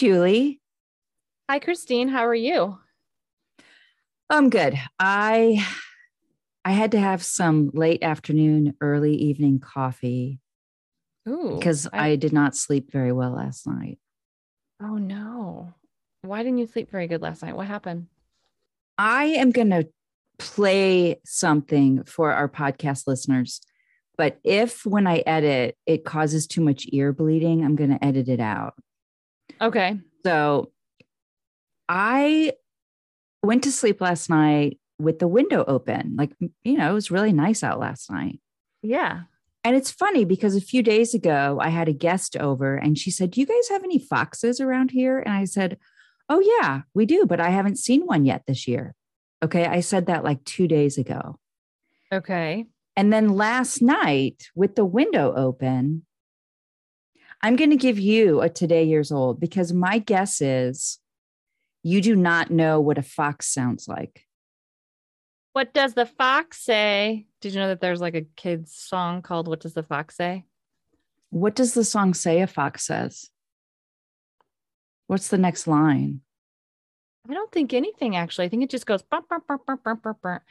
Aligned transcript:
Julie. 0.00 0.62
Hi, 1.50 1.58
Christine. 1.58 2.08
How 2.08 2.24
are 2.24 2.34
you? 2.34 2.78
I'm 4.30 4.48
good. 4.48 4.80
I 4.98 5.62
I 6.64 6.70
had 6.70 6.92
to 6.92 6.98
have 6.98 7.22
some 7.22 7.70
late 7.74 8.02
afternoon, 8.02 8.76
early 8.80 9.14
evening 9.14 9.60
coffee 9.60 10.40
Ooh, 11.28 11.54
because 11.54 11.86
I, 11.92 12.16
did 12.16 12.32
not 12.32 12.56
sleep 12.56 12.90
very 12.90 13.12
well 13.12 13.32
last 13.32 13.66
night. 13.66 13.98
Oh 14.82 14.96
no. 14.96 15.74
Why 16.22 16.42
didn't 16.44 16.60
you 16.60 16.66
sleep 16.66 16.90
very 16.90 17.06
good 17.06 17.20
last 17.20 17.42
night? 17.42 17.54
What 17.54 17.66
happened? 17.66 18.06
I 18.96 19.24
am 19.24 19.50
going 19.50 19.68
to 19.68 19.86
play 20.38 21.20
something 21.26 22.04
for 22.04 22.32
our 22.32 22.48
podcast 22.48 23.06
listeners. 23.06 23.60
But 24.16 24.38
if 24.44 24.86
when 24.86 25.06
I 25.06 25.18
edit 25.26 25.76
it 25.84 26.06
causes 26.06 26.46
too 26.46 26.62
much 26.62 26.86
ear 26.90 27.12
bleeding, 27.12 27.62
I'm 27.62 27.76
going 27.76 27.90
to 27.90 28.02
edit 28.02 28.30
it 28.30 28.40
out. 28.40 28.76
Okay. 29.60 29.98
So 30.24 30.70
I 31.88 32.52
went 33.42 33.64
to 33.64 33.72
sleep 33.72 34.00
last 34.00 34.30
night 34.30 34.78
with 34.98 35.18
the 35.18 35.28
window 35.28 35.64
open. 35.66 36.14
Like, 36.16 36.32
you 36.62 36.76
know, 36.76 36.90
it 36.90 36.94
was 36.94 37.10
really 37.10 37.32
nice 37.32 37.62
out 37.62 37.80
last 37.80 38.10
night. 38.10 38.40
Yeah. 38.82 39.22
And 39.64 39.76
it's 39.76 39.90
funny 39.90 40.24
because 40.24 40.56
a 40.56 40.60
few 40.60 40.82
days 40.82 41.14
ago, 41.14 41.58
I 41.60 41.68
had 41.68 41.88
a 41.88 41.92
guest 41.92 42.36
over 42.36 42.76
and 42.76 42.96
she 42.96 43.10
said, 43.10 43.30
Do 43.30 43.40
you 43.40 43.46
guys 43.46 43.68
have 43.68 43.84
any 43.84 43.98
foxes 43.98 44.60
around 44.60 44.90
here? 44.90 45.18
And 45.18 45.34
I 45.34 45.44
said, 45.44 45.78
Oh, 46.28 46.40
yeah, 46.40 46.82
we 46.94 47.06
do, 47.06 47.26
but 47.26 47.40
I 47.40 47.50
haven't 47.50 47.78
seen 47.78 48.06
one 48.06 48.24
yet 48.24 48.44
this 48.46 48.66
year. 48.68 48.94
Okay. 49.42 49.66
I 49.66 49.80
said 49.80 50.06
that 50.06 50.24
like 50.24 50.44
two 50.44 50.68
days 50.68 50.96
ago. 50.96 51.38
Okay. 52.12 52.66
And 52.96 53.12
then 53.12 53.28
last 53.28 53.82
night, 53.82 54.48
with 54.54 54.76
the 54.76 54.84
window 54.84 55.32
open, 55.34 56.06
I'm 57.42 57.56
going 57.56 57.70
to 57.70 57.76
give 57.76 57.98
you 57.98 58.40
a 58.42 58.48
today 58.48 58.84
years 58.84 59.10
old 59.10 59.40
because 59.40 59.72
my 59.72 59.98
guess 59.98 60.40
is 60.40 60.98
you 61.82 62.02
do 62.02 62.14
not 62.14 62.50
know 62.50 62.80
what 62.80 62.98
a 62.98 63.02
fox 63.02 63.46
sounds 63.46 63.88
like. 63.88 64.26
What 65.52 65.72
does 65.74 65.94
the 65.94 66.06
fox 66.06 66.58
say? 66.62 67.26
Did 67.40 67.54
you 67.54 67.60
know 67.60 67.68
that 67.68 67.80
there's 67.80 68.00
like 68.00 68.14
a 68.14 68.26
kid's 68.36 68.74
song 68.74 69.22
called 69.22 69.48
What 69.48 69.60
Does 69.60 69.74
the 69.74 69.82
Fox 69.82 70.16
Say? 70.16 70.44
What 71.30 71.56
does 71.56 71.74
the 71.74 71.84
song 71.84 72.14
say 72.14 72.42
a 72.42 72.46
fox 72.46 72.86
says? 72.86 73.30
What's 75.06 75.28
the 75.28 75.38
next 75.38 75.66
line? 75.66 76.20
I 77.28 77.34
don't 77.34 77.50
think 77.50 77.72
anything 77.72 78.16
actually. 78.16 78.44
I 78.46 78.48
think 78.48 78.62
it 78.62 78.70
just 78.70 78.86
goes. 78.86 79.02
Burr, 79.02 79.20
burr, 79.28 80.14
burr. 80.22 80.42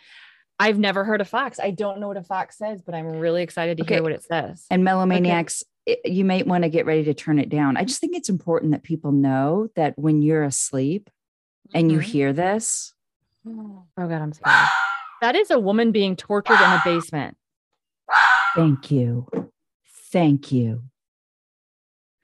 I've 0.59 0.77
never 0.77 1.05
heard 1.05 1.21
a 1.21 1.25
fox. 1.25 1.59
I 1.59 1.71
don't 1.71 1.99
know 1.99 2.09
what 2.09 2.17
a 2.17 2.23
fox 2.23 2.57
says, 2.57 2.81
but 2.81 2.93
I'm 2.93 3.07
really 3.07 3.41
excited 3.43 3.77
to 3.77 3.83
Okay. 3.83 3.95
hear 3.95 4.03
what 4.03 4.11
it 4.11 4.23
says. 4.23 4.65
And 4.69 4.85
Melomaniacs, 4.85 5.63
it- 5.85 5.99
you 6.05 6.23
might 6.25 6.47
want 6.47 6.63
to 6.63 6.69
get 6.69 6.85
ready 6.85 7.03
to 7.05 7.13
turn 7.13 7.39
it 7.39 7.49
down. 7.49 7.77
I 7.77 7.83
just 7.83 7.99
think 8.01 8.15
it's 8.15 8.29
important 8.29 8.71
that 8.71 8.83
people 8.83 9.11
know 9.11 9.69
that 9.75 9.97
when 9.97 10.21
you're 10.21 10.43
asleep 10.43 11.09
and 11.73 11.91
you 11.91 11.99
Mhm. 11.99 12.03
hear 12.03 12.33
this, 12.33 12.93
Oh 13.47 13.85
God, 13.97 14.11
I'm 14.11 14.33
scared. 14.33 14.55
That 15.21 15.35
is 15.35 15.51
a 15.51 15.59
woman 15.59 15.91
being 15.91 16.15
tortured 16.15 16.53
in 16.61 16.71
a 16.71 16.81
basement. 16.85 17.35
thank 18.55 18.89
you. 18.91 19.27
Thank 20.11 20.51
you. 20.51 20.83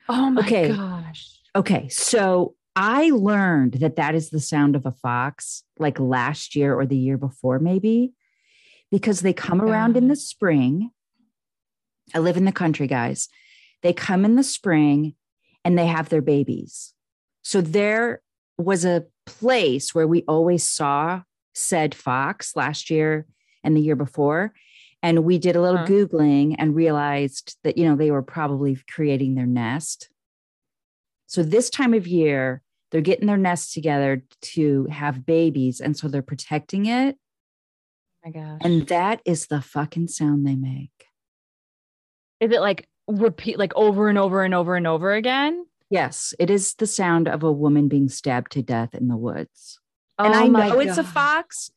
Oh 0.10 0.30
my 0.32 0.42
Okay. 0.42 0.70
gosh. 0.74 1.42
Okay, 1.56 1.88
so 1.90 2.56
I 2.76 3.10
learned 3.10 3.76
that 3.76 3.96
that 3.98 4.16
is 4.16 4.30
the 4.30 4.40
sound 4.40 4.76
of 4.76 4.86
a 4.86 4.92
fox 4.92 5.64
like 5.78 6.00
last 6.00 6.56
year 6.56 6.74
or 6.78 6.86
the 6.86 6.98
year 6.98 7.18
before, 7.18 7.60
maybe, 7.60 8.14
because 8.92 9.22
they 9.22 9.34
come 9.34 9.62
around 9.62 9.96
in 9.98 10.08
the 10.08 10.16
spring. 10.16 10.92
I 12.14 12.20
live 12.20 12.38
in 12.38 12.46
the 12.46 12.52
country, 12.52 12.88
guys. 12.88 13.28
They 13.86 13.94
come 13.94 14.26
in 14.26 14.34
the 14.34 14.42
spring 14.42 15.14
and 15.64 15.78
they 15.78 15.86
have 15.86 16.10
their 16.10 16.24
babies. 16.24 16.96
So 17.44 17.62
there 17.62 18.24
was 18.58 18.84
a 18.84 19.06
place 19.28 19.94
where 19.94 20.08
we 20.08 20.24
always 20.28 20.64
saw 20.64 21.22
said 21.54 21.94
fox 21.94 22.56
last 22.56 22.90
year 22.90 23.28
and 23.64 23.78
the 23.78 23.82
year 23.82 23.96
before. 23.96 24.54
And 25.04 25.24
we 25.24 25.38
did 25.38 25.56
a 25.56 25.62
little 25.62 25.78
Huh. 25.78 25.86
Googling 25.86 26.56
and 26.58 26.76
realized 26.76 27.58
that, 27.64 27.78
you 27.78 27.88
know, 27.88 27.96
they 27.96 28.10
were 28.10 28.24
probably 28.24 28.76
creating 28.90 29.36
their 29.36 29.46
nest. 29.46 30.10
So 31.28 31.44
this 31.44 31.70
time 31.70 31.94
of 31.94 32.08
year, 32.08 32.64
they're 32.92 33.02
getting 33.02 33.28
their 33.28 33.38
nest 33.38 33.72
together 33.72 34.24
to 34.56 34.86
have 34.86 35.28
babies. 35.28 35.80
And 35.80 35.96
so 35.96 36.08
they're 36.08 36.24
protecting 36.24 36.88
it. 36.88 37.18
Oh 38.26 38.26
my 38.26 38.32
gosh. 38.32 38.62
And 38.64 38.88
that 38.88 39.22
is 39.26 39.46
the 39.46 39.62
fucking 39.62 40.08
sound 40.08 40.48
they 40.48 40.56
make. 40.56 40.90
is 42.40 42.52
it 42.52 42.62
like 42.62 42.90
repeat 43.08 43.58
like 43.60 43.74
over 43.76 44.10
and 44.10 44.18
over 44.18 44.44
and 44.44 44.54
over 44.54 44.76
and 44.76 44.88
over 44.88 45.12
again? 45.14 45.66
Yes, 45.90 46.34
it 46.40 46.50
is 46.50 46.74
the 46.76 46.88
sound 46.88 47.28
of 47.28 47.44
a 47.44 47.52
woman 47.52 47.88
being 47.88 48.10
stabbed 48.10 48.52
to 48.54 48.62
death 48.64 48.94
in 48.96 49.08
the 49.08 49.16
woods. 49.18 49.80
and 50.18 50.34
Oh 50.34 50.38
I 50.38 50.50
my 50.50 50.70
know 50.70 50.80
it's 50.80 50.98
a 50.98 51.04
fox 51.04 51.70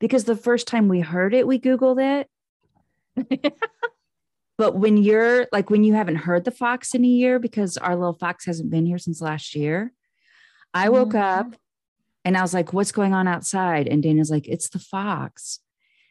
because 0.00 0.24
the 0.24 0.36
first 0.36 0.66
time 0.66 0.88
we 0.88 1.00
heard 1.00 1.32
it, 1.34 1.46
we 1.46 1.58
Googled 1.58 2.26
it. 3.16 3.54
But 4.56 4.76
when 4.76 4.96
you're 4.96 5.48
like, 5.50 5.68
when 5.68 5.82
you 5.82 5.94
haven't 5.94 6.14
heard 6.14 6.44
the 6.44 6.52
fox 6.52 6.94
in 6.94 7.04
a 7.04 7.08
year 7.08 7.40
because 7.40 7.76
our 7.76 7.96
little 7.96 8.12
fox 8.14 8.46
hasn't 8.46 8.70
been 8.70 8.86
here 8.86 8.98
since 8.98 9.20
last 9.20 9.56
year, 9.56 9.92
I 10.72 10.90
woke 10.90 11.10
Mhm. 11.14 11.20
up 11.40 11.56
and 12.24 12.36
I 12.36 12.42
was 12.42 12.54
like, 12.54 12.72
what's 12.72 12.92
going 12.92 13.12
on 13.14 13.26
outside? 13.26 13.88
And 13.88 14.00
Dana's 14.00 14.30
like, 14.30 14.46
it's 14.46 14.68
the 14.68 14.78
fox. 14.78 15.58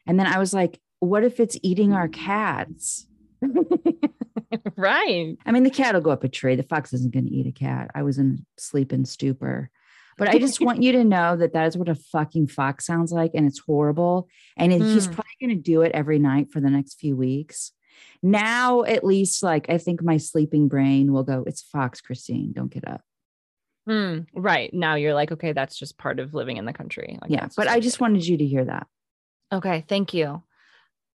And 0.06 0.20
then 0.20 0.28
I 0.28 0.40
was 0.40 0.54
like, 0.54 0.82
what 1.00 1.24
if 1.24 1.40
it's 1.40 1.58
eating 1.64 1.94
our 1.94 2.10
cats? 2.10 3.08
right. 4.76 5.38
I 5.46 5.52
mean, 5.52 5.64
the 5.64 5.70
cat 5.70 5.94
will 5.96 6.02
go 6.02 6.12
up 6.12 6.24
a 6.24 6.30
tree. 6.30 6.56
The 6.56 6.64
fox 6.64 6.94
isn't 6.94 7.14
going 7.14 7.26
to 7.26 7.32
eat 7.34 7.48
a 7.48 7.52
cat. 7.52 7.92
I 7.96 8.04
was 8.04 8.18
in 8.18 8.46
sleep 8.58 8.92
and 8.92 9.08
stupor. 9.08 9.70
But 10.18 10.30
I 10.30 10.38
just 10.38 10.62
want 10.66 10.82
you 10.84 10.92
to 10.94 11.04
know 11.04 11.36
that 11.38 11.54
that 11.54 11.68
is 11.68 11.78
what 11.78 11.90
a 11.90 11.96
fucking 11.96 12.48
fox 12.48 12.86
sounds 12.86 13.12
like. 13.12 13.32
And 13.34 13.48
it's 13.48 13.60
horrible. 13.60 14.28
And 14.58 14.72
it- 14.72 14.82
he's 14.82 15.08
Mm. 15.08 15.14
probably 15.14 15.32
going 15.42 15.58
to 15.58 15.62
do 15.64 15.82
it 15.82 15.92
every 15.94 16.20
night 16.20 16.52
for 16.52 16.60
the 16.60 16.70
next 16.70 17.00
few 17.00 17.16
weeks. 17.16 17.72
Now, 18.22 18.84
at 18.84 19.04
least, 19.04 19.44
like, 19.44 19.70
I 19.70 19.78
think 19.78 20.02
my 20.02 20.18
sleeping 20.18 20.68
brain 20.68 21.12
will 21.12 21.24
go, 21.24 21.44
it's 21.46 21.62
Fox, 21.62 22.00
Christine. 22.02 22.54
Don't 22.54 22.72
get 22.74 22.88
up. 22.88 23.02
Hmm. 23.86 24.20
right. 24.34 24.74
Now 24.74 24.96
you're 24.96 25.14
like, 25.14 25.34
okay, 25.34 25.52
that's 25.52 25.78
just 25.78 25.98
part 25.98 26.20
of 26.22 26.34
living 26.34 26.56
in 26.56 26.64
the 26.64 26.72
country. 26.72 27.20
Like, 27.22 27.30
yeah. 27.32 27.50
But 27.58 27.68
I 27.68 27.82
just 27.82 28.00
wanted 28.00 28.26
you 28.26 28.38
to 28.38 28.46
hear 28.46 28.64
that. 28.64 28.88
okay. 29.52 29.84
Thank 29.90 30.14
you. 30.14 30.42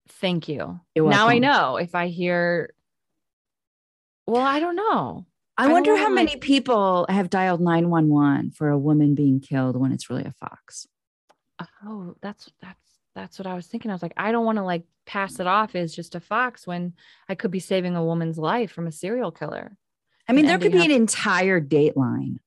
Thank 0.08 0.48
you. 0.48 0.80
Now 0.96 1.28
I 1.28 1.40
know 1.40 1.78
if 1.78 1.96
I 1.96 2.08
hear, 2.08 2.74
well, 4.28 4.42
I 4.42 4.60
don't 4.60 4.76
know. 4.76 5.26
I 5.58 5.66
I 5.66 5.72
wonder 5.72 5.96
how 5.96 6.10
many 6.10 6.36
people 6.36 7.06
have 7.10 7.30
dialed 7.30 7.62
911 7.62 8.52
for 8.52 8.70
a 8.70 8.78
woman 8.78 9.16
being 9.16 9.40
killed 9.40 9.78
when 9.78 9.92
it's 9.92 10.10
really 10.10 10.26
a 10.26 10.34
fox. 10.34 10.88
Oh, 11.86 12.16
that's, 12.22 12.50
that's, 12.62 12.80
that's 13.16 13.40
what 13.40 13.48
I 13.48 13.56
was 13.56 13.68
thinking. 13.68 13.90
I 13.90 13.94
was 13.94 14.02
like, 14.02 14.14
I 14.18 14.32
don't 14.32 14.46
want 14.46 14.58
to 14.58 14.64
like 14.64 14.84
pass 15.06 15.40
it 15.40 15.48
off 15.48 15.76
as 15.76 15.96
just 15.96 16.16
a 16.16 16.20
fox 16.20 16.68
when 16.68 16.94
I 17.30 17.36
could 17.36 17.52
be 17.52 17.62
saving 17.62 17.96
a 17.96 18.04
woman's 18.04 18.38
life 18.38 18.72
from 18.72 18.88
a 18.88 18.92
serial 18.92 19.32
killer. 19.32 19.78
I 20.28 20.34
mean, 20.34 20.46
there 20.46 20.58
could 20.58 20.72
be 20.72 20.80
ending 20.80 20.96
an 20.96 21.02
entire 21.02 21.62
dateline. 21.62 22.40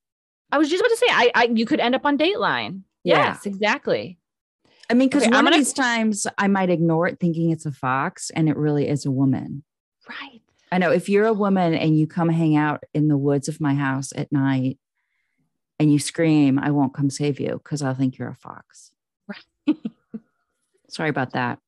I 0.50 0.58
was 0.58 0.68
just 0.68 0.80
about 0.80 0.90
to 0.90 0.96
say, 0.96 1.06
I, 1.08 1.30
I, 1.34 1.44
you 1.52 1.66
could 1.66 1.80
end 1.80 1.94
up 1.94 2.06
on 2.06 2.18
Dateline. 2.18 2.82
Yeah. 3.04 3.28
Yes, 3.28 3.46
exactly. 3.46 4.18
I 4.90 4.94
mean, 4.94 5.08
because 5.08 5.22
Okay, 5.24 5.30
one 5.30 5.38
I'm 5.40 5.46
of 5.46 5.50
gonna- 5.52 5.60
these 5.62 5.72
times 5.72 6.26
I 6.38 6.48
might 6.48 6.70
ignore 6.70 7.06
it 7.06 7.18
thinking 7.20 7.50
it's 7.50 7.66
a 7.66 7.72
fox 7.72 8.30
and 8.30 8.48
it 8.48 8.56
really 8.56 8.88
is 8.88 9.04
a 9.04 9.10
woman. 9.10 9.62
Right. 10.08 10.40
I 10.72 10.78
know 10.78 10.90
if 10.92 11.08
you're 11.08 11.26
a 11.26 11.32
woman 11.34 11.74
and 11.74 11.98
you 11.98 12.06
come 12.06 12.28
hang 12.28 12.56
out 12.56 12.84
in 12.94 13.08
the 13.08 13.16
woods 13.16 13.48
of 13.48 13.60
my 13.60 13.74
house 13.74 14.12
at 14.16 14.32
night 14.32 14.78
and 15.78 15.92
you 15.92 15.98
scream, 15.98 16.58
I 16.58 16.70
won't 16.70 16.94
come 16.94 17.10
save 17.10 17.38
you 17.40 17.60
because 17.62 17.82
I'll 17.82 17.94
think 17.94 18.18
you're 18.18 18.28
a 18.30 18.34
fox. 18.34 18.90
Right. 19.26 19.76
Sorry 20.88 21.10
about 21.10 21.32
that. 21.32 21.58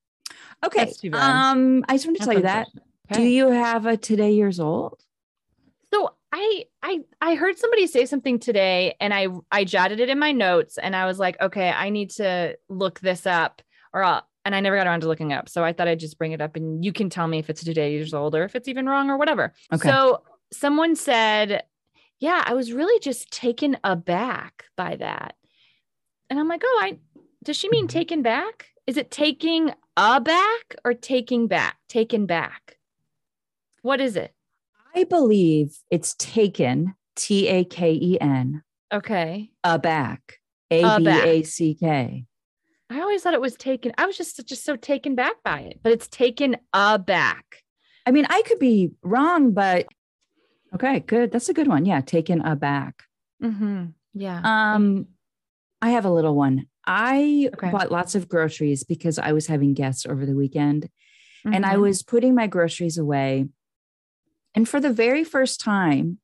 Okay. 0.65 0.85
That's 0.85 0.97
too 0.97 1.11
bad. 1.11 1.51
Um, 1.51 1.85
I 1.87 1.93
just 1.93 2.05
want 2.07 2.17
to 2.17 2.25
That's 2.25 2.27
tell 2.27 2.37
you 2.37 2.43
that. 2.43 2.67
unfortunate. 2.73 2.87
Do 3.13 3.23
you 3.23 3.49
have 3.49 3.85
a 3.85 3.97
today 3.97 4.31
years 4.33 4.59
old? 4.59 4.99
So 5.93 6.13
I 6.31 6.65
I 6.81 6.99
I 7.19 7.35
heard 7.35 7.57
somebody 7.57 7.87
say 7.87 8.05
something 8.05 8.39
today 8.39 8.95
and 8.99 9.13
I 9.13 9.27
I 9.51 9.63
jotted 9.65 9.99
it 9.99 10.09
in 10.09 10.17
my 10.19 10.31
notes 10.31 10.77
and 10.77 10.95
I 10.95 11.05
was 11.05 11.19
like, 11.19 11.39
okay, 11.41 11.69
I 11.69 11.89
need 11.89 12.11
to 12.11 12.57
look 12.69 12.99
this 13.01 13.25
up 13.27 13.61
or 13.93 14.03
I'll, 14.03 14.25
and 14.45 14.55
I 14.55 14.61
never 14.61 14.77
got 14.77 14.87
around 14.87 15.01
to 15.01 15.07
looking 15.07 15.33
up. 15.33 15.49
So 15.49 15.63
I 15.63 15.73
thought 15.73 15.87
I'd 15.89 15.99
just 15.99 16.17
bring 16.17 16.31
it 16.31 16.41
up 16.41 16.55
and 16.55 16.83
you 16.83 16.93
can 16.93 17.09
tell 17.09 17.27
me 17.27 17.39
if 17.39 17.49
it's 17.49 17.63
today 17.63 17.91
years 17.91 18.13
old 18.13 18.33
or 18.33 18.43
if 18.43 18.55
it's 18.55 18.67
even 18.69 18.87
wrong 18.87 19.09
or 19.09 19.17
whatever. 19.17 19.53
Okay. 19.73 19.89
So 19.89 20.23
someone 20.53 20.95
said, 20.95 21.63
yeah, 22.19 22.43
I 22.45 22.53
was 22.53 22.71
really 22.71 22.99
just 22.99 23.31
taken 23.31 23.77
aback 23.83 24.65
by 24.77 24.95
that. 24.97 25.35
And 26.29 26.39
I'm 26.39 26.47
like, 26.47 26.61
oh, 26.63 26.79
I 26.81 26.97
does 27.43 27.57
she 27.57 27.69
mean 27.69 27.87
Mhm. 27.87 27.89
taken 27.89 28.21
back? 28.21 28.67
Is 28.87 28.95
it 28.97 29.11
taking 29.11 29.73
aback 29.97 30.75
or 30.85 30.93
taking 30.93 31.47
back? 31.47 31.77
Taken 31.89 32.25
back. 32.25 32.77
What 33.81 33.99
is 33.99 34.15
it? 34.15 34.33
I 34.95 35.03
believe 35.05 35.77
it's 35.89 36.15
taken, 36.17 36.95
T 37.15 37.47
A 37.47 37.63
K 37.63 37.93
E 37.93 38.17
N, 38.19 38.63
Okay. 38.93 39.51
aback, 39.63 40.37
A 40.69 40.97
B 40.97 41.07
A 41.07 41.43
C 41.43 41.75
K. 41.75 42.25
I 42.89 42.99
always 42.99 43.23
thought 43.23 43.33
it 43.33 43.41
was 43.41 43.55
taken. 43.55 43.93
I 43.97 44.05
was 44.05 44.17
just 44.17 44.45
just 44.47 44.65
so 44.65 44.75
taken 44.75 45.15
back 45.15 45.35
by 45.43 45.61
it, 45.61 45.79
but 45.81 45.91
it's 45.93 46.07
taken 46.09 46.57
aback. 46.73 47.63
I 48.05 48.11
mean, 48.11 48.25
I 48.29 48.41
could 48.45 48.59
be 48.59 48.91
wrong, 49.03 49.51
but 49.53 49.87
okay, 50.75 50.99
good. 50.99 51.31
That's 51.31 51.47
a 51.49 51.53
good 51.53 51.67
one. 51.67 51.85
Yeah, 51.85 52.01
taken 52.01 52.41
aback. 52.41 53.03
Mm-hmm. 53.41 53.85
Yeah. 54.13 54.41
Um, 54.43 55.07
I 55.81 55.91
have 55.91 56.05
a 56.05 56.11
little 56.11 56.35
one. 56.35 56.67
I 56.85 57.49
Okay. 57.53 57.69
bought 57.71 57.91
lots 57.91 58.15
of 58.15 58.27
groceries 58.27 58.83
because 58.83 59.17
I 59.19 59.31
was 59.31 59.47
having 59.47 59.73
guests 59.73 60.05
over 60.05 60.25
the 60.25 60.35
weekend 60.35 60.89
and 61.45 61.65
I 61.65 61.75
Mhm. 61.75 61.81
was 61.81 62.03
putting 62.03 62.35
my 62.35 62.47
groceries 62.47 62.97
away. 62.97 63.45
And 64.55 64.67
for 64.67 64.79
the 64.79 64.91
very 64.91 65.23
first 65.23 65.59
time, 65.61 66.19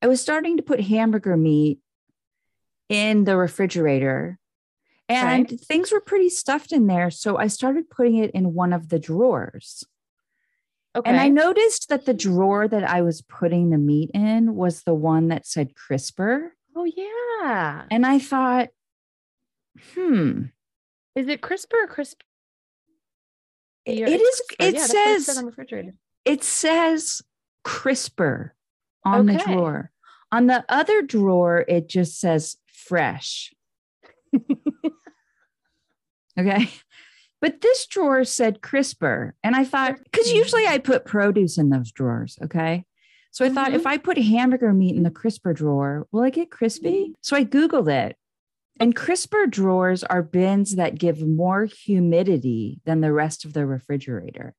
I 0.00 0.06
was 0.06 0.20
starting 0.20 0.56
to 0.56 0.62
put 0.62 0.80
hamburger 0.80 1.36
meat 1.36 1.80
in 2.88 3.24
the 3.24 3.36
refrigerator. 3.36 4.38
And 5.10 5.48
things 5.48 5.90
were 5.90 6.00
pretty 6.00 6.28
stuffed 6.28 6.70
in 6.72 6.86
there. 6.86 7.10
So 7.10 7.38
I 7.38 7.46
started 7.46 7.88
putting 7.88 8.16
it 8.16 8.30
in 8.32 8.52
one 8.52 8.72
of 8.74 8.90
the 8.90 8.98
drawers. 8.98 9.84
okay. 10.94 11.08
And 11.08 11.18
I 11.18 11.28
noticed 11.28 11.88
that 11.88 12.04
the 12.04 12.12
drawer 12.12 12.68
that 12.68 12.84
I 12.84 13.00
was 13.00 13.22
putting 13.22 13.70
the 13.70 13.78
meat 13.78 14.10
in 14.12 14.54
was 14.54 14.82
the 14.82 14.94
one 14.94 15.28
that 15.28 15.46
said 15.46 15.74
crisper. 15.74 16.52
oh 16.76 16.84
yeah. 16.84 17.84
And 17.90 18.04
I 18.04 18.18
thought, 18.18 18.68
hmm, 19.94 20.42
Is 21.14 21.28
it 21.28 21.40
crisper 21.40 21.84
or 21.84 21.86
crisp? 21.86 22.20
it 23.86 23.98
it's 24.10 24.42
crisper. 24.42 24.54
it 24.60 24.74
Yeah, 24.74 24.80
it 24.84 24.88
says, 24.88 25.28
on 25.30 25.36
the 25.44 25.50
refrigerator. 25.50 25.94
it 26.26 26.44
says 26.44 27.22
crisper 27.64 28.54
on 29.04 29.26
the 29.26 29.34
drawer. 29.38 29.90
On 30.30 30.46
the 30.46 30.64
other 30.68 31.02
drawer, 31.02 31.64
it 31.68 31.88
just 31.88 32.18
says 32.20 32.56
fresh. 32.66 33.52
okay. 36.38 36.68
But 37.40 37.60
this 37.60 37.86
drawer 37.86 38.24
said 38.24 38.62
crisper. 38.62 39.34
And 39.42 39.54
I 39.54 39.64
thought, 39.64 39.96
because 40.04 40.32
usually 40.32 40.66
I 40.66 40.78
put 40.78 41.04
produce 41.04 41.56
in 41.56 41.70
those 41.70 41.92
drawers. 41.92 42.38
Okay. 42.42 42.84
So 43.30 43.44
I 43.44 43.50
thought 43.50 43.70
Mhm. 43.70 43.76
if 43.76 43.86
I 43.86 43.96
put 43.98 44.18
hamburger 44.18 44.72
meat 44.72 44.96
in 44.96 45.02
the 45.04 45.10
crisper 45.10 45.52
drawer, 45.52 46.06
will 46.10 46.22
I 46.22 46.30
get 46.30 46.50
crispy? 46.50 47.14
So 47.20 47.36
I 47.36 47.44
Googled 47.44 47.90
it. 47.90 48.16
And 48.80 48.94
crisper 48.94 49.46
drawers 49.46 50.02
are 50.04 50.22
bins 50.22 50.76
that 50.76 50.98
give 50.98 51.26
more 51.26 51.64
humidity 51.66 52.80
than 52.84 53.00
the 53.00 53.12
rest 53.12 53.44
of 53.44 53.52
the 53.52 53.66
refrigerator. 53.66 54.54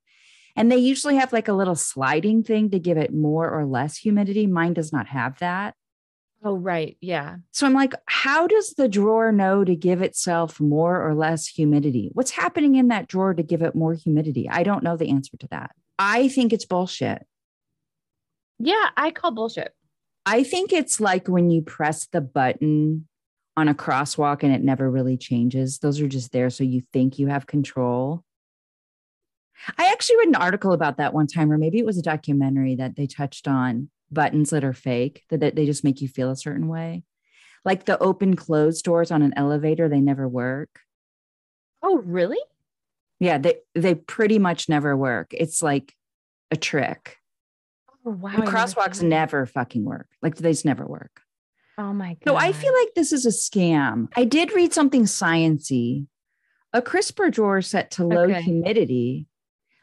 And 0.59 0.69
they 0.69 0.77
usually 0.77 1.15
have 1.15 1.31
like 1.31 1.47
a 1.47 1.53
little 1.53 1.77
sliding 1.77 2.43
thing 2.43 2.69
to 2.71 2.79
give 2.79 2.97
it 2.97 3.13
more 3.13 3.49
or 3.49 3.65
less 3.65 3.95
humidity. 3.95 4.45
Mine 4.45 4.73
does 4.73 4.91
not 4.91 5.07
have 5.07 5.39
that. 5.39 5.73
Oh 6.43 6.57
right. 6.57 6.97
Yeah. 6.99 7.37
So 7.51 7.65
I'm 7.65 7.73
like, 7.73 7.93
how 8.07 8.45
does 8.45 8.73
the 8.73 8.89
drawer 8.89 9.31
know 9.31 9.63
to 9.63 9.73
give 9.73 10.01
itself 10.01 10.59
more 10.59 11.01
or 11.01 11.15
less 11.15 11.47
humidity? 11.47 12.09
What's 12.11 12.31
happening 12.31 12.75
in 12.75 12.89
that 12.89 13.07
drawer 13.07 13.33
to 13.33 13.41
give 13.41 13.61
it 13.61 13.73
more 13.73 13.93
humidity? 13.93 14.49
I 14.49 14.63
don't 14.63 14.83
know 14.83 14.97
the 14.97 15.11
answer 15.11 15.37
to 15.37 15.47
that. 15.51 15.71
I 15.97 16.27
think 16.27 16.51
it's 16.51 16.65
bullshit. 16.65 17.25
Yeah. 18.59 18.89
I 18.97 19.11
call 19.11 19.31
bullshit. 19.31 19.73
I 20.25 20.43
think 20.43 20.73
it's 20.73 20.99
like 20.99 21.29
when 21.29 21.49
you 21.49 21.61
press 21.61 22.07
the 22.07 22.19
button 22.19 23.07
on 23.55 23.69
a 23.69 23.73
crosswalk 23.73 24.43
and 24.43 24.53
it 24.53 24.61
never 24.61 24.91
really 24.91 25.15
changes. 25.15 25.79
Those 25.79 26.01
are 26.01 26.07
just 26.09 26.33
there 26.33 26.49
so 26.49 26.65
you 26.65 26.81
think 26.91 27.17
you 27.17 27.27
have 27.27 27.47
control. 27.47 28.25
I 29.77 29.91
actually 29.91 30.17
read 30.17 30.29
an 30.29 30.35
article 30.35 30.73
about 30.73 30.97
that 30.97 31.13
one 31.13 31.27
time, 31.27 31.51
or 31.51 31.57
maybe 31.57 31.79
it 31.79 31.85
was 31.85 31.97
a 31.97 32.03
documentary 32.03 32.75
that 32.75 32.95
they 32.95 33.07
touched 33.07 33.47
on 33.47 33.89
buttons 34.11 34.49
that 34.51 34.63
are 34.63 34.73
fake, 34.73 35.23
that, 35.29 35.39
that 35.41 35.55
they 35.55 35.65
just 35.65 35.83
make 35.83 36.01
you 36.01 36.07
feel 36.07 36.31
a 36.31 36.35
certain 36.35 36.67
way. 36.67 37.03
Like 37.65 37.85
the 37.85 37.99
open 37.99 38.35
closed 38.35 38.83
doors 38.85 39.11
on 39.11 39.21
an 39.21 39.33
elevator, 39.35 39.89
they 39.89 39.99
never 39.99 40.27
work. 40.27 40.79
Oh 41.83 41.97
really? 41.97 42.39
Yeah, 43.19 43.37
they 43.37 43.55
they 43.75 43.95
pretty 43.95 44.39
much 44.39 44.69
never 44.69 44.95
work. 44.95 45.27
It's 45.31 45.61
like 45.61 45.93
a 46.51 46.55
trick. 46.57 47.17
Oh 48.05 48.11
wow. 48.11 48.29
And 48.31 48.43
I 48.43 48.45
never 48.45 48.57
crosswalks 48.57 49.01
never 49.01 49.45
fucking 49.45 49.83
work. 49.83 50.07
Like 50.21 50.35
they 50.35 50.51
just 50.51 50.65
never 50.65 50.85
work. 50.85 51.21
Oh 51.77 51.93
my 51.93 52.17
god. 52.23 52.31
So 52.31 52.35
I 52.37 52.51
feel 52.51 52.73
like 52.73 52.93
this 52.95 53.11
is 53.13 53.25
a 53.25 53.29
scam. 53.29 54.07
I 54.15 54.25
did 54.25 54.53
read 54.53 54.73
something 54.73 55.03
sciency. 55.03 56.07
A 56.73 56.81
crisper 56.81 57.29
drawer 57.29 57.61
set 57.61 57.91
to 57.91 58.05
low 58.05 58.23
Okay. 58.23 58.41
humidity 58.41 59.27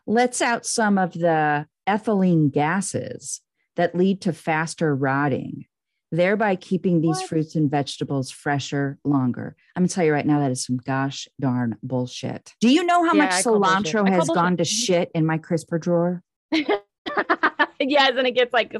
lets 0.07 0.41
out 0.41 0.65
some 0.67 0.99
of 0.99 1.13
the 1.13 1.67
ethylene 1.87 2.53
gases 2.53 3.41
that 3.77 3.95
lead 3.95 4.21
to 4.23 4.33
faster 4.33 4.95
rotting, 4.95 5.67
thereby 6.13 6.57
keeping 6.57 7.01
these 7.01 7.17
What? 7.19 7.29
fruits 7.29 7.55
and 7.57 7.71
vegetables 7.71 8.31
fresher 8.31 8.99
longer. 9.05 9.57
I'm 9.75 9.83
gonna 9.83 9.89
tell 9.89 10.05
you 10.05 10.13
right 10.13 10.27
now 10.27 10.41
that 10.41 10.51
is 10.51 10.65
some 10.65 10.77
gosh 10.79 11.29
darn 11.41 11.77
bullshit. 11.83 12.55
Do 12.61 12.69
you 12.73 12.85
know 12.85 13.05
how 13.05 13.15
Yeah, 13.15 13.25
much 13.25 13.33
I 13.35 13.43
cilantro 13.43 14.09
has 14.09 14.29
gone 14.29 14.57
to 14.59 14.65
shit 14.65 15.11
in 15.15 15.27
my 15.27 15.39
crisper 15.39 15.79
drawer? 15.79 16.23
yes, 16.53 18.13
and 18.17 18.27
it 18.27 18.35
gets 18.35 18.53
like 18.53 18.75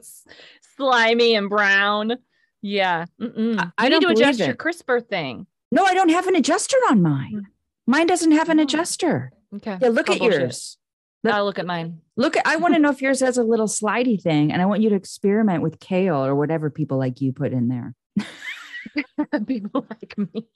slimy 0.77 1.35
and 1.35 1.49
brown. 1.49 2.15
Yeah. 2.63 3.05
Mm-mm. 3.21 3.59
I- 3.61 3.71
I 3.87 3.89
need 3.89 4.01
to 4.01 4.09
adjust 4.09 4.39
believe 4.39 4.47
your 4.49 4.55
it. 4.55 4.59
crisper 4.59 5.01
thing. 5.01 5.47
No, 5.71 5.85
I 5.85 5.95
don't 5.95 6.09
have 6.11 6.27
an 6.27 6.35
adjuster 6.37 6.77
on 6.91 7.03
mine. 7.03 7.33
Mm. 7.35 7.43
Mine 7.87 8.07
doesn't 8.07 8.33
have 8.33 8.49
an 8.49 8.59
Oh. 8.61 8.63
adjuster. 8.63 9.33
Okay. 9.55 9.79
Yeah, 9.81 9.89
look 9.89 10.09
at 10.11 10.19
bullshit. 10.19 10.41
yours. 10.41 10.79
I'll 11.29 11.45
look 11.45 11.59
at 11.59 11.67
mine. 11.67 12.01
Look, 12.17 12.37
at, 12.37 12.47
I 12.47 12.57
want 12.57 12.75
to 12.75 12.81
know 12.81 12.91
if 12.91 13.03
yours 13.03 13.21
has 13.21 13.39
a 13.39 13.43
little 13.43 13.67
slidey 13.67 14.21
thing, 14.21 14.53
and 14.53 14.63
I 14.63 14.67
want 14.67 14.83
you 14.83 14.91
to 14.91 14.97
experiment 14.97 15.63
with 15.63 15.81
kale 15.81 16.25
or 16.25 16.35
whatever 16.35 16.71
people 16.71 16.99
like 16.99 17.21
you 17.21 17.33
put 17.33 17.53
in 17.53 17.69
there. 17.69 17.95
people 19.47 19.87
like 19.91 20.17
me. 20.17 20.49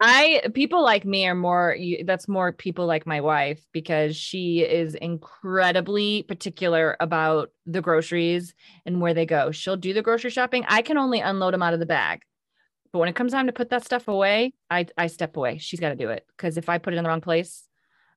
I 0.00 0.42
people 0.54 0.82
like 0.82 1.04
me 1.04 1.26
are 1.28 1.34
more 1.36 1.74
you- 1.78 2.04
that's 2.04 2.26
more 2.28 2.52
people 2.52 2.86
like 2.86 3.06
my 3.06 3.20
wife 3.20 3.64
because 3.72 4.16
she 4.16 4.60
is 4.60 4.94
incredibly 4.96 6.24
particular 6.24 6.96
about 6.98 7.50
the 7.66 7.80
groceries 7.80 8.54
and 8.86 9.00
where 9.00 9.14
they 9.14 9.26
go. 9.26 9.52
She'll 9.52 9.76
do 9.76 9.92
the 9.92 10.02
grocery 10.02 10.30
shopping. 10.30 10.64
I 10.68 10.82
can 10.82 10.98
only 10.98 11.20
unload 11.20 11.54
them 11.54 11.62
out 11.62 11.74
of 11.74 11.80
the 11.80 11.86
bag. 11.86 12.22
But 12.92 13.00
when 13.00 13.08
it 13.08 13.14
comes 13.14 13.32
time 13.32 13.46
to 13.46 13.52
put 13.52 13.70
that 13.70 13.84
stuff 13.84 14.08
away, 14.08 14.52
I 14.70 14.86
I 14.96 15.06
step 15.08 15.36
away. 15.36 15.58
She's 15.58 15.80
got 15.80 15.90
to 15.90 15.96
do 15.96 16.10
it 16.10 16.26
because 16.36 16.56
if 16.56 16.68
I 16.68 16.78
put 16.78 16.94
it 16.94 16.96
in 16.96 17.04
the 17.04 17.10
wrong 17.10 17.20
place, 17.20 17.64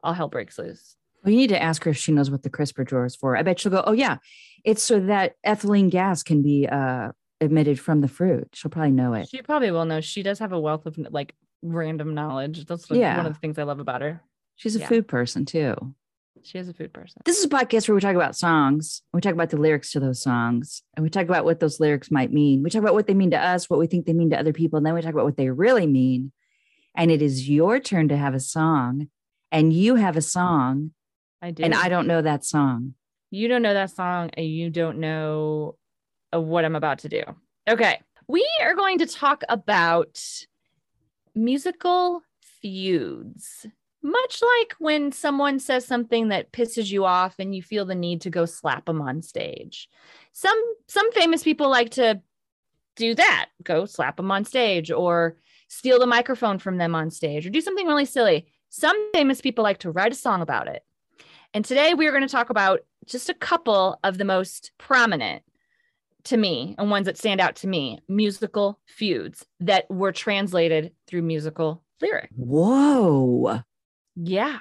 all 0.01 0.13
hell 0.13 0.29
breaks 0.29 0.57
loose. 0.57 0.95
Well, 1.23 1.31
you 1.31 1.37
need 1.37 1.49
to 1.49 1.61
ask 1.61 1.83
her 1.83 1.91
if 1.91 1.97
she 1.97 2.11
knows 2.11 2.31
what 2.31 2.43
the 2.43 2.49
crisper 2.49 2.83
drawer 2.83 3.05
is 3.05 3.15
for. 3.15 3.37
I 3.37 3.43
bet 3.43 3.59
she'll 3.59 3.71
go, 3.71 3.83
"Oh 3.85 3.91
yeah, 3.91 4.17
it's 4.63 4.81
so 4.83 4.99
that 5.01 5.35
ethylene 5.45 5.89
gas 5.89 6.23
can 6.23 6.41
be 6.41 6.67
uh, 6.67 7.11
emitted 7.39 7.79
from 7.79 8.01
the 8.01 8.07
fruit." 8.07 8.49
She'll 8.53 8.71
probably 8.71 8.91
know 8.91 9.13
it. 9.13 9.29
She 9.29 9.41
probably 9.41 9.71
will 9.71 9.85
know. 9.85 10.01
She 10.01 10.23
does 10.23 10.39
have 10.39 10.51
a 10.51 10.59
wealth 10.59 10.85
of 10.85 10.97
like 10.97 11.35
random 11.61 12.15
knowledge. 12.15 12.65
That's 12.65 12.89
like 12.89 12.99
Yeah. 12.99 13.17
one 13.17 13.27
of 13.27 13.33
the 13.33 13.39
things 13.39 13.59
I 13.59 13.63
love 13.63 13.79
about 13.79 14.01
her. 14.01 14.21
She's 14.55 14.75
a 14.75 14.79
Yeah. 14.79 14.87
food 14.87 15.07
person 15.07 15.45
too. 15.45 15.75
She 16.43 16.57
is 16.57 16.67
a 16.67 16.73
food 16.73 16.91
person. 16.91 17.21
This 17.23 17.37
is 17.37 17.45
a 17.45 17.49
podcast 17.49 17.87
where 17.87 17.93
we 17.93 18.01
talk 18.01 18.15
about 18.15 18.35
songs. 18.35 19.03
We 19.13 19.21
talk 19.21 19.33
about 19.33 19.51
the 19.51 19.57
lyrics 19.57 19.91
to 19.91 19.99
those 19.99 20.23
songs, 20.23 20.81
and 20.95 21.03
we 21.03 21.09
talk 21.11 21.25
about 21.25 21.45
what 21.45 21.59
those 21.59 21.79
lyrics 21.79 22.09
might 22.09 22.33
mean. 22.33 22.63
We 22.63 22.71
talk 22.71 22.81
about 22.81 22.95
what 22.95 23.05
they 23.05 23.13
mean 23.13 23.29
to 23.31 23.39
us, 23.39 23.69
what 23.69 23.77
we 23.79 23.85
think 23.85 24.07
they 24.07 24.13
mean 24.13 24.31
to 24.31 24.39
other 24.39 24.53
people, 24.53 24.77
and 24.77 24.85
then 24.85 24.95
we 24.95 25.01
talk 25.03 25.13
about 25.13 25.25
what 25.25 25.37
they 25.37 25.51
really 25.51 25.85
mean. 25.85 26.31
And 26.95 27.11
it 27.11 27.21
is 27.21 27.47
your 27.47 27.79
turn 27.79 28.07
to 28.07 28.17
have 28.17 28.33
a 28.33 28.39
song, 28.39 29.09
and 29.51 29.71
you 29.71 29.95
have 29.95 30.17
a 30.17 30.21
song, 30.21 30.91
I 31.41 31.51
do. 31.51 31.63
and 31.63 31.73
I 31.73 31.89
don't 31.89 32.07
know 32.07 32.21
that 32.21 32.45
song. 32.45 32.93
you 33.31 33.47
don't 33.47 33.61
know 33.61 33.73
that 33.73 33.91
song 33.91 34.29
and 34.33 34.45
you 34.45 34.69
don't 34.69 34.99
know 34.99 35.75
uh, 36.33 36.39
what 36.39 36.65
I'm 36.65 36.75
about 36.75 36.99
to 36.99 37.09
do. 37.09 37.23
Okay. 37.67 37.99
We 38.27 38.47
are 38.61 38.75
going 38.75 38.99
to 38.99 39.05
talk 39.05 39.43
about 39.49 40.21
musical 41.35 42.21
feuds. 42.41 43.65
Much 44.03 44.41
like 44.41 44.73
when 44.79 45.11
someone 45.11 45.59
says 45.59 45.85
something 45.85 46.29
that 46.29 46.51
pisses 46.51 46.91
you 46.91 47.05
off 47.05 47.35
and 47.37 47.53
you 47.53 47.61
feel 47.61 47.85
the 47.85 47.95
need 47.95 48.21
to 48.21 48.29
go 48.29 48.45
slap 48.45 48.85
them 48.85 49.01
on 49.01 49.21
stage. 49.21 49.87
Some 50.33 50.59
some 50.87 51.11
famous 51.11 51.43
people 51.43 51.69
like 51.69 51.91
to 51.91 52.21
do 52.95 53.13
that, 53.15 53.49
go 53.63 53.85
slap 53.85 54.17
them 54.17 54.31
on 54.31 54.43
stage 54.43 54.91
or 54.91 55.37
steal 55.67 55.99
the 55.99 56.07
microphone 56.07 56.57
from 56.57 56.77
them 56.77 56.95
on 56.95 57.11
stage 57.11 57.45
or 57.45 57.49
do 57.49 57.61
something 57.61 57.87
really 57.87 58.05
silly. 58.05 58.47
Some 58.69 59.11
famous 59.13 59.39
people 59.39 59.63
like 59.63 59.79
to 59.79 59.91
write 59.91 60.11
a 60.11 60.15
song 60.15 60.41
about 60.41 60.67
it. 60.67 60.83
And 61.53 61.65
today 61.65 61.93
we 61.93 62.07
are 62.07 62.11
going 62.11 62.23
to 62.23 62.29
talk 62.29 62.49
about 62.49 62.81
just 63.05 63.29
a 63.29 63.33
couple 63.33 63.99
of 64.03 64.17
the 64.17 64.25
most 64.25 64.71
prominent 64.77 65.43
to 66.25 66.37
me 66.37 66.75
and 66.77 66.89
ones 66.89 67.07
that 67.07 67.17
stand 67.17 67.41
out 67.41 67.55
to 67.57 67.67
me 67.67 67.99
musical 68.07 68.79
feuds 68.85 69.45
that 69.59 69.89
were 69.89 70.11
translated 70.11 70.93
through 71.07 71.23
musical 71.23 71.83
lyrics. 71.99 72.33
Whoa. 72.35 73.61
Yeah. 74.15 74.59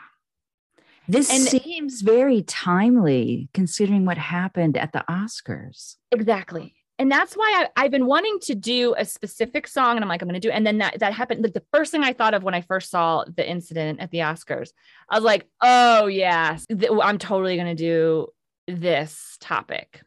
This 1.07 1.31
And- 1.31 1.63
seems 1.63 2.01
very 2.01 2.43
timely 2.43 3.51
considering 3.53 4.05
what 4.05 4.19
happened 4.19 4.77
at 4.77 4.93
the 4.93 5.05
Oscars. 5.09 5.97
Exactly. 6.11 6.75
And 7.01 7.11
that's 7.11 7.33
why 7.33 7.65
I, 7.65 7.83
I've 7.83 7.91
been 7.91 8.05
wanting 8.05 8.39
to 8.41 8.55
do 8.55 8.95
a 8.99 9.07
specific 9.07 9.67
song, 9.67 9.97
and 9.97 10.05
I'm 10.05 10.09
like, 10.09 10.21
I'm 10.21 10.29
going 10.29 10.39
to 10.39 10.47
do. 10.47 10.53
And 10.53 10.67
then 10.67 10.77
that 10.79 10.99
that 10.99 11.15
happened. 11.15 11.43
Like 11.43 11.55
the 11.55 11.65
first 11.73 11.91
thing 11.91 12.05
I 12.05 12.13
thought 12.13 12.35
of 12.35 12.43
when 12.43 12.53
I 12.53 12.61
first 12.61 12.91
saw 12.91 13.25
the 13.25 13.49
incident 13.49 14.01
at 14.01 14.11
the 14.11 14.19
Oscars, 14.19 14.73
I 15.09 15.17
was 15.17 15.25
like, 15.25 15.49
oh 15.63 16.09
yeah, 16.09 16.59
th- 16.69 16.91
I'm 17.03 17.17
totally 17.17 17.57
going 17.57 17.75
to 17.75 17.75
do 17.75 18.29
this 18.69 19.39
topic. 19.41 20.03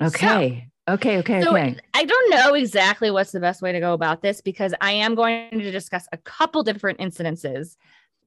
Okay. 0.00 0.68
okay. 0.88 1.18
Okay. 1.18 1.42
So 1.42 1.50
okay. 1.50 1.76
I 1.94 2.04
don't 2.04 2.30
know 2.30 2.54
exactly 2.54 3.10
what's 3.10 3.32
the 3.32 3.40
best 3.40 3.60
way 3.60 3.72
to 3.72 3.80
go 3.80 3.92
about 3.92 4.22
this 4.22 4.40
because 4.40 4.72
I 4.80 4.92
am 4.92 5.16
going 5.16 5.50
to 5.50 5.72
discuss 5.72 6.06
a 6.12 6.16
couple 6.16 6.62
different 6.62 7.00
incidences 7.00 7.76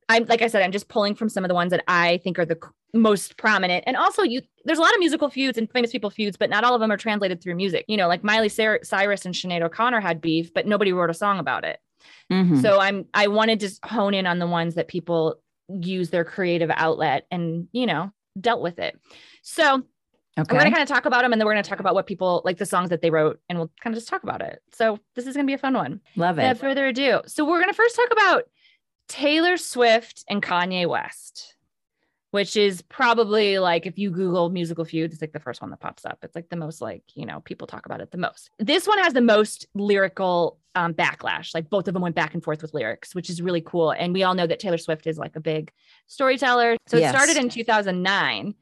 I'm 0.07 0.25
like 0.25 0.41
I 0.41 0.47
said, 0.47 0.62
I'm 0.62 0.71
just 0.71 0.88
pulling 0.88 1.15
from 1.15 1.29
some 1.29 1.43
of 1.43 1.50
the 1.50 1.55
ones 1.55 1.71
that 1.71 1.83
I 1.88 2.17
think 2.24 2.38
are 2.38 2.45
the 2.45 2.59
most 2.93 3.38
prominent. 3.38 3.83
And 3.88 3.97
also, 3.97 4.24
you 4.24 4.41
there's 4.65 4.77
a 4.77 4.81
lot 4.81 4.93
of 4.93 5.00
musical 5.00 5.29
feuds 5.29 5.57
and 5.57 5.69
famous 5.71 5.91
people 5.91 6.09
feuds, 6.09 6.38
but 6.38 6.50
not 6.50 6.63
all 6.63 6.75
of 6.75 6.81
them 6.81 6.91
are 6.91 6.97
translated 6.97 7.41
through 7.41 7.55
music. 7.55 7.85
You 7.88 7.97
know, 7.97 8.07
like 8.07 8.24
Miley 8.24 8.50
Cyrus 8.50 9.25
and 9.25 9.33
Sinead 9.33 9.62
O'Connor 9.62 10.01
had 10.01 10.21
beef, 10.21 10.53
but 10.53 10.67
nobody 10.67 10.93
wrote 10.93 11.09
a 11.09 11.13
song 11.13 11.39
about 11.39 11.65
it. 11.65 11.79
Mm-hmm. 12.31 12.59
So 12.62 12.79
I'm 12.79 13.05
I 13.13 13.27
wanted 13.27 13.59
to 13.62 13.71
hone 13.83 14.13
in 14.13 14.27
on 14.27 14.39
the 14.39 14.47
ones 14.47 14.75
that 14.75 14.88
people 14.88 15.38
use 15.69 16.12
their 16.12 16.24
creative 16.24 16.69
outlet 16.74 17.25
and 17.31 17.67
you 17.71 17.85
know 17.88 18.12
dealt 18.39 18.62
with 18.62 18.79
it. 18.79 19.00
So 19.41 19.83
Okay. 20.38 20.53
I'm 20.53 20.59
going 20.59 20.69
to 20.69 20.75
kind 20.77 20.83
of 20.83 20.93
talk 20.93 21.05
about 21.05 21.21
them 21.21 21.31
and 21.31 21.39
then 21.39 21.45
we're 21.45 21.53
going 21.53 21.63
to 21.63 21.69
talk 21.69 21.79
about 21.79 21.93
what 21.93 22.07
people 22.07 22.41
like 22.43 22.57
the 22.57 22.65
songs 22.65 22.89
that 22.89 23.01
they 23.01 23.09
wrote 23.09 23.39
and 23.47 23.57
we'll 23.57 23.71
kind 23.81 23.95
of 23.95 23.97
just 23.97 24.09
talk 24.09 24.24
about 24.24 24.41
it. 24.41 24.62
So 24.74 25.00
this 25.15 25.27
is 25.27 25.33
going 25.33 25.45
to 25.45 25.50
be 25.50 25.53
a 25.53 25.57
fun 25.57 25.75
one. 25.75 26.01
Love 26.17 26.38
it. 26.38 26.41
Without 26.41 26.57
further 26.57 26.88
ado. 26.88 27.21
So 27.25 27.45
we're 27.45 27.62
going 27.62 27.69
to 27.69 27.74
first 27.74 27.95
talk 27.95 28.09
about 28.12 28.43
Taylor 29.07 29.57
Swift 29.57 30.24
and 30.29 30.41
Kanye 30.41 30.88
West, 30.88 31.55
which 32.31 32.55
is 32.55 32.81
probably 32.83 33.59
like 33.59 33.85
if 33.85 33.97
you 33.97 34.12
Google 34.12 34.50
musical 34.50 34.85
feuds, 34.85 35.13
it's 35.13 35.21
like 35.21 35.33
the 35.33 35.39
first 35.39 35.62
one 35.62 35.71
that 35.71 35.79
pops 35.79 36.05
up. 36.05 36.19
It's 36.24 36.35
like 36.35 36.50
the 36.50 36.55
most 36.55 36.81
like, 36.81 37.03
you 37.13 37.25
know, 37.25 37.39
people 37.41 37.67
talk 37.67 37.85
about 37.85 38.01
it 38.01 38.12
the 38.12 38.17
most. 38.17 38.50
This 38.59 38.88
one 38.88 39.00
has 39.00 39.13
the 39.13 39.21
most 39.21 39.67
lyrical 39.74 40.59
um, 40.75 40.93
backlash. 40.93 41.53
Like 41.53 41.69
both 41.69 41.88
of 41.88 41.93
them 41.93 42.03
went 42.03 42.15
back 42.15 42.33
and 42.33 42.43
forth 42.43 42.62
with 42.62 42.74
lyrics, 42.74 43.15
which 43.15 43.29
is 43.29 43.41
really 43.41 43.62
cool. 43.62 43.91
And 43.91 44.13
we 44.13 44.24
all 44.24 44.35
know 44.35 44.47
that 44.47 44.59
Taylor 44.59 44.77
Swift 44.77 45.07
is 45.07 45.17
like 45.17 45.35
a 45.35 45.39
big 45.39 45.71
storyteller. 46.07 46.77
So 46.88 46.97
yes. 46.97 47.13
it 47.13 47.17
started 47.17 47.38
in 47.38 47.50
2009 47.50 48.55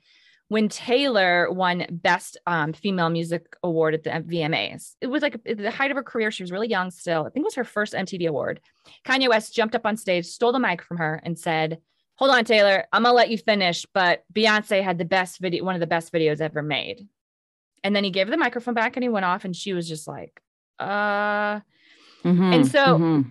when 0.54 0.70
Taylor 0.70 1.52
won 1.52 1.88
Best 1.90 2.38
um, 2.46 2.74
Female 2.74 3.10
Music 3.10 3.56
Award 3.64 3.96
at 3.96 4.04
the 4.04 4.12
VMAs. 4.12 4.94
It 5.02 5.08
was 5.08 5.24
like 5.24 5.44
the 5.44 5.72
height 5.72 5.90
of 5.90 5.98
her 5.98 6.04
career. 6.04 6.30
She 6.30 6.44
was 6.44 6.52
really 6.52 6.70
young 6.70 6.92
still. 6.92 7.22
I 7.22 7.32
think 7.32 7.44
it 7.44 7.48
was 7.48 7.56
her 7.56 7.64
first 7.64 7.94
MTV 7.94 8.28
award. 8.28 8.62
Kanye 9.04 9.28
West 9.28 9.56
jumped 9.56 9.74
up 9.74 9.84
on 9.84 9.98
stage, 9.98 10.28
stole 10.28 10.52
the 10.52 10.60
mic 10.60 10.84
from 10.84 10.98
her, 10.98 11.20
and 11.24 11.40
said, 11.40 11.80
Hold 12.18 12.30
on, 12.30 12.46
Taylor, 12.46 12.86
I'm 12.94 13.02
gonna 13.02 13.16
let 13.16 13.32
you 13.32 13.38
finish, 13.40 13.88
but 13.96 14.26
Beyonce 14.32 14.84
had 14.84 15.00
the 15.00 15.06
best 15.06 15.40
video, 15.40 15.64
one 15.64 15.74
of 15.74 15.82
the 15.82 15.88
best 15.88 16.14
videos 16.14 16.40
ever 16.40 16.62
made. 16.62 17.08
And 17.84 17.96
then 17.96 18.04
he 18.04 18.12
gave 18.12 18.28
the 18.28 18.38
microphone 18.38 18.76
back 18.76 18.96
and 18.96 19.04
he 19.04 19.10
went 19.10 19.26
off, 19.26 19.46
and 19.46 19.56
she 19.56 19.74
was 19.74 19.90
just 19.90 20.08
like, 20.08 20.40
uh, 20.78 21.62
mm-hmm, 22.24 22.54
and 22.54 22.68
so 22.68 22.86
mm-hmm. 22.86 23.22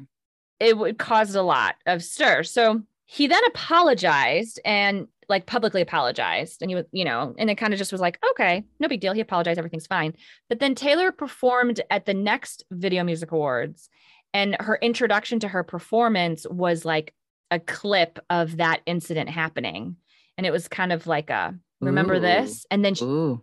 it 0.58 0.76
would 0.76 0.98
caused 0.98 1.36
a 1.36 1.42
lot 1.42 1.76
of 1.86 2.02
stir. 2.02 2.42
So 2.42 2.82
he 3.04 3.28
then 3.28 3.42
apologized 3.46 4.58
and 4.64 5.06
like 5.28 5.46
publicly 5.46 5.80
apologized 5.80 6.62
and 6.62 6.70
he 6.70 6.74
was 6.74 6.84
you 6.92 7.04
know 7.04 7.34
and 7.38 7.50
it 7.50 7.56
kind 7.56 7.72
of 7.72 7.78
just 7.78 7.92
was 7.92 8.00
like 8.00 8.18
okay 8.30 8.64
no 8.80 8.88
big 8.88 9.00
deal 9.00 9.12
he 9.12 9.20
apologized 9.20 9.58
everything's 9.58 9.86
fine. 9.86 10.14
But 10.48 10.60
then 10.60 10.74
taylor 10.74 11.12
performed 11.12 11.80
at 11.90 12.06
the 12.06 12.14
next 12.14 12.64
video 12.70 13.04
music 13.04 13.32
awards 13.32 13.88
and 14.34 14.56
her 14.60 14.78
introduction 14.80 15.40
to 15.40 15.48
her 15.48 15.62
performance 15.62 16.46
was 16.48 16.84
like 16.84 17.14
a 17.50 17.60
clip 17.60 18.18
of 18.30 18.56
that 18.56 18.80
incident 18.86 19.28
happening 19.28 19.96
and 20.38 20.46
it 20.46 20.50
was 20.50 20.68
kind 20.68 20.92
of 20.92 21.06
like 21.06 21.30
a 21.30 21.54
remember 21.80 22.14
Ooh. 22.14 22.20
this? 22.20 22.64
And 22.70 22.84
then 22.84 22.94
she, 22.94 23.36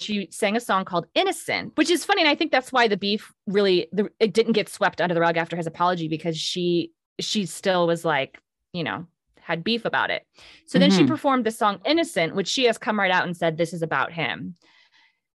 she 0.00 0.28
sang 0.30 0.56
a 0.56 0.60
song 0.60 0.84
called 0.84 1.06
innocent 1.14 1.72
which 1.76 1.90
is 1.90 2.04
funny 2.04 2.22
and 2.22 2.28
i 2.28 2.34
think 2.34 2.50
that's 2.50 2.72
why 2.72 2.88
the 2.88 2.96
beef 2.96 3.32
really 3.46 3.86
the, 3.92 4.10
it 4.18 4.32
didn't 4.32 4.54
get 4.54 4.68
swept 4.68 5.00
under 5.00 5.14
the 5.14 5.20
rug 5.20 5.36
after 5.36 5.56
his 5.56 5.66
apology 5.66 6.08
because 6.08 6.36
she 6.36 6.90
she 7.20 7.46
still 7.46 7.86
was 7.86 8.04
like 8.04 8.40
you 8.72 8.82
know 8.82 9.06
had 9.42 9.64
beef 9.64 9.84
about 9.84 10.10
it. 10.10 10.26
So 10.66 10.78
then 10.78 10.90
mm-hmm. 10.90 11.00
she 11.00 11.06
performed 11.06 11.44
the 11.44 11.50
song 11.50 11.80
Innocent, 11.84 12.34
which 12.34 12.48
she 12.48 12.64
has 12.64 12.78
come 12.78 12.98
right 12.98 13.10
out 13.10 13.24
and 13.24 13.36
said 13.36 13.56
this 13.56 13.72
is 13.72 13.82
about 13.82 14.12
him. 14.12 14.56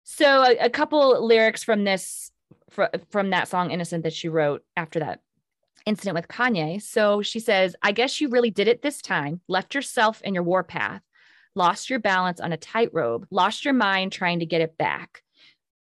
So 0.04 0.44
a, 0.44 0.66
a 0.66 0.70
couple 0.70 1.26
lyrics 1.26 1.64
from 1.64 1.84
this 1.84 2.32
fr- 2.70 2.94
from 3.10 3.30
that 3.30 3.48
song 3.48 3.72
Innocent 3.72 4.04
that 4.04 4.14
she 4.14 4.30
wrote 4.30 4.64
after 4.76 5.00
that 5.00 5.22
incident 5.86 6.16
with 6.16 6.28
Kanye. 6.28 6.82
So 6.82 7.22
she 7.22 7.40
says, 7.40 7.76
"I 7.82 7.92
guess 7.92 8.20
you 8.20 8.30
really 8.30 8.52
did 8.52 8.68
it 8.68 8.82
this 8.82 9.02
time. 9.02 9.42
Left 9.48 9.74
yourself 9.74 10.22
in 10.22 10.34
your 10.34 10.44
warpath, 10.44 11.02
lost 11.56 11.90
your 11.90 12.00
balance 12.00 12.40
on 12.40 12.54
a 12.54 12.58
tightrope, 12.58 13.26
lost 13.32 13.66
your 13.66 13.74
mind 13.74 14.12
trying 14.12 14.40
to 14.40 14.46
get 14.46 14.62
it 14.62 14.78
back. 14.78 15.24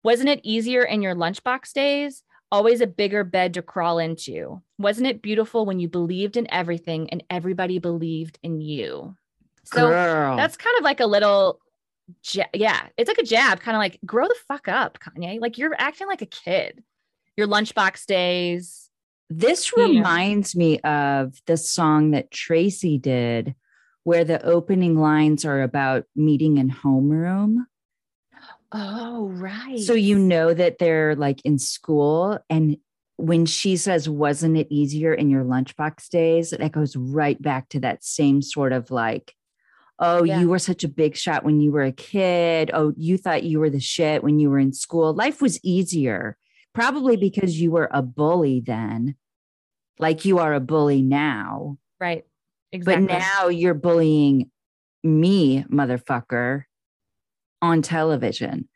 Wasn't 0.02 0.28
it 0.28 0.40
easier 0.42 0.82
in 0.82 1.02
your 1.02 1.14
lunchbox 1.14 1.72
days? 1.72 2.22
Always 2.52 2.80
a 2.80 2.86
bigger 2.86 3.24
bed 3.24 3.54
to 3.54 3.62
crawl 3.62 3.98
into. 3.98 4.60
Wasn't 4.78 5.06
it 5.06 5.22
beautiful 5.22 5.66
when 5.66 5.78
you 5.78 5.88
believed 5.88 6.36
in 6.36 6.46
everything 6.52 7.10
and 7.10 7.22
everybody 7.30 7.78
believed 7.78 8.38
in 8.42 8.60
you? 8.60 9.16
So 9.64 9.88
Girl. 9.88 10.36
that's 10.36 10.56
kind 10.56 10.76
of 10.78 10.84
like 10.84 11.00
a 11.00 11.06
little, 11.06 11.60
yeah, 12.24 12.88
it's 12.96 13.08
like 13.08 13.18
a 13.18 13.22
jab, 13.22 13.60
kind 13.60 13.76
of 13.76 13.80
like 13.80 13.98
grow 14.04 14.26
the 14.26 14.36
fuck 14.48 14.68
up, 14.68 14.98
Kanye. 14.98 15.40
Like 15.40 15.58
you're 15.58 15.74
acting 15.78 16.06
like 16.06 16.22
a 16.22 16.26
kid. 16.26 16.82
Your 17.36 17.46
lunchbox 17.46 18.06
days. 18.06 18.90
This 19.30 19.74
reminds 19.76 20.56
me 20.56 20.80
of 20.80 21.40
the 21.46 21.56
song 21.56 22.10
that 22.10 22.32
Tracy 22.32 22.98
did, 22.98 23.54
where 24.02 24.24
the 24.24 24.44
opening 24.44 24.98
lines 24.98 25.44
are 25.44 25.62
about 25.62 26.04
meeting 26.16 26.58
in 26.58 26.68
homeroom. 26.68 27.58
Oh, 28.72 29.28
right. 29.30 29.80
So 29.80 29.94
you 29.94 30.18
know 30.18 30.54
that 30.54 30.78
they're 30.78 31.16
like 31.16 31.40
in 31.44 31.58
school. 31.58 32.38
And 32.48 32.76
when 33.16 33.46
she 33.46 33.76
says, 33.76 34.08
Wasn't 34.08 34.56
it 34.56 34.68
easier 34.70 35.12
in 35.12 35.28
your 35.28 35.44
lunchbox 35.44 36.08
days? 36.08 36.50
That 36.50 36.72
goes 36.72 36.96
right 36.96 37.40
back 37.40 37.68
to 37.70 37.80
that 37.80 38.04
same 38.04 38.42
sort 38.42 38.72
of 38.72 38.90
like, 38.90 39.34
Oh, 39.98 40.22
yeah. 40.22 40.40
you 40.40 40.48
were 40.48 40.58
such 40.58 40.84
a 40.84 40.88
big 40.88 41.16
shot 41.16 41.44
when 41.44 41.60
you 41.60 41.72
were 41.72 41.82
a 41.82 41.92
kid. 41.92 42.70
Oh, 42.72 42.94
you 42.96 43.18
thought 43.18 43.42
you 43.42 43.58
were 43.60 43.70
the 43.70 43.80
shit 43.80 44.22
when 44.22 44.38
you 44.38 44.48
were 44.48 44.58
in 44.58 44.72
school. 44.72 45.12
Life 45.12 45.42
was 45.42 45.62
easier, 45.64 46.38
probably 46.72 47.16
because 47.16 47.60
you 47.60 47.70
were 47.72 47.88
a 47.92 48.00
bully 48.02 48.60
then, 48.60 49.16
like 49.98 50.24
you 50.24 50.38
are 50.38 50.54
a 50.54 50.60
bully 50.60 51.02
now. 51.02 51.76
Right. 52.00 52.24
Exactly. 52.72 53.06
But 53.08 53.12
now 53.18 53.48
you're 53.48 53.74
bullying 53.74 54.50
me, 55.02 55.64
motherfucker 55.64 56.64
on 57.62 57.82
television. 57.82 58.68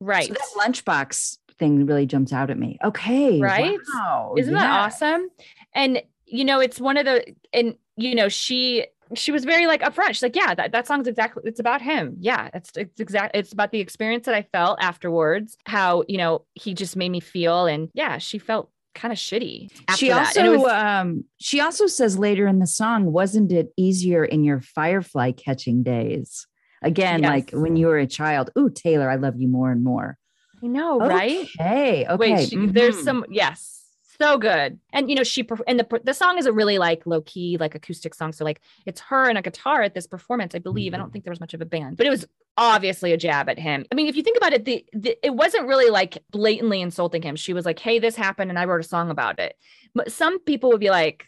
Right. 0.00 0.26
So 0.26 0.34
that 0.34 0.48
lunchbox 0.56 1.38
thing 1.58 1.86
really 1.86 2.06
jumps 2.06 2.32
out 2.32 2.50
at 2.50 2.58
me. 2.58 2.78
Okay. 2.82 3.40
Right. 3.40 3.78
Wow. 3.94 4.34
Isn't 4.36 4.54
that 4.54 4.70
awesome? 4.70 5.28
And 5.74 6.02
you 6.26 6.44
know, 6.44 6.60
it's 6.60 6.80
one 6.80 6.96
of 6.96 7.04
the 7.04 7.34
and 7.52 7.74
you 7.96 8.14
know, 8.14 8.28
she 8.28 8.86
she 9.14 9.32
was 9.32 9.44
very 9.44 9.66
like 9.66 9.82
upfront. 9.82 10.08
She's 10.08 10.22
like, 10.22 10.36
yeah, 10.36 10.54
that, 10.54 10.72
that 10.72 10.86
song's 10.86 11.08
exactly 11.08 11.42
it's 11.46 11.60
about 11.60 11.82
him. 11.82 12.16
Yeah, 12.20 12.48
it's 12.54 12.70
it's 12.76 13.00
exact 13.00 13.36
it's 13.36 13.52
about 13.52 13.72
the 13.72 13.80
experience 13.80 14.26
that 14.26 14.34
I 14.34 14.42
felt 14.42 14.78
afterwards, 14.80 15.56
how, 15.66 16.04
you 16.08 16.16
know, 16.16 16.46
he 16.54 16.74
just 16.74 16.96
made 16.96 17.10
me 17.10 17.20
feel 17.20 17.66
and 17.66 17.88
yeah, 17.92 18.18
she 18.18 18.38
felt 18.38 18.70
kind 18.94 19.12
of 19.12 19.18
shitty. 19.18 19.70
she 19.96 20.10
also 20.10 20.58
was, 20.58 20.72
um 20.72 21.24
she 21.38 21.60
also 21.60 21.86
says 21.86 22.18
later 22.18 22.46
in 22.46 22.58
the 22.58 22.66
song, 22.66 23.12
wasn't 23.12 23.52
it 23.52 23.72
easier 23.76 24.24
in 24.24 24.44
your 24.44 24.60
firefly 24.60 25.32
catching 25.32 25.82
days? 25.82 26.46
Again, 26.82 27.22
yes. 27.22 27.28
like 27.28 27.50
when 27.52 27.76
you 27.76 27.86
were 27.86 27.98
a 27.98 28.06
child, 28.06 28.50
ooh, 28.58 28.70
Taylor, 28.70 29.10
I 29.10 29.16
love 29.16 29.36
you 29.38 29.48
more 29.48 29.70
and 29.70 29.84
more. 29.84 30.16
I 30.62 30.66
know, 30.66 30.98
right? 30.98 31.46
Hey, 31.58 32.06
okay. 32.06 32.16
Wait, 32.16 32.48
she, 32.48 32.56
mm-hmm. 32.56 32.72
there's 32.72 33.02
some 33.02 33.24
yes, 33.30 33.80
so 34.20 34.36
good. 34.38 34.78
And 34.92 35.08
you 35.08 35.16
know, 35.16 35.24
she 35.24 35.46
and 35.66 35.80
the 35.80 36.00
the 36.04 36.14
song 36.14 36.38
is 36.38 36.46
a 36.46 36.52
really 36.52 36.78
like 36.78 37.06
low 37.06 37.22
key, 37.22 37.56
like 37.58 37.74
acoustic 37.74 38.14
song. 38.14 38.32
So 38.32 38.44
like 38.44 38.60
it's 38.86 39.00
her 39.00 39.28
and 39.28 39.38
a 39.38 39.42
guitar 39.42 39.82
at 39.82 39.94
this 39.94 40.06
performance, 40.06 40.54
I 40.54 40.58
believe. 40.58 40.94
I 40.94 40.98
don't 40.98 41.12
think 41.12 41.24
there 41.24 41.32
was 41.32 41.40
much 41.40 41.54
of 41.54 41.62
a 41.62 41.66
band, 41.66 41.96
but 41.96 42.06
it 42.06 42.10
was 42.10 42.26
obviously 42.56 43.12
a 43.12 43.16
jab 43.16 43.48
at 43.48 43.58
him. 43.58 43.86
I 43.90 43.94
mean, 43.94 44.06
if 44.06 44.16
you 44.16 44.22
think 44.22 44.36
about 44.36 44.52
it, 44.52 44.66
the, 44.66 44.84
the 44.92 45.16
it 45.24 45.34
wasn't 45.34 45.66
really 45.66 45.90
like 45.90 46.18
blatantly 46.30 46.82
insulting 46.82 47.22
him. 47.22 47.36
She 47.36 47.54
was 47.54 47.64
like, 47.64 47.78
"Hey, 47.78 47.98
this 47.98 48.16
happened, 48.16 48.50
and 48.50 48.58
I 48.58 48.66
wrote 48.66 48.84
a 48.84 48.88
song 48.88 49.10
about 49.10 49.38
it." 49.38 49.56
But 49.94 50.12
some 50.12 50.38
people 50.40 50.70
would 50.70 50.80
be 50.80 50.90
like, 50.90 51.26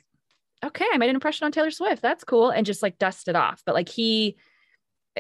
"Okay, 0.65 0.87
I 0.93 0.99
made 0.99 1.09
an 1.09 1.17
impression 1.17 1.47
on 1.47 1.53
Taylor 1.53 1.71
Swift. 1.71 2.03
That's 2.03 2.25
cool," 2.25 2.51
and 2.51 2.67
just 2.67 2.83
like 2.83 2.99
dust 2.99 3.29
it 3.29 3.37
off. 3.37 3.63
But 3.65 3.75
like 3.75 3.89
he 3.89 4.37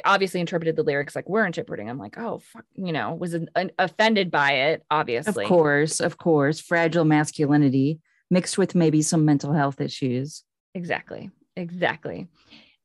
obviously 0.05 0.41
interpreted 0.41 0.77
the 0.77 0.83
lyrics 0.83 1.15
like 1.15 1.29
we're 1.29 1.47
interpreting. 1.47 1.91
I'm 1.91 1.99
like, 1.99 2.19
oh, 2.19 2.39
fuck, 2.39 2.65
you 2.75 2.93
know, 2.93 3.15
was 3.15 3.35
an, 3.35 3.49
an, 3.55 3.71
offended 3.79 4.31
by 4.31 4.53
it, 4.53 4.85
obviously. 4.91 5.45
Of 5.45 5.49
course, 5.49 6.01
of 6.01 6.19
course. 6.19 6.61
Fragile 6.61 7.05
masculinity 7.05 8.01
mixed 8.31 8.57
with 8.57 8.75
maybe 8.75 9.03
some 9.03 9.25
mental 9.25 9.53
health 9.53 9.81
issues. 9.81 10.45
Exactly. 10.75 11.31
Exactly. 11.57 12.29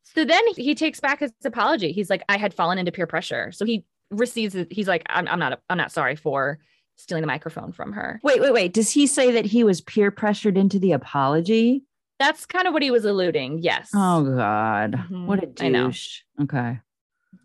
So 0.03 0.25
then 0.25 0.43
he 0.55 0.75
takes 0.75 0.99
back 0.99 1.19
his 1.19 1.31
apology. 1.45 1.91
He's 1.91 2.09
like, 2.09 2.23
I 2.27 2.37
had 2.37 2.53
fallen 2.53 2.77
into 2.77 2.91
peer 2.91 3.07
pressure. 3.07 3.51
So 3.51 3.65
he 3.65 3.85
receives 4.09 4.55
it. 4.55 4.71
He's 4.71 4.87
like, 4.87 5.03
I'm, 5.07 5.27
I'm 5.27 5.39
not, 5.39 5.61
I'm 5.69 5.77
not 5.77 5.91
sorry 5.91 6.15
for 6.15 6.59
stealing 6.97 7.21
the 7.21 7.27
microphone 7.27 7.71
from 7.71 7.93
her. 7.93 8.19
Wait, 8.23 8.41
wait, 8.41 8.53
wait. 8.53 8.73
Does 8.73 8.91
he 8.91 9.07
say 9.07 9.31
that 9.31 9.45
he 9.45 9.63
was 9.63 9.79
peer 9.79 10.11
pressured 10.11 10.57
into 10.57 10.79
the 10.79 10.91
apology? 10.91 11.83
That's 12.19 12.45
kind 12.45 12.67
of 12.67 12.73
what 12.73 12.81
he 12.81 12.89
was 12.89 13.05
alluding. 13.05 13.59
Yes. 13.59 13.91
Oh 13.93 14.23
God. 14.23 14.93
Mm-hmm. 14.93 15.27
What 15.27 15.43
a 15.43 15.45
douche. 15.45 16.21
Okay 16.41 16.79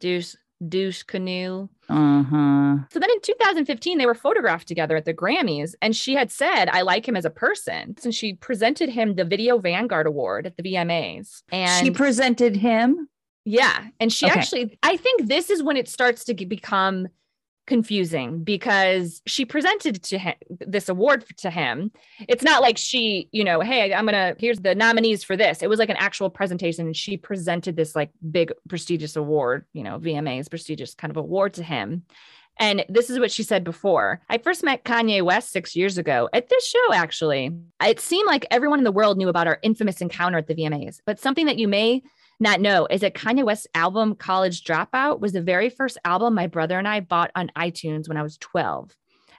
douche 0.01 0.35
douche 0.69 1.03
canoe. 1.03 1.69
Uh-huh. 1.89 2.77
So 2.93 2.99
then 2.99 3.11
in 3.11 3.21
2015, 3.21 3.99
they 3.99 4.07
were 4.07 4.15
photographed 4.15 4.69
together 4.69 4.97
at 4.97 5.05
the 5.05 5.15
Grammys, 5.15 5.75
and 5.83 5.95
she 5.95 6.15
had 6.15 6.31
said, 6.31 6.69
I 6.69 6.83
like 6.83 7.07
him 7.07 7.17
as 7.17 7.25
a 7.25 7.31
person. 7.31 7.97
And 8.05 8.15
she 8.15 8.35
presented 8.35 8.89
him 8.89 9.15
the 9.15 9.25
Video 9.25 9.59
Vanguard 9.59 10.07
Award 10.07 10.47
at 10.47 10.57
the 10.57 10.63
VMAs. 10.63 11.43
And 11.51 11.85
she 11.85 11.91
presented 11.91 12.57
him? 12.57 13.09
Yeah. 13.45 13.89
And 13.99 14.13
she 14.13 14.27
okay. 14.27 14.39
actually, 14.39 14.79
I 14.83 14.97
think 14.97 15.27
this 15.27 15.51
is 15.51 15.63
when 15.63 15.77
it 15.77 15.89
starts 15.89 16.25
to 16.25 16.35
become 16.35 17.09
confusing 17.67 18.43
because 18.43 19.23
she 19.27 19.45
presented 19.45 20.03
to 20.03 20.19
him 20.19 20.35
this 20.51 20.89
award 20.89 21.25
to 21.39 21.51
him. 21.51 21.93
It's 22.29 22.43
not 22.43 22.63
like 22.63 22.77
she, 22.77 23.29
you 23.33 23.45
know, 23.45 23.61
hey, 23.61 23.93
I'm 23.95 24.05
gonna 24.05 24.35
here's 24.39 24.59
the 24.59 24.75
nominees 24.75 25.25
for 25.25 25.37
this. 25.37 25.63
It 25.63 25.69
was 25.69 25.79
like 25.79 25.91
an 25.91 25.97
actual 25.97 26.31
presentation, 26.31 26.87
and 26.87 26.97
she 26.97 27.17
presented 27.17 27.77
this 27.77 27.95
like 27.95 28.11
big 28.31 28.53
prestigious 28.69 29.17
award, 29.17 29.67
you 29.73 29.83
know, 29.83 29.99
VMA's 29.99 30.49
prestigious 30.49 30.95
kind 30.95 31.11
of 31.11 31.17
award 31.17 31.55
to 31.55 31.63
him. 31.63 32.05
And 32.59 32.85
this 32.89 33.09
is 33.09 33.19
what 33.19 33.33
she 33.33 33.43
said 33.43 33.65
before. 33.65 34.21
I 34.29 34.39
first 34.39 34.63
met 34.63 34.85
Kanye 34.85 35.23
West 35.23 35.53
six 35.53 35.75
years 35.75 35.97
ago 35.97 36.29
at 36.33 36.49
this 36.49 36.67
show, 36.67 36.93
actually. 36.93 37.51
It 37.83 37.99
seemed 37.99 38.27
like 38.27 38.47
everyone 38.51 38.79
in 38.79 38.85
the 38.85 38.93
world 38.93 39.17
knew 39.17 39.29
about 39.29 39.47
our 39.47 39.59
infamous 39.63 40.01
encounter 40.01 40.39
at 40.39 40.49
the 40.49 40.55
VMAs, 40.55 41.01
but 41.07 41.19
something 41.19 41.47
that 41.47 41.59
you 41.59 41.67
may 41.67 42.03
not 42.41 42.61
know 42.61 42.87
is 42.91 43.01
that 43.03 43.15
Kanye 43.15 43.45
West's 43.45 43.67
album 43.75 44.15
College 44.15 44.65
Dropout 44.65 45.21
was 45.21 45.33
the 45.33 45.43
very 45.43 45.69
first 45.69 45.99
album 46.05 46.35
my 46.35 46.47
brother 46.47 46.79
and 46.79 46.89
I 46.89 47.01
bought 47.01 47.31
on 47.35 47.51
iTunes 47.57 48.09
when 48.09 48.17
I 48.17 48.23
was 48.23 48.39
12. 48.39 48.95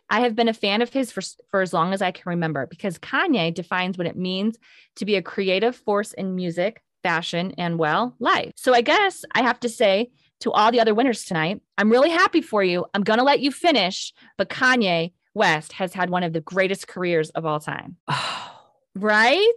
I 0.09 0.21
have 0.21 0.35
been 0.35 0.49
a 0.49 0.53
fan 0.53 0.81
of 0.81 0.91
his 0.91 1.11
for, 1.11 1.21
for 1.49 1.61
as 1.61 1.73
long 1.73 1.93
as 1.93 2.01
I 2.01 2.11
can 2.11 2.23
remember 2.25 2.67
because 2.67 2.99
Kanye 2.99 3.53
defines 3.53 3.97
what 3.97 4.07
it 4.07 4.17
means 4.17 4.57
to 4.97 5.05
be 5.05 5.15
a 5.15 5.21
creative 5.21 5.75
force 5.75 6.13
in 6.13 6.35
music, 6.35 6.81
fashion, 7.01 7.53
and 7.57 7.79
well, 7.79 8.15
life. 8.19 8.51
So 8.55 8.73
I 8.73 8.81
guess 8.81 9.25
I 9.33 9.41
have 9.41 9.59
to 9.61 9.69
say 9.69 10.11
to 10.41 10.51
all 10.51 10.71
the 10.71 10.79
other 10.79 10.93
winners 10.93 11.23
tonight, 11.23 11.61
I'm 11.77 11.89
really 11.89 12.09
happy 12.09 12.41
for 12.41 12.63
you. 12.63 12.85
I'm 12.93 13.03
going 13.03 13.19
to 13.19 13.25
let 13.25 13.39
you 13.39 13.51
finish, 13.51 14.13
but 14.37 14.49
Kanye 14.49 15.13
West 15.33 15.73
has 15.73 15.93
had 15.93 16.09
one 16.09 16.23
of 16.23 16.33
the 16.33 16.41
greatest 16.41 16.87
careers 16.87 17.29
of 17.31 17.45
all 17.45 17.59
time. 17.59 17.97
Oh, 18.07 18.51
right? 18.95 19.47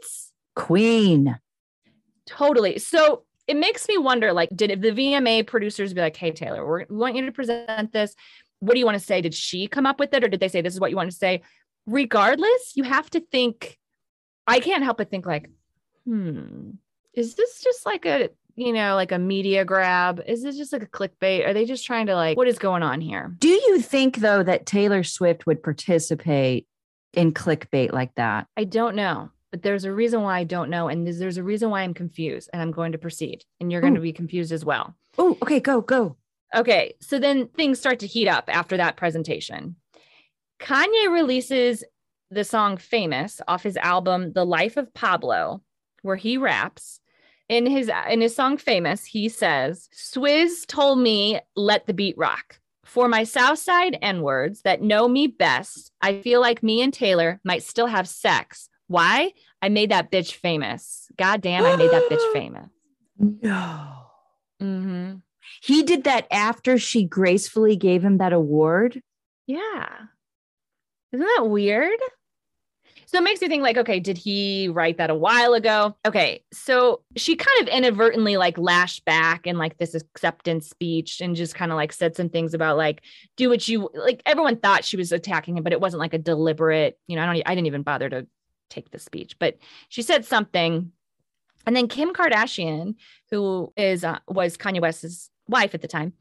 queen. 0.57 1.39
Totally. 2.27 2.79
So 2.81 3.23
it 3.47 3.57
makes 3.57 3.89
me 3.89 3.99
wonder 3.99 4.33
like, 4.33 4.51
did 4.55 4.83
the 4.83 4.91
VMA 4.91 5.47
producers 5.47 5.95
be 5.95 6.01
like, 6.01 6.17
hey, 6.17 6.33
Taylor, 6.33 6.67
we 6.67 6.97
want 6.97 7.15
you 7.15 7.27
to 7.27 7.33
present 7.33 7.93
this? 7.93 8.15
What 8.61 8.75
do 8.75 8.79
you 8.79 8.87
want 8.87 8.99
to 8.99 9.05
say? 9.05 9.21
Did 9.21 9.35
she 9.35 9.69
come 9.69 9.87
up 9.87 10.01
with 10.01 10.13
it 10.15 10.25
or 10.25 10.29
did 10.29 10.41
they 10.41 10.49
say 10.49 10.61
this 10.61 10.75
is 10.75 10.81
what 10.81 10.91
you 10.91 10.97
want 10.97 11.11
to 11.11 11.17
say? 11.17 11.43
Regardless, 11.87 12.73
you 12.75 12.83
have 12.83 13.09
to 13.11 13.21
think, 13.21 13.79
I 14.47 14.61
can't 14.61 14.83
help 14.83 14.99
but 14.99 15.11
think 15.11 15.27
like, 15.27 15.49
hmm, 16.05 16.71
is 17.15 17.35
this 17.35 17.63
just 17.63 17.87
like 17.87 18.05
a, 18.07 18.31
you 18.57 18.73
know, 18.73 18.95
like 18.95 19.13
a 19.13 19.19
media 19.19 19.65
grab? 19.65 20.23
Is 20.27 20.43
this 20.43 20.57
just 20.57 20.73
like 20.73 20.83
a 20.83 20.87
clickbait? 20.87 21.47
Are 21.47 21.53
they 21.53 21.67
just 21.67 21.87
trying 21.87 22.07
to 22.07 22.15
like, 22.15 22.37
what 22.37 22.49
is 22.49 22.59
going 22.59 22.83
on 22.83 23.01
here? 23.01 23.35
Do 23.39 23.49
you 23.49 23.81
think 23.81 24.17
though 24.17 24.43
that 24.43 24.67
Taylor 24.67 25.05
Swift 25.05 25.47
would 25.47 25.63
participate 25.63 26.67
in 27.13 27.33
clickbait 27.33 27.93
like 27.93 28.15
that? 28.17 28.49
I 28.57 28.65
don't 28.65 28.97
know 28.97 29.31
but 29.51 29.63
there's 29.63 29.85
a 29.85 29.93
reason 29.93 30.23
why 30.23 30.39
I 30.39 30.45
don't 30.45 30.71
know. 30.71 30.89
And 30.89 31.07
there's, 31.07 31.19
there's 31.19 31.39
a 31.39 31.43
reason 31.43 31.71
why 31.71 31.83
I'm 31.83 31.95
confused 31.95 32.51
and 32.53 32.61
I'm 32.61 32.73
going 32.73 32.93
to 32.93 32.99
proceed. 32.99 33.45
And 33.61 33.71
you're 33.71 33.81
Ooh. 33.81 33.83
going 33.83 33.95
to 33.95 34.01
be 34.01 34.13
confused 34.13 34.53
as 34.53 34.65
well. 34.65 34.95
Oh, 35.19 35.39
okay, 35.43 35.61
go, 35.61 35.81
go. 35.81 36.17
Okay. 36.55 36.95
So 37.01 37.19
then 37.19 37.49
things 37.49 37.79
start 37.79 38.01
to 38.01 38.07
heat 38.07 38.29
up 38.29 38.45
after 38.49 38.77
that 38.77 38.97
presentation. 38.97 39.77
Kanye 40.61 41.13
releases 41.13 41.85
the 42.31 42.45
song 42.45 42.77
Famous 42.77 43.41
off 43.47 43.63
his 43.63 43.77
album 43.77 44.33
The 44.33 44.45
Life 44.45 44.77
of 44.77 44.93
Pablo, 44.95 45.63
where 46.03 46.17
he 46.17 46.37
raps. 46.37 47.01
In 47.49 47.67
his 47.67 47.89
in 48.11 48.21
his 48.21 48.35
song 48.35 48.57
Famous, 48.57 49.05
he 49.05 49.29
says, 49.29 49.89
Swizz 49.95 50.67
told 50.67 50.99
me 50.99 51.39
let 51.55 51.87
the 51.87 51.95
beat 51.95 52.19
rock. 52.19 52.59
For 52.85 53.09
my 53.09 53.25
Southside 53.25 53.99
N 54.03 54.23
words 54.23 54.63
that 54.63 54.83
know 54.83 55.07
me 55.07 55.29
best, 55.29 55.93
I 56.01 56.23
feel 56.23 56.41
like 56.41 56.63
me 56.63 56.83
and 56.83 56.93
Taylor 56.93 57.41
might 57.45 57.63
still 57.63 57.87
have 57.87 58.09
sex, 58.09 58.69
why? 58.89 59.33
I 59.63 59.69
made 59.69 59.91
that 59.91 60.11
bitch 60.11 60.35
famous. 60.35 61.09
God 61.17 61.41
damn, 61.41 61.65
I 61.65 61.77
made 61.77 61.91
that 61.91 62.09
bitch 62.11 62.33
famous. 62.33 62.69
No. 63.19 63.93
Mm-hmm. 64.63 65.15
He 65.63 65.83
did 65.83 66.05
that 66.05 66.27
after 66.31 66.79
she 66.79 67.05
gracefully 67.05 67.77
gave 67.77 68.05
him 68.05 68.19
that 68.19 68.33
award. 68.33 69.03
Yeah. 69.47 69.89
Isn't 71.13 71.27
that 71.37 71.49
weird? 71.49 71.99
So 73.07 73.19
it 73.19 73.25
makes 73.25 73.41
me 73.41 73.47
think 73.47 73.63
like, 73.63 73.77
okay, 73.77 74.01
did 74.01 74.19
he 74.19 74.69
write 74.69 74.99
that 74.99 75.11
a 75.11 75.15
while 75.15 75.55
ago? 75.55 75.97
Okay. 76.05 76.43
So 76.53 77.03
she 77.17 77.37
kind 77.37 77.63
of 77.63 77.69
inadvertently 77.69 78.37
like 78.37 78.59
lashed 78.59 79.05
back 79.05 79.47
in 79.47 79.59
like 79.59 79.79
this 79.79 79.95
acceptance 79.95 80.69
speech 80.69 81.21
and 81.21 81.37
just 81.37 81.55
kind 81.55 81.71
of 81.71 81.77
like 81.77 81.93
said 81.93 82.17
some 82.17 82.29
things 82.29 82.53
about 82.53 82.77
like, 82.77 83.03
do 83.37 83.49
what 83.49 83.67
you 83.69 83.89
like. 83.95 84.23
Everyone 84.27 84.57
thought 84.57 84.85
she 84.85 84.97
was 84.97 85.13
attacking 85.13 85.57
him, 85.57 85.63
but 85.63 85.73
it 85.73 85.81
wasn't 85.81 86.01
like 86.01 86.15
a 86.15 86.19
deliberate, 86.19 86.99
you 87.07 87.15
know, 87.15 87.23
I 87.23 87.27
don't, 87.27 87.43
I 87.47 87.55
didn't 87.55 87.69
even 87.69 87.83
bother 87.83 88.11
to 88.11 88.27
take 88.69 88.91
the 88.91 88.99
speech, 88.99 89.39
but 89.39 89.57
she 89.89 90.03
said 90.03 90.25
something. 90.25 90.93
And 91.67 91.75
then 91.75 91.89
Kim 91.89 92.13
Kardashian, 92.13 92.95
who 93.31 93.73
is 93.77 94.05
uh, 94.05 94.19
was 94.29 94.57
Kanye 94.57 94.81
West's 94.81 95.31
wife 95.49 95.75
at 95.75 95.83
the 95.83 95.89
time, 95.89 96.13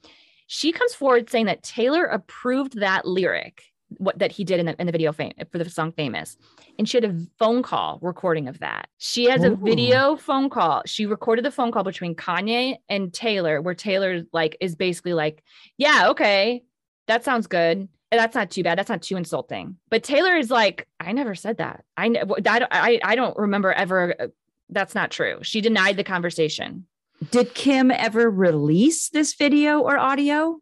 she 0.47 0.71
comes 0.71 0.93
forward 0.93 1.29
saying 1.29 1.45
that 1.45 1.63
Taylor 1.63 2.05
approved 2.05 2.79
that 2.79 3.05
lyric 3.05 3.63
what 3.97 4.17
that 4.19 4.31
he 4.31 4.43
did 4.43 4.59
in 4.59 4.65
the 4.65 4.79
in 4.79 4.87
the 4.87 4.91
video 4.91 5.11
fame 5.11 5.31
for 5.51 5.57
the 5.57 5.69
song 5.69 5.91
famous 5.91 6.37
and 6.79 6.89
she 6.89 6.97
had 6.97 7.05
a 7.05 7.15
phone 7.37 7.61
call 7.61 7.99
recording 8.01 8.47
of 8.47 8.59
that 8.59 8.89
she 8.97 9.25
has 9.25 9.43
Ooh. 9.43 9.53
a 9.53 9.55
video 9.55 10.15
phone 10.15 10.49
call 10.49 10.81
she 10.85 11.05
recorded 11.05 11.45
the 11.45 11.51
phone 11.51 11.71
call 11.71 11.83
between 11.83 12.15
kanye 12.15 12.77
and 12.89 13.13
taylor 13.13 13.61
where 13.61 13.75
taylor 13.75 14.23
like 14.33 14.57
is 14.59 14.75
basically 14.75 15.13
like 15.13 15.43
yeah 15.77 16.09
okay 16.09 16.63
that 17.07 17.23
sounds 17.23 17.47
good 17.47 17.87
that's 18.11 18.35
not 18.35 18.51
too 18.51 18.63
bad. 18.63 18.77
That's 18.77 18.89
not 18.89 19.01
too 19.01 19.17
insulting. 19.17 19.77
But 19.89 20.03
Taylor 20.03 20.35
is 20.35 20.49
like, 20.49 20.87
I 20.99 21.11
never 21.11 21.35
said 21.35 21.57
that. 21.57 21.83
I 21.97 22.09
that 22.09 22.67
I 22.71 22.99
I 23.03 23.15
don't 23.15 23.37
remember 23.37 23.73
ever. 23.73 24.15
Uh, 24.19 24.27
that's 24.69 24.95
not 24.95 25.11
true. 25.11 25.39
She 25.41 25.61
denied 25.61 25.97
the 25.97 26.03
conversation. 26.03 26.85
Did 27.31 27.53
Kim 27.53 27.91
ever 27.91 28.29
release 28.29 29.09
this 29.09 29.33
video 29.35 29.79
or 29.79 29.97
audio? 29.97 30.59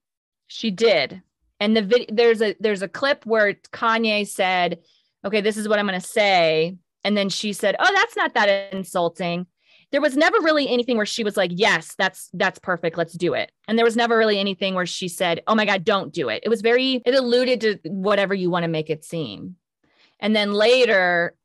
She 0.47 0.71
did. 0.71 1.21
And 1.59 1.75
the 1.75 1.81
video 1.81 2.07
there's 2.11 2.41
a 2.41 2.55
there's 2.59 2.81
a 2.81 2.87
clip 2.87 3.25
where 3.25 3.53
Kanye 3.53 4.27
said, 4.27 4.79
"Okay, 5.25 5.41
this 5.41 5.57
is 5.57 5.67
what 5.67 5.79
I'm 5.79 5.87
going 5.87 5.99
to 5.99 6.05
say." 6.05 6.77
And 7.03 7.17
then 7.17 7.29
she 7.29 7.53
said, 7.53 7.75
"Oh, 7.79 7.91
that's 7.93 8.15
not 8.15 8.33
that 8.33 8.73
insulting." 8.73 9.47
There 9.93 10.01
was 10.01 10.17
never 10.17 10.39
really 10.41 10.67
anything 10.67 10.97
where 10.97 11.05
she 11.05 11.23
was 11.23 11.37
like, 11.37 11.51
yes, 11.53 11.93
that's 11.99 12.31
that's 12.33 12.57
perfect. 12.57 12.97
Let's 12.97 13.13
do 13.13 13.35
it. 13.35 13.51
And 13.67 13.77
there 13.77 13.85
was 13.85 13.95
never 13.95 14.17
really 14.17 14.39
anything 14.39 14.73
where 14.73 14.87
she 14.87 15.07
said, 15.07 15.43
oh 15.45 15.53
my 15.53 15.65
God, 15.65 15.85
don't 15.85 16.11
do 16.11 16.29
it. 16.29 16.41
It 16.43 16.49
was 16.49 16.61
very, 16.61 17.01
it 17.05 17.13
alluded 17.13 17.61
to 17.61 17.79
whatever 17.85 18.33
you 18.33 18.49
want 18.49 18.63
to 18.63 18.69
make 18.69 18.89
it 18.89 19.05
seem. 19.05 19.55
And 20.19 20.35
then 20.35 20.51
later, 20.51 21.35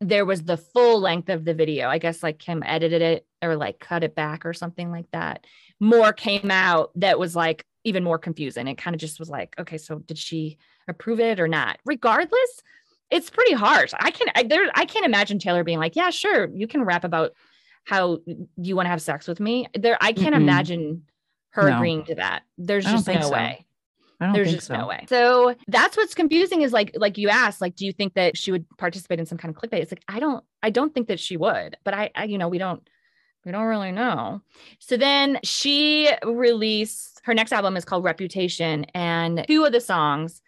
there 0.00 0.24
was 0.24 0.44
the 0.44 0.56
full 0.56 1.00
length 1.00 1.28
of 1.28 1.44
the 1.44 1.52
video. 1.52 1.88
I 1.88 1.98
guess 1.98 2.22
like 2.22 2.38
Kim 2.38 2.62
edited 2.64 3.02
it 3.02 3.26
or 3.42 3.56
like 3.56 3.80
cut 3.80 4.04
it 4.04 4.14
back 4.14 4.46
or 4.46 4.52
something 4.52 4.92
like 4.92 5.10
that. 5.12 5.44
More 5.80 6.12
came 6.12 6.50
out 6.50 6.92
that 6.94 7.18
was 7.18 7.34
like 7.34 7.66
even 7.82 8.04
more 8.04 8.18
confusing. 8.18 8.68
It 8.68 8.78
kind 8.78 8.94
of 8.94 9.00
just 9.00 9.18
was 9.18 9.28
like, 9.28 9.56
okay, 9.58 9.78
so 9.78 9.98
did 9.98 10.16
she 10.16 10.58
approve 10.86 11.18
it 11.18 11.40
or 11.40 11.48
not? 11.48 11.80
Regardless, 11.84 12.62
it's 13.12 13.30
pretty 13.30 13.52
harsh. 13.52 13.92
I 14.00 14.10
can 14.10 14.28
I, 14.34 14.42
there 14.42 14.68
I 14.74 14.86
can't 14.86 15.06
imagine 15.06 15.38
Taylor 15.38 15.62
being 15.62 15.78
like, 15.78 15.94
yeah, 15.94 16.10
sure, 16.10 16.48
you 16.52 16.66
can 16.66 16.82
rap 16.82 17.04
about 17.04 17.32
how 17.84 18.18
you 18.56 18.74
want 18.74 18.86
to 18.86 18.90
have 18.90 19.02
sex 19.02 19.28
with 19.28 19.38
me. 19.38 19.68
There, 19.74 19.98
I 20.00 20.12
can't 20.12 20.34
mm-hmm. 20.34 20.42
imagine 20.42 21.02
her 21.50 21.68
no. 21.68 21.76
agreeing 21.76 22.04
to 22.06 22.14
that. 22.16 22.42
There's 22.58 22.84
just 22.84 23.06
no 23.06 23.20
so. 23.20 23.32
way. 23.32 23.66
There's 24.32 24.52
just 24.52 24.68
so. 24.68 24.76
no 24.76 24.86
way. 24.86 25.04
So 25.08 25.56
that's 25.66 25.96
what's 25.96 26.14
confusing 26.14 26.62
is 26.62 26.72
like, 26.72 26.92
like 26.94 27.18
you 27.18 27.28
asked, 27.28 27.60
like, 27.60 27.74
do 27.74 27.84
you 27.84 27.92
think 27.92 28.14
that 28.14 28.36
she 28.36 28.52
would 28.52 28.64
participate 28.78 29.18
in 29.18 29.26
some 29.26 29.36
kind 29.36 29.54
of 29.54 29.60
clickbait? 29.60 29.80
It's 29.80 29.90
like, 29.90 30.04
I 30.06 30.20
don't, 30.20 30.44
I 30.62 30.70
don't 30.70 30.94
think 30.94 31.08
that 31.08 31.18
she 31.18 31.36
would, 31.36 31.76
but 31.82 31.92
I, 31.92 32.10
I 32.14 32.24
you 32.24 32.38
know, 32.38 32.46
we 32.48 32.58
don't, 32.58 32.88
we 33.44 33.50
don't 33.50 33.64
really 33.64 33.90
know. 33.90 34.40
So 34.78 34.96
then 34.96 35.40
she 35.42 36.08
released 36.24 37.20
her 37.24 37.34
next 37.34 37.52
album 37.52 37.76
is 37.76 37.84
called 37.84 38.04
Reputation, 38.04 38.84
and 38.94 39.44
two 39.48 39.64
of 39.64 39.72
the 39.72 39.80
songs 39.80 40.40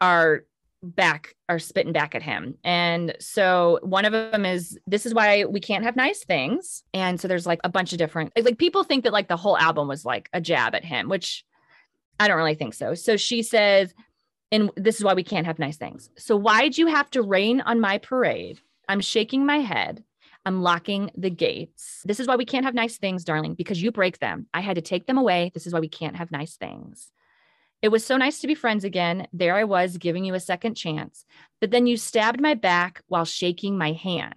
are 0.00 0.44
back 0.82 1.34
are 1.48 1.58
spitting 1.58 1.92
back 1.92 2.14
at 2.14 2.22
him. 2.22 2.54
And 2.62 3.16
so 3.20 3.80
one 3.82 4.04
of 4.04 4.12
them 4.12 4.44
is 4.44 4.78
this 4.86 5.06
is 5.06 5.14
why 5.14 5.44
we 5.44 5.60
can't 5.60 5.84
have 5.84 5.96
nice 5.96 6.24
things. 6.24 6.84
And 6.94 7.20
so 7.20 7.26
there's 7.28 7.46
like 7.46 7.60
a 7.64 7.68
bunch 7.68 7.92
of 7.92 7.98
different 7.98 8.32
like 8.40 8.58
people 8.58 8.84
think 8.84 9.04
that 9.04 9.12
like 9.12 9.28
the 9.28 9.36
whole 9.36 9.58
album 9.58 9.88
was 9.88 10.04
like 10.04 10.28
a 10.32 10.40
jab 10.40 10.74
at 10.74 10.84
him, 10.84 11.08
which 11.08 11.44
I 12.20 12.28
don't 12.28 12.36
really 12.36 12.54
think 12.54 12.74
so. 12.74 12.94
So 12.94 13.16
she 13.16 13.42
says, 13.42 13.92
and 14.50 14.70
this 14.76 14.96
is 14.96 15.04
why 15.04 15.14
we 15.14 15.24
can't 15.24 15.46
have 15.46 15.58
nice 15.58 15.76
things. 15.76 16.10
So 16.16 16.36
why'd 16.36 16.78
you 16.78 16.86
have 16.86 17.10
to 17.10 17.22
rain 17.22 17.60
on 17.60 17.80
my 17.80 17.98
parade? 17.98 18.60
I'm 18.88 19.00
shaking 19.00 19.44
my 19.44 19.58
head. 19.58 20.02
I'm 20.46 20.62
locking 20.62 21.10
the 21.14 21.28
gates. 21.28 22.00
This 22.06 22.20
is 22.20 22.26
why 22.26 22.36
we 22.36 22.46
can't 22.46 22.64
have 22.64 22.74
nice 22.74 22.96
things, 22.96 23.24
darling, 23.24 23.54
because 23.54 23.82
you 23.82 23.92
break 23.92 24.18
them. 24.18 24.46
I 24.54 24.60
had 24.60 24.76
to 24.76 24.80
take 24.80 25.06
them 25.06 25.18
away. 25.18 25.50
This 25.52 25.66
is 25.66 25.74
why 25.74 25.80
we 25.80 25.88
can't 25.88 26.16
have 26.16 26.30
nice 26.30 26.56
things. 26.56 27.10
It 27.80 27.88
was 27.88 28.04
so 28.04 28.16
nice 28.16 28.40
to 28.40 28.46
be 28.46 28.54
friends 28.54 28.84
again. 28.84 29.28
There 29.32 29.54
I 29.54 29.64
was 29.64 29.98
giving 29.98 30.24
you 30.24 30.34
a 30.34 30.40
second 30.40 30.74
chance. 30.74 31.24
But 31.60 31.70
then 31.70 31.86
you 31.86 31.96
stabbed 31.96 32.40
my 32.40 32.54
back 32.54 33.02
while 33.06 33.24
shaking 33.24 33.78
my 33.78 33.92
hand. 33.92 34.34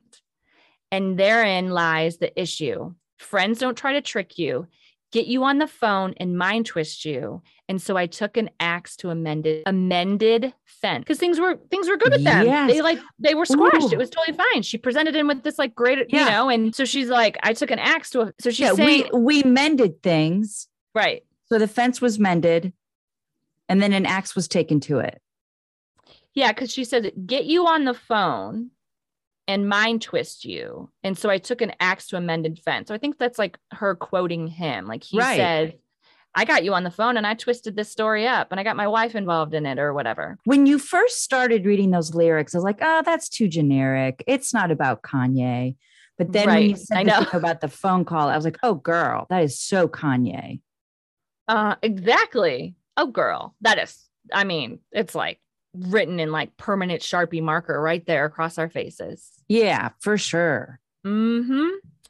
And 0.91 1.17
therein 1.17 1.69
lies 1.69 2.17
the 2.17 2.39
issue. 2.39 2.93
Friends 3.17 3.59
don't 3.59 3.77
try 3.77 3.93
to 3.93 4.01
trick 4.01 4.37
you, 4.37 4.67
get 5.11 5.27
you 5.27 5.43
on 5.43 5.57
the 5.57 5.67
phone 5.67 6.13
and 6.17 6.37
mind 6.37 6.65
twist 6.65 7.05
you. 7.05 7.41
And 7.69 7.81
so 7.81 7.95
I 7.95 8.05
took 8.07 8.35
an 8.35 8.49
axe 8.59 8.95
to 8.97 9.09
amended 9.09 9.63
amended 9.65 10.53
fence 10.65 11.03
because 11.03 11.19
things 11.19 11.39
were 11.39 11.57
things 11.69 11.87
were 11.87 11.97
good 11.97 12.11
with 12.11 12.23
them. 12.23 12.45
Yes. 12.45 12.69
They 12.69 12.81
like 12.81 12.99
they 13.19 13.33
were 13.33 13.45
squashed. 13.45 13.91
Ooh. 13.91 13.93
It 13.93 13.97
was 13.97 14.09
totally 14.09 14.37
fine. 14.37 14.61
She 14.61 14.77
presented 14.77 15.15
him 15.15 15.27
with 15.27 15.43
this 15.43 15.57
like 15.57 15.73
great, 15.73 15.99
yeah. 16.09 16.19
you 16.19 16.31
know, 16.31 16.49
and 16.49 16.75
so 16.75 16.83
she's 16.83 17.07
like, 17.07 17.37
I 17.43 17.53
took 17.53 17.71
an 17.71 17.79
axe 17.79 18.09
to. 18.11 18.21
A, 18.21 18.33
so 18.41 18.49
she's 18.49 18.59
yeah, 18.59 18.73
saying 18.73 19.09
we 19.13 19.19
we 19.19 19.43
mended 19.43 20.03
things, 20.03 20.67
right? 20.93 21.23
So 21.45 21.59
the 21.59 21.67
fence 21.67 22.01
was 22.01 22.19
mended 22.19 22.73
And 23.71 23.81
then 23.81 23.93
an 23.93 24.05
axe 24.05 24.35
was 24.35 24.47
taken 24.47 24.79
to 24.81 24.99
it. 24.99 25.21
Yeah, 26.33 26.51
because 26.51 26.71
she 26.71 26.83
said, 26.83 27.11
get 27.25 27.45
you 27.45 27.67
on 27.67 27.85
the 27.85 27.93
phone 27.93 28.71
and 29.47 29.67
mind 29.67 30.01
twist 30.01 30.45
you. 30.45 30.89
And 31.03 31.17
so 31.17 31.29
I 31.29 31.37
took 31.37 31.61
an 31.61 31.73
axe 31.79 32.07
to 32.07 32.17
a 32.17 32.21
mended 32.21 32.59
fence. 32.59 32.89
So 32.89 32.95
I 32.95 32.97
think 32.97 33.17
that's 33.17 33.39
like 33.39 33.57
her 33.71 33.95
quoting 33.95 34.47
him. 34.47 34.87
Like 34.87 35.03
he 35.03 35.17
Right. 35.17 35.37
said, 35.37 35.79
I 36.35 36.45
got 36.45 36.63
you 36.63 36.73
on 36.73 36.83
the 36.83 36.91
phone 36.91 37.17
and 37.17 37.27
I 37.27 37.33
twisted 37.33 37.75
this 37.75 37.89
story 37.89 38.27
up 38.27 38.51
and 38.51 38.59
I 38.59 38.63
got 38.63 38.77
my 38.77 38.87
wife 38.87 39.15
involved 39.15 39.53
in 39.53 39.65
it 39.65 39.79
or 39.79 39.93
whatever. 39.93 40.37
When 40.45 40.65
you 40.65 40.77
first 40.77 41.23
started 41.23 41.65
reading 41.65 41.91
those 41.91 42.13
lyrics, 42.15 42.53
I 42.53 42.57
was 42.57 42.63
like, 42.65 42.79
oh, 42.81 43.01
that's 43.05 43.27
too 43.27 43.47
generic. 43.47 44.23
It's 44.27 44.53
not 44.53 44.71
about 44.71 45.01
Kanye. 45.01 45.75
But 46.17 46.33
then 46.33 46.47
when 46.47 46.69
you 46.69 46.75
said 46.75 46.97
I 46.97 47.03
know. 47.03 47.25
about 47.33 47.61
the 47.61 47.67
phone 47.67 48.05
call, 48.05 48.29
I 48.29 48.35
was 48.35 48.45
like, 48.45 48.59
oh, 48.63 48.75
girl, 48.75 49.27
that 49.29 49.43
is 49.43 49.59
so 49.59 49.87
Kanye. 49.87 50.61
Uh, 51.47 51.75
exactly. 51.81 52.75
Oh, 53.01 53.07
girl, 53.07 53.55
that 53.61 53.79
is. 53.79 53.97
I 54.31 54.43
mean, 54.43 54.77
it's 54.91 55.15
like 55.15 55.39
written 55.73 56.19
in 56.19 56.31
like 56.31 56.55
permanent 56.55 57.01
Sharpie 57.01 57.41
marker 57.41 57.81
right 57.81 58.05
there 58.05 58.25
across 58.25 58.59
our 58.59 58.69
faces. 58.69 59.27
Yeah, 59.47 59.89
for 60.01 60.19
sure. 60.19 60.79
mm-hmm 61.03 61.69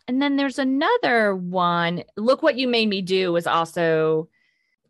And 0.10 0.22
then 0.22 0.36
there's 0.36 0.60
another 0.60 1.34
one. 1.34 2.04
Look 2.18 2.44
what 2.44 2.58
you 2.58 2.68
made 2.68 2.90
me 2.90 3.02
do 3.02 3.32
was 3.32 3.48
also 3.48 4.28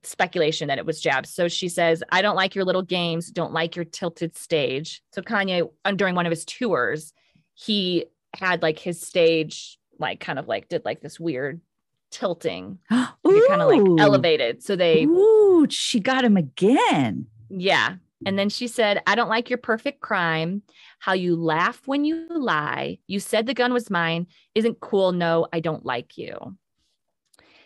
speculation 0.01 0.69
that 0.69 0.79
it 0.79 0.87
was 0.87 0.99
jabs. 0.99 1.29
So 1.29 1.47
she 1.47 1.69
says, 1.69 2.03
"I 2.11 2.23
don't 2.23 2.35
like 2.35 2.55
your 2.55 2.65
little 2.65 2.81
games. 2.81 3.29
Don't 3.29 3.53
like 3.53 3.75
your 3.75 3.85
tilted 3.85 4.35
stage." 4.35 5.03
So 5.13 5.21
Kanye, 5.21 5.69
during 5.95 6.15
one 6.15 6.25
of 6.25 6.31
his 6.31 6.45
tours, 6.45 7.13
he 7.53 8.05
had 8.33 8.63
like 8.63 8.79
his 8.79 8.99
stage, 8.99 9.77
like 9.99 10.19
kind 10.19 10.39
of 10.39 10.47
like 10.47 10.67
did 10.67 10.83
like 10.83 11.01
this 11.01 11.19
weird 11.19 11.61
tilting, 12.09 12.79
Ooh, 13.37 13.47
kind 13.47 13.61
of 13.61 13.69
like 13.69 13.99
elevated. 14.01 14.63
So 14.63 14.75
they 14.75 15.05
Ooh, 15.05 15.67
she 15.69 15.99
got 15.99 16.23
him 16.23 16.37
again. 16.37 17.25
Yeah. 17.49 17.95
And 18.25 18.37
then 18.37 18.49
she 18.49 18.67
said, 18.67 19.01
I 19.07 19.15
don't 19.15 19.29
like 19.29 19.49
your 19.49 19.57
perfect 19.57 19.99
crime. 19.99 20.61
How 20.99 21.13
you 21.13 21.35
laugh 21.35 21.81
when 21.85 22.05
you 22.05 22.27
lie. 22.29 22.99
You 23.07 23.19
said 23.19 23.47
the 23.47 23.55
gun 23.55 23.73
was 23.73 23.89
mine. 23.89 24.27
Isn't 24.53 24.79
cool. 24.79 25.11
No, 25.11 25.47
I 25.51 25.59
don't 25.59 25.83
like 25.83 26.17
you. 26.19 26.55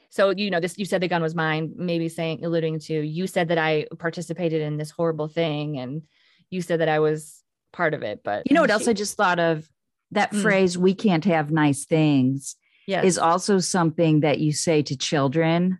So, 0.09 0.29
you 0.29 0.49
know, 0.49 0.61
this, 0.61 0.77
you 0.77 0.85
said 0.85 1.01
the 1.01 1.09
gun 1.09 1.21
was 1.21 1.35
mine, 1.35 1.73
maybe 1.75 2.07
saying, 2.07 2.45
alluding 2.45 2.79
to, 2.81 2.93
you 3.01 3.27
said 3.27 3.49
that 3.49 3.57
I 3.57 3.87
participated 3.99 4.61
in 4.61 4.77
this 4.77 4.91
horrible 4.91 5.27
thing 5.27 5.77
and 5.77 6.03
you 6.49 6.61
said 6.61 6.79
that 6.79 6.87
I 6.87 6.99
was 6.99 7.43
part 7.73 7.93
of 7.93 8.01
it. 8.01 8.21
But 8.23 8.49
You 8.49 8.53
know 8.55 8.61
what 8.61 8.69
she- 8.69 8.73
else 8.73 8.87
I 8.87 8.93
just 8.93 9.17
thought 9.17 9.39
of? 9.39 9.69
That 10.11 10.31
Mm. 10.31 10.41
phrase, 10.41 10.77
we 10.77 10.93
can't 10.93 11.25
have 11.25 11.51
nice 11.51 11.83
things, 11.83 12.55
yes. 12.87 13.05
is 13.05 13.17
also 13.17 13.59
something 13.59 14.21
that 14.21 14.39
you 14.39 14.51
say 14.51 14.81
to 14.83 14.95
children. 14.97 15.79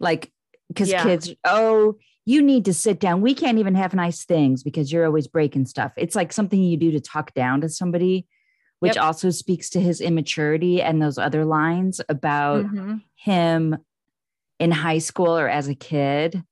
Like, 0.00 0.32
because 0.68 0.90
Yeah. 0.90 1.02
kids, 1.02 1.32
oh, 1.44 1.96
you 2.26 2.42
need 2.42 2.64
to 2.64 2.74
sit 2.74 3.00
down. 3.00 3.20
We 3.20 3.34
can't 3.34 3.58
even 3.58 3.74
have 3.74 3.94
nice 3.94 4.24
things 4.24 4.62
because 4.62 4.90
you're 4.92 5.04
always 5.06 5.28
breaking 5.28 5.66
stuff. 5.66 5.92
It's 5.96 6.16
like 6.16 6.32
something 6.32 6.62
you 6.62 6.76
do 6.76 6.90
to 6.92 7.00
talk 7.00 7.34
down 7.34 7.60
to 7.60 7.68
somebody, 7.68 8.26
which 8.80 8.96
Yep. 8.96 9.04
also 9.04 9.30
speaks 9.30 9.68
to 9.70 9.80
his 9.80 10.00
immaturity 10.00 10.80
and 10.80 11.00
those 11.02 11.18
other 11.18 11.44
lines 11.44 12.00
about 12.08 12.64
Mhm. 12.64 13.02
him 13.16 13.76
in 14.58 14.70
high 14.70 14.98
school 14.98 15.36
or 15.36 15.48
as 15.48 15.68
a 15.68 15.74
kid. 15.74 16.42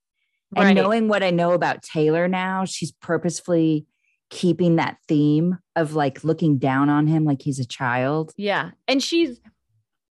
And 0.54 0.74
knowing 0.76 1.08
what 1.08 1.22
I 1.22 1.30
know 1.30 1.52
about 1.52 1.82
Taylor 1.82 2.28
now, 2.28 2.66
she's 2.66 2.92
purposefully 2.92 3.86
keeping 4.32 4.76
that 4.76 4.96
theme 5.06 5.58
of 5.76 5.94
like 5.94 6.24
looking 6.24 6.56
down 6.56 6.88
on 6.88 7.06
him 7.06 7.24
like 7.24 7.42
he's 7.42 7.58
a 7.60 7.66
child. 7.66 8.32
Yeah. 8.38 8.70
And 8.88 9.02
she's, 9.02 9.38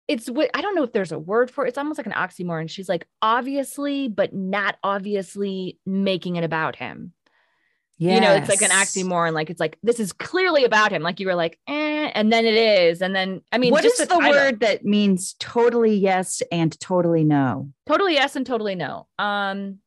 it's 0.08 0.30
what 0.30 0.52
I 0.54 0.62
don't 0.62 0.76
know 0.76 0.84
if 0.84 0.92
there's 0.94 1.12
a 1.12 1.18
word 1.18 1.50
for 1.50 1.66
it. 1.66 1.70
It's 1.70 1.78
almost 1.78 1.98
like 1.98 2.06
an 2.06 2.14
oxymoron. 2.14 2.70
She's 2.70 2.88
like, 2.88 3.08
obviously, 3.24 4.08
but 4.08 4.32
not 4.32 4.78
obviously 4.84 5.80
making 5.88 6.36
it 6.36 6.44
about 6.44 6.76
him. 6.76 7.14
Yeah. 7.98 8.16
You 8.16 8.22
know, 8.22 8.34
it's 8.34 8.50
like 8.50 8.62
an 8.62 8.70
Yes. 8.70 8.96
oxymoron. 8.96 9.34
Like, 9.34 9.50
it's 9.50 9.60
like, 9.60 9.78
this 9.82 10.00
is 10.00 10.14
clearly 10.14 10.66
about 10.66 10.92
him. 10.92 11.02
Like, 11.02 11.20
you 11.20 11.26
were 11.28 11.36
like, 11.36 11.58
eh, 11.68 12.12
and 12.14 12.32
then 12.32 12.46
it 12.46 12.54
is. 12.56 13.02
And 13.02 13.16
then, 13.16 13.42
I 13.52 13.58
mean, 13.58 13.72
what 13.72 13.84
just 13.84 14.00
is 14.00 14.08
the 14.08 14.16
title. 14.16 14.32
word 14.32 14.60
that 14.60 14.86
means 14.86 15.36
totally 15.40 15.96
yes 15.96 16.44
and 16.52 16.80
totally 16.80 17.24
no? 17.24 17.72
Totally 17.88 18.14
yes 18.14 18.36
and 18.36 18.46
totally 18.46 18.76
no. 18.76 19.08
Um, 19.18 19.80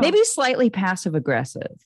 Maybe 0.00 0.24
slightly 0.24 0.70
passive 0.70 1.14
aggressive. 1.14 1.76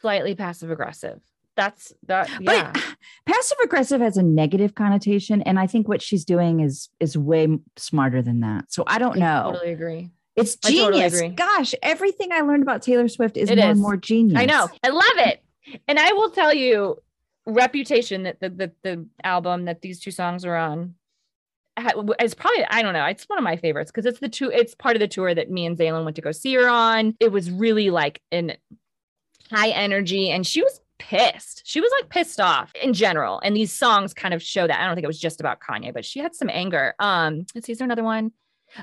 slightly 0.00 0.34
passive 0.34 0.70
aggressive. 0.70 1.20
That's 1.56 1.92
that. 2.06 2.28
Yeah. 2.40 2.70
But 2.72 2.84
passive 3.24 3.56
aggressive 3.64 4.00
has 4.02 4.16
a 4.18 4.22
negative 4.22 4.74
connotation 4.74 5.40
and 5.42 5.58
I 5.58 5.66
think 5.66 5.88
what 5.88 6.02
she's 6.02 6.24
doing 6.24 6.60
is 6.60 6.90
is 7.00 7.16
way 7.16 7.48
smarter 7.76 8.20
than 8.20 8.40
that. 8.40 8.70
So 8.72 8.84
I 8.86 8.98
don't 8.98 9.16
I 9.16 9.20
know. 9.20 9.52
totally 9.52 9.72
agree. 9.72 10.10
It's 10.36 10.58
I 10.66 10.70
totally 10.70 10.92
genius. 11.00 11.14
agree. 11.18 11.28
Gosh, 11.30 11.74
everything 11.82 12.30
I 12.30 12.40
learned 12.42 12.62
about 12.62 12.82
Taylor 12.82 13.08
Swift 13.08 13.38
is 13.38 13.48
It 13.50 13.56
more 13.56 13.64
is. 13.64 13.70
and 13.70 13.80
more 13.80 13.96
genius. 13.96 14.38
I 14.38 14.44
know. 14.44 14.68
I 14.84 14.88
love 14.90 15.04
it. 15.16 15.42
And 15.88 15.98
I 15.98 16.12
will 16.12 16.28
tell 16.30 16.52
you, 16.52 16.98
Reputation, 17.46 18.24
that 18.24 18.38
the, 18.40 18.50
the 18.50 18.72
the 18.82 19.06
album 19.24 19.64
that 19.64 19.80
these 19.80 19.98
two 20.00 20.10
songs 20.10 20.44
are 20.44 20.56
on, 20.56 20.78
ha- 20.80 20.90
it's 21.76 22.34
probably 22.34 22.64
I 22.70 22.82
don't 22.82 22.92
know. 22.94 23.04
It's 23.06 23.24
one 23.24 23.38
of 23.38 23.44
my 23.44 23.56
favorites 23.56 23.90
because 23.90 24.06
it's 24.06 24.20
the 24.20 24.28
two. 24.28 24.50
It's 24.50 24.74
part 24.74 24.96
of 24.96 25.00
the 25.00 25.08
tour 25.08 25.34
that 25.34 25.50
me 25.50 25.66
and 25.66 25.76
Zaylin 25.76 26.04
went 26.04 26.16
to 26.16 26.22
go 26.22 26.32
see 26.32 26.54
her 26.54 26.68
on. 26.68 27.14
It 27.20 27.32
was 27.32 27.50
really 27.50 27.90
like 27.90 28.20
an 28.32 28.56
high 29.50 29.70
energy, 29.70 30.30
and 30.30 30.46
she 30.46 30.62
was 30.62 30.80
pissed. 30.98 31.62
She 31.64 31.80
was 31.80 31.90
like 32.00 32.08
pissed 32.08 32.40
off 32.40 32.72
in 32.82 32.92
general. 32.94 33.40
And 33.44 33.54
these 33.54 33.72
songs 33.72 34.14
kind 34.14 34.32
of 34.32 34.42
show 34.42 34.66
that. 34.66 34.80
I 34.80 34.86
don't 34.86 34.94
think 34.94 35.04
it 35.04 35.08
was 35.08 35.20
just 35.20 35.40
about 35.40 35.60
Kanye, 35.60 35.92
but 35.92 36.04
she 36.06 36.20
had 36.20 36.34
some 36.34 36.48
anger. 36.50 36.94
Um, 36.98 37.44
let's 37.54 37.66
see, 37.66 37.72
is 37.72 37.78
there 37.78 37.84
another 37.84 38.02
one? 38.04 38.32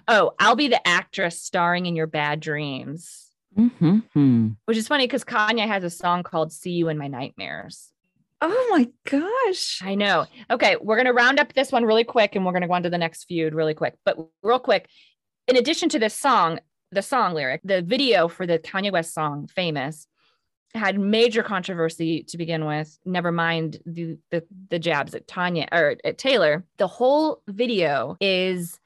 Oh, 0.07 0.31
I'll 0.39 0.55
be 0.55 0.67
the 0.67 0.87
actress 0.87 1.41
starring 1.41 1.87
in 1.87 1.95
your 1.95 2.07
bad 2.07 2.39
dreams 2.39 3.31
Mhm. 3.57 4.55
which 4.65 4.77
is 4.77 4.87
funny 4.87 5.05
because 5.05 5.23
Kanye 5.23 5.67
has 5.67 5.83
a 5.83 5.89
song 5.89 6.23
called 6.23 6.51
See 6.51 6.71
You 6.71 6.89
in 6.89 6.97
My 6.97 7.07
Nightmares. 7.07 7.91
Oh 8.45 8.67
my 8.71 8.89
gosh. 9.09 9.79
I 9.81 9.95
know. 9.95 10.25
Okay, 10.51 10.75
we're 10.81 10.97
going 10.97 11.05
to 11.05 11.13
round 11.13 11.39
up 11.39 11.53
this 11.53 11.71
one 11.71 11.85
really 11.85 12.03
quick 12.03 12.35
and 12.35 12.45
we're 12.45 12.51
going 12.51 12.61
to 12.61 12.67
go 12.67 12.73
on 12.73 12.83
to 12.83 12.89
the 12.89 12.97
next 12.97 13.23
feud 13.23 13.55
really 13.55 13.73
quick. 13.73 13.95
But 14.03 14.17
real 14.41 14.59
quick, 14.59 14.89
in 15.47 15.55
addition 15.55 15.87
to 15.89 15.99
this 15.99 16.13
song, 16.13 16.59
the 16.91 17.01
song 17.01 17.33
lyric, 17.33 17.61
the 17.63 17.81
video 17.81 18.27
for 18.27 18.45
the 18.45 18.59
Kanye 18.59 18.91
West 18.91 19.13
song 19.13 19.47
Famous 19.47 20.07
had 20.75 20.99
major 20.99 21.41
controversy 21.41 22.23
to 22.23 22.37
begin 22.37 22.65
with. 22.65 22.99
Never 23.05 23.31
mind 23.31 23.79
the 23.85 24.17
the, 24.29 24.43
the 24.69 24.79
jabs 24.79 25.15
at 25.15 25.25
Tanya 25.25 25.69
or 25.71 25.95
at 26.03 26.17
Taylor. 26.17 26.65
The 26.77 26.87
whole 26.87 27.41
video 27.47 28.17
is 28.19 28.77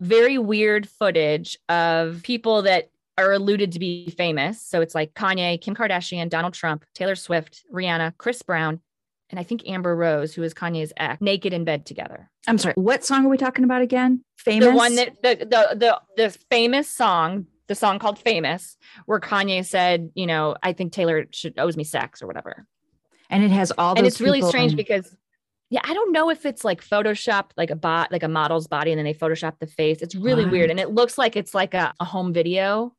very 0.00 0.38
weird 0.38 0.88
footage 0.88 1.56
of 1.68 2.22
people 2.24 2.62
that 2.62 2.90
are 3.16 3.32
alluded 3.32 3.72
to 3.72 3.78
be 3.78 4.10
famous. 4.10 4.60
So 4.60 4.80
it's 4.80 4.94
like 4.94 5.14
Kanye, 5.14 5.60
Kim 5.60 5.76
Kardashian, 5.76 6.28
Donald 6.28 6.54
Trump, 6.54 6.84
Taylor 6.94 7.16
Swift, 7.16 7.64
Rihanna, 7.72 8.16
Chris 8.16 8.42
Brown, 8.42 8.80
and 9.30 9.38
I 9.38 9.42
think 9.42 9.68
Amber 9.68 9.94
Rose, 9.94 10.34
who 10.34 10.42
is 10.42 10.54
Kanye's 10.54 10.92
ex, 10.96 11.20
naked 11.20 11.52
in 11.52 11.64
bed 11.64 11.84
together. 11.86 12.30
I'm 12.46 12.58
sorry. 12.58 12.74
What 12.76 13.04
song 13.04 13.26
are 13.26 13.28
we 13.28 13.36
talking 13.36 13.64
about 13.64 13.82
again? 13.82 14.24
Famous. 14.36 14.68
The 14.68 14.74
one 14.74 14.94
that 14.96 15.22
the 15.22 15.36
the 15.36 15.76
the 15.76 16.00
the 16.16 16.30
famous 16.50 16.88
song, 16.90 17.46
the 17.66 17.74
song 17.74 17.98
called 17.98 18.18
Famous, 18.18 18.76
where 19.06 19.20
Kanye 19.20 19.64
said, 19.64 20.10
you 20.14 20.26
know, 20.26 20.56
I 20.62 20.72
think 20.72 20.92
Taylor 20.92 21.26
should 21.30 21.58
owes 21.58 21.76
me 21.76 21.84
sex 21.84 22.22
or 22.22 22.26
whatever. 22.26 22.66
and 23.30 23.42
it 23.44 23.50
has 23.50 23.70
all 23.76 23.96
and 23.96 24.06
it's 24.06 24.20
really 24.20 24.40
strange 24.42 24.72
in- 24.72 24.76
because 24.76 25.14
yeah, 25.70 25.82
I 25.84 25.92
don't 25.92 26.12
know 26.12 26.30
if 26.30 26.46
it's 26.46 26.64
like 26.64 26.82
photoshopped 26.82 27.50
like 27.58 27.70
a 27.70 27.76
bot, 27.76 28.10
like 28.10 28.22
a 28.22 28.28
model's 28.28 28.66
body, 28.66 28.90
and 28.90 28.98
then 28.98 29.04
they 29.04 29.12
photoshop 29.12 29.58
the 29.58 29.66
face. 29.66 29.98
It's 30.00 30.14
really 30.14 30.46
weird. 30.46 30.70
And 30.70 30.80
it 30.80 30.92
looks 30.92 31.18
like 31.18 31.36
it's 31.36 31.54
like 31.54 31.74
a, 31.74 31.92
a 32.00 32.06
home 32.06 32.32
video. 32.32 32.94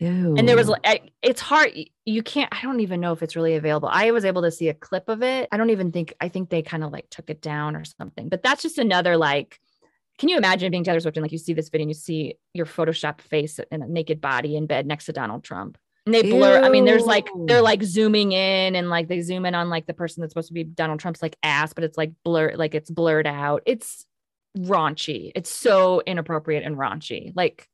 Ew. 0.00 0.34
And 0.36 0.48
there 0.48 0.56
was 0.56 0.68
like 0.68 1.12
it's 1.22 1.42
hard. 1.42 1.72
You 2.06 2.22
can't, 2.22 2.52
I 2.52 2.62
don't 2.62 2.80
even 2.80 3.00
know 3.00 3.12
if 3.12 3.22
it's 3.22 3.36
really 3.36 3.54
available. 3.54 3.88
I 3.92 4.10
was 4.12 4.24
able 4.24 4.42
to 4.42 4.50
see 4.50 4.68
a 4.68 4.74
clip 4.74 5.08
of 5.10 5.22
it. 5.22 5.46
I 5.52 5.58
don't 5.58 5.70
even 5.70 5.92
think 5.92 6.14
I 6.20 6.28
think 6.28 6.48
they 6.48 6.62
kind 6.62 6.82
of 6.82 6.90
like 6.90 7.10
took 7.10 7.28
it 7.28 7.42
down 7.42 7.76
or 7.76 7.84
something. 7.84 8.30
But 8.30 8.42
that's 8.42 8.62
just 8.62 8.78
another 8.78 9.18
like 9.18 9.60
can 10.18 10.28
you 10.28 10.36
imagine 10.36 10.70
being 10.70 10.84
Taylor 10.84 11.00
Swift 11.00 11.16
and 11.16 11.22
like 11.22 11.32
you 11.32 11.38
see 11.38 11.54
this 11.54 11.68
video 11.68 11.84
and 11.84 11.90
you 11.90 11.94
see 11.94 12.34
your 12.52 12.66
Photoshop 12.66 13.20
face 13.20 13.58
and 13.70 13.82
a 13.82 13.86
naked 13.86 14.20
body 14.20 14.56
in 14.56 14.66
bed 14.66 14.86
next 14.86 15.06
to 15.06 15.12
Donald 15.12 15.44
Trump? 15.44 15.78
And 16.06 16.14
they 16.14 16.22
blur. 16.22 16.62
I 16.62 16.70
mean, 16.70 16.86
there's 16.86 17.04
like 17.04 17.28
they're 17.46 17.62
like 17.62 17.82
zooming 17.82 18.32
in 18.32 18.76
and 18.76 18.88
like 18.88 19.08
they 19.08 19.20
zoom 19.20 19.44
in 19.44 19.54
on 19.54 19.68
like 19.68 19.86
the 19.86 19.94
person 19.94 20.20
that's 20.20 20.32
supposed 20.32 20.48
to 20.48 20.54
be 20.54 20.64
Donald 20.64 21.00
Trump's 21.00 21.20
like 21.20 21.36
ass, 21.42 21.74
but 21.74 21.84
it's 21.84 21.98
like 21.98 22.12
blur, 22.24 22.54
like 22.54 22.74
it's 22.74 22.90
blurred 22.90 23.26
out. 23.26 23.62
It's 23.66 24.06
raunchy. 24.56 25.32
It's 25.34 25.50
so 25.50 26.02
inappropriate 26.06 26.64
and 26.64 26.76
raunchy. 26.76 27.32
Like, 27.36 27.68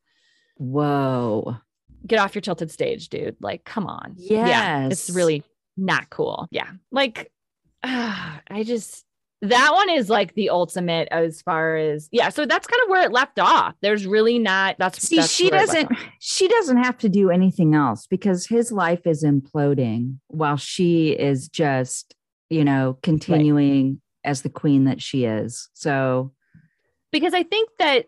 Whoa. 0.56 1.58
Get 2.06 2.18
off 2.18 2.34
your 2.34 2.42
tilted 2.42 2.70
stage, 2.70 3.08
dude. 3.08 3.36
Like, 3.40 3.64
come 3.64 3.86
on. 3.86 4.14
Yeah. 4.16 4.86
It's 4.88 5.10
really 5.10 5.42
not 5.76 6.10
cool. 6.10 6.48
Yeah. 6.50 6.70
Like, 6.90 7.30
I 7.82 8.62
just, 8.64 9.04
that 9.42 9.72
one 9.72 9.90
is 9.90 10.08
like 10.08 10.34
the 10.34 10.50
ultimate 10.50 11.08
as 11.10 11.42
far 11.42 11.76
as, 11.76 12.08
yeah. 12.10 12.30
So 12.30 12.46
that's 12.46 12.66
kind 12.66 12.82
of 12.84 12.88
where 12.88 13.04
it 13.04 13.12
left 13.12 13.38
off. 13.38 13.74
There's 13.82 14.06
really 14.06 14.38
not, 14.38 14.76
that's, 14.78 15.06
See, 15.06 15.16
that's 15.16 15.30
she 15.30 15.50
where 15.50 15.62
it 15.62 15.68
left 15.68 15.88
doesn't 15.90 15.98
she 16.18 16.48
doesn't 16.48 16.78
have 16.78 16.98
to 16.98 17.08
do 17.08 17.30
anything 17.30 17.74
else 17.74 18.06
because 18.06 18.46
his 18.46 18.72
life 18.72 19.06
is 19.06 19.22
imploding 19.22 20.18
while 20.28 20.56
she 20.56 21.10
is 21.10 21.48
just, 21.48 22.14
you 22.48 22.64
know, 22.64 22.98
continuing 23.02 24.00
as 24.24 24.42
the 24.42 24.48
queen 24.48 24.84
that 24.84 25.02
she 25.02 25.24
is. 25.24 25.68
So 25.74 26.32
because 27.12 27.34
I 27.34 27.42
think 27.42 27.70
that 27.78 28.06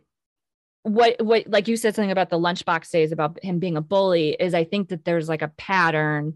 what 0.88 1.22
what 1.22 1.48
like 1.48 1.68
you 1.68 1.76
said 1.76 1.94
something 1.94 2.10
about 2.10 2.30
the 2.30 2.38
lunchbox 2.38 2.90
days 2.90 3.12
about 3.12 3.42
him 3.42 3.58
being 3.58 3.76
a 3.76 3.80
bully 3.80 4.36
is 4.38 4.54
I 4.54 4.64
think 4.64 4.88
that 4.88 5.04
there's 5.04 5.28
like 5.28 5.42
a 5.42 5.48
pattern. 5.48 6.34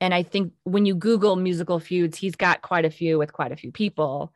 And 0.00 0.12
I 0.12 0.22
think 0.22 0.52
when 0.64 0.86
you 0.86 0.94
Google 0.94 1.36
musical 1.36 1.78
feuds, 1.78 2.18
he's 2.18 2.36
got 2.36 2.62
quite 2.62 2.84
a 2.84 2.90
few 2.90 3.18
with 3.18 3.32
quite 3.32 3.52
a 3.52 3.56
few 3.56 3.72
people. 3.72 4.32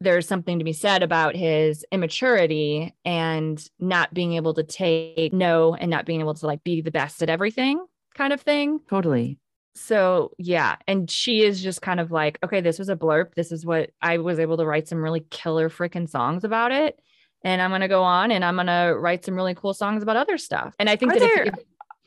There's 0.00 0.26
something 0.26 0.58
to 0.58 0.64
be 0.64 0.72
said 0.72 1.02
about 1.02 1.36
his 1.36 1.84
immaturity 1.92 2.94
and 3.04 3.64
not 3.78 4.12
being 4.12 4.32
able 4.32 4.54
to 4.54 4.64
take 4.64 5.32
no 5.32 5.74
and 5.74 5.90
not 5.90 6.06
being 6.06 6.20
able 6.20 6.34
to 6.34 6.46
like 6.46 6.64
be 6.64 6.80
the 6.80 6.90
best 6.90 7.22
at 7.22 7.30
everything 7.30 7.84
kind 8.14 8.32
of 8.32 8.40
thing. 8.40 8.80
Totally. 8.88 9.38
So 9.74 10.32
yeah, 10.38 10.76
and 10.86 11.10
she 11.10 11.44
is 11.44 11.62
just 11.62 11.80
kind 11.80 12.00
of 12.00 12.10
like, 12.10 12.38
okay, 12.44 12.60
this 12.60 12.78
was 12.78 12.88
a 12.88 12.96
blurb. 12.96 13.34
This 13.34 13.52
is 13.52 13.64
what 13.64 13.90
I 14.00 14.18
was 14.18 14.38
able 14.38 14.56
to 14.58 14.66
write 14.66 14.88
some 14.88 15.02
really 15.02 15.24
killer 15.30 15.70
freaking 15.70 16.08
songs 16.08 16.44
about 16.44 16.72
it, 16.72 17.00
and 17.44 17.60
I'm 17.62 17.70
gonna 17.70 17.88
go 17.88 18.02
on 18.02 18.30
and 18.30 18.44
I'm 18.44 18.56
gonna 18.56 18.96
write 18.96 19.24
some 19.24 19.34
really 19.34 19.54
cool 19.54 19.74
songs 19.74 20.02
about 20.02 20.16
other 20.16 20.38
stuff. 20.38 20.74
And 20.78 20.88
I 20.88 20.96
think 20.96 21.12
Are 21.12 21.18
that 21.18 21.26
there- 21.26 21.44
if, 21.44 21.54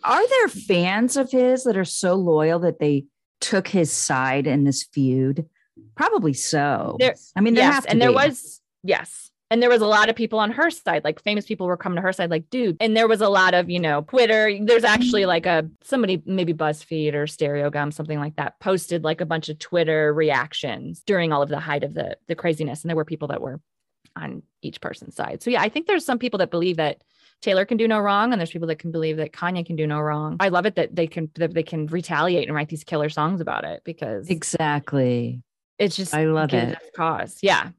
Are 0.03 0.27
there 0.27 0.47
fans 0.49 1.17
of 1.17 1.31
his 1.31 1.63
that 1.63 1.77
are 1.77 1.85
so 1.85 2.13
loyal 2.15 2.59
that 2.59 2.79
they 2.79 3.05
took 3.41 3.67
his 3.67 3.91
side 3.91 4.45
in 4.47 4.63
this 4.63 4.83
feud? 4.83 5.47
Probably 5.95 6.33
so. 6.33 6.97
There- 6.99 7.15
I 7.35 7.41
mean, 7.41 7.53
there 7.55 7.63
yes, 7.69 7.85
and 7.85 8.01
there 8.01 8.09
be. 8.09 8.15
was 8.15 8.61
yes. 8.83 9.31
And 9.51 9.61
there 9.61 9.69
was 9.69 9.81
a 9.81 9.87
lot 9.87 10.09
of 10.09 10.15
people 10.15 10.39
on 10.39 10.51
her 10.51 10.71
side, 10.71 11.03
like 11.03 11.21
famous 11.21 11.45
people 11.45 11.67
were 11.67 11.77
coming 11.77 11.97
to 11.97 12.01
her 12.01 12.11
side, 12.11 12.31
like, 12.31 12.49
dude. 12.49 12.77
And 12.79 12.97
there 12.97 13.07
was 13.07 13.21
a 13.21 13.29
lot 13.29 13.53
of, 13.53 13.69
you 13.69 13.79
know, 13.79 14.01
Twitter. 14.01 14.57
There's 14.59 14.83
actually 14.83 15.27
like 15.27 15.45
a 15.45 15.69
somebody, 15.83 16.21
maybe 16.25 16.51
BuzzFeed 16.51 17.13
or 17.13 17.25
Stereogum, 17.25 17.93
something 17.93 18.19
like 18.19 18.35
that, 18.37 18.59
posted 18.59 19.03
like 19.03 19.21
a 19.21 19.25
bunch 19.25 19.47
of 19.49 19.59
Twitter 19.59 20.11
reactions 20.13 21.03
during 21.05 21.31
all 21.31 21.43
of 21.43 21.49
the 21.49 21.59
height 21.59 21.83
of 21.83 21.93
the 21.93 22.17
the 22.27 22.33
craziness. 22.35 22.83
And 22.83 22.89
there 22.89 22.95
were 22.95 23.05
people 23.05 23.27
that 23.29 23.39
were 23.41 23.61
on 24.15 24.43
each 24.61 24.81
person's 24.81 25.15
side. 25.15 25.41
So 25.41 25.49
yeah, 25.49 25.61
I 25.61 25.69
think 25.69 25.87
there's 25.87 26.05
some 26.05 26.19
people 26.19 26.37
that 26.39 26.51
believe 26.51 26.77
that 26.77 27.03
Taylor 27.41 27.65
can 27.65 27.77
do 27.77 27.87
no 27.87 27.99
wrong, 27.99 28.31
and 28.31 28.39
there's 28.39 28.51
people 28.51 28.67
that 28.69 28.79
can 28.79 28.91
believe 28.91 29.17
that 29.17 29.33
Kanye 29.33 29.65
can 29.65 29.75
do 29.75 29.85
no 29.85 29.99
wrong. 29.99 30.37
I 30.39 30.49
love 30.49 30.65
it 30.65 30.75
that 30.75 30.95
they 30.95 31.07
can 31.07 31.29
that 31.35 31.53
they 31.53 31.63
can 31.63 31.87
retaliate 31.87 32.47
and 32.47 32.55
write 32.55 32.69
these 32.69 32.83
killer 32.83 33.09
songs 33.09 33.41
about 33.41 33.65
it 33.65 33.81
because 33.83 34.29
exactly. 34.29 35.41
it's 35.77 35.95
just 35.95 36.13
I 36.13 36.25
love 36.25 36.53
it. 36.53 36.77
cause 36.95 37.39
yeah 37.41 37.69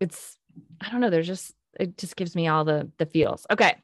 it's 0.00 0.38
i 0.80 0.90
don't 0.90 1.00
know 1.00 1.10
there's 1.10 1.26
just 1.26 1.54
it 1.78 1.96
just 1.96 2.16
gives 2.16 2.34
me 2.34 2.48
all 2.48 2.64
the 2.64 2.90
the 2.98 3.06
feels 3.06 3.46
okay 3.50 3.76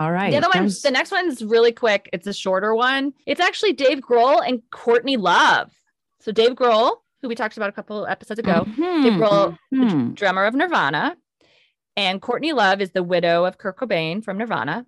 All 0.00 0.12
right. 0.12 0.30
the 0.30 0.36
other 0.36 0.48
one 0.52 0.66
the 0.66 0.90
next 0.90 1.10
one's 1.12 1.42
really 1.42 1.72
quick 1.72 2.10
it's 2.12 2.26
a 2.26 2.34
shorter 2.34 2.74
one 2.74 3.14
it's 3.26 3.40
actually 3.40 3.72
dave 3.72 4.00
grohl 4.00 4.46
and 4.46 4.60
courtney 4.70 5.16
love 5.16 5.72
so 6.20 6.32
dave 6.32 6.50
grohl 6.50 6.96
who 7.24 7.28
we 7.28 7.34
talked 7.34 7.56
about 7.56 7.70
a 7.70 7.72
couple 7.72 8.06
episodes 8.06 8.38
ago 8.38 8.66
Mhm, 8.68 9.02
Dave 9.02 9.12
Grohl, 9.14 9.58
the 9.70 9.76
mhm. 9.78 10.14
drummer 10.14 10.44
of 10.44 10.54
nirvana 10.54 11.16
and 11.96 12.20
courtney 12.20 12.52
love 12.52 12.82
is 12.82 12.90
the 12.90 13.02
widow 13.02 13.46
of 13.46 13.56
kurt 13.56 13.78
cobain 13.78 14.22
from 14.22 14.36
nirvana 14.36 14.84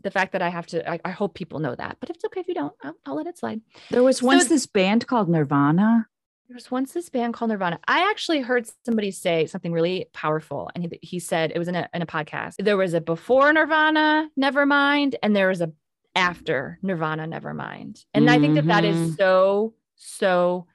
the 0.00 0.10
fact 0.10 0.32
that 0.32 0.40
i 0.40 0.48
have 0.48 0.66
to 0.68 0.90
i, 0.90 0.98
I 1.04 1.10
hope 1.10 1.34
people 1.34 1.58
know 1.58 1.74
that 1.74 1.98
but 2.00 2.08
if 2.08 2.16
it's 2.16 2.24
okay 2.24 2.40
if 2.40 2.48
you 2.48 2.54
don't 2.54 2.72
i'll, 2.82 2.94
I'll 3.04 3.14
let 3.16 3.26
it 3.26 3.36
slide 3.36 3.60
There 3.90 4.02
was 4.02 4.18
So- 4.20 4.26
once 4.26 4.48
this 4.48 4.66
band 4.66 5.06
called 5.06 5.28
Nirvana. 5.28 6.08
There 6.48 6.54
was 6.54 6.70
once 6.70 6.92
this 6.92 7.08
band 7.08 7.32
called 7.32 7.50
Nirvana. 7.50 7.78
I 7.88 8.08
actually 8.10 8.40
heard 8.42 8.66
somebody 8.84 9.10
say 9.10 9.46
something 9.46 9.72
really 9.72 10.08
powerful, 10.12 10.70
and 10.74 10.84
he, 10.84 10.98
he 11.00 11.18
said 11.18 11.52
it 11.54 11.58
was 11.58 11.68
in 11.68 11.74
a 11.74 11.88
in 11.94 12.02
a 12.02 12.06
podcast. 12.06 12.56
There 12.58 12.76
was 12.76 12.92
a 12.92 13.00
before 13.00 13.50
Nirvana, 13.50 14.28
Nevermind, 14.38 15.14
and 15.22 15.34
there 15.34 15.48
was 15.48 15.62
a 15.62 15.72
after 16.14 16.78
Nirvana, 16.82 17.26
Nevermind. 17.26 18.04
And 18.12 18.28
I 18.30 18.38
think 18.38 18.56
that 18.56 18.66
that 18.66 18.84
is 18.84 18.94
Mhm. 18.94 19.16
so 19.16 19.72
so 19.96 20.66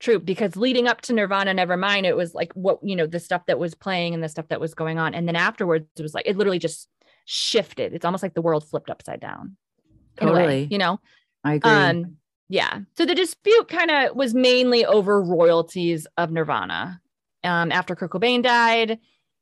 true 0.00 0.18
because 0.18 0.56
leading 0.56 0.86
up 0.86 1.00
to 1.02 1.12
Nirvana, 1.12 1.54
Nevermind, 1.54 2.04
it 2.04 2.16
was 2.16 2.34
like 2.34 2.52
what 2.54 2.78
you 2.82 2.96
know 2.96 3.06
the 3.06 3.20
stuff 3.20 3.46
that 3.46 3.58
was 3.58 3.74
playing 3.74 4.14
and 4.14 4.22
the 4.22 4.28
stuff 4.28 4.48
that 4.48 4.60
was 4.60 4.74
going 4.74 4.98
on, 4.98 5.14
and 5.14 5.26
then 5.26 5.36
afterwards 5.36 5.86
it 5.96 6.02
was 6.02 6.14
like 6.14 6.26
it 6.26 6.36
literally 6.36 6.58
just 6.58 6.88
shifted. 7.24 7.92
It's 7.92 8.04
almost 8.04 8.22
like 8.22 8.34
the 8.34 8.42
world 8.42 8.66
flipped 8.68 8.90
upside 8.90 9.20
down. 9.20 9.56
a 10.20 10.26
way, 10.26 10.32
Totally. 10.32 10.68
you 10.70 10.78
know. 10.78 10.98
I 11.44 11.54
agree. 11.54 11.70
Um, 11.70 12.16
yeah. 12.48 12.80
So 12.96 13.04
the 13.04 13.14
dispute 13.14 13.68
kind 13.68 13.90
of 13.90 14.16
was 14.16 14.34
mainly 14.34 14.84
over 14.84 15.22
royalties 15.22 16.06
of 16.16 16.30
Nirvana. 16.30 17.00
Um, 17.44 17.70
after 17.70 17.94
Kurt 17.94 18.10
Cobain 18.10 18.42
died, 18.42 18.98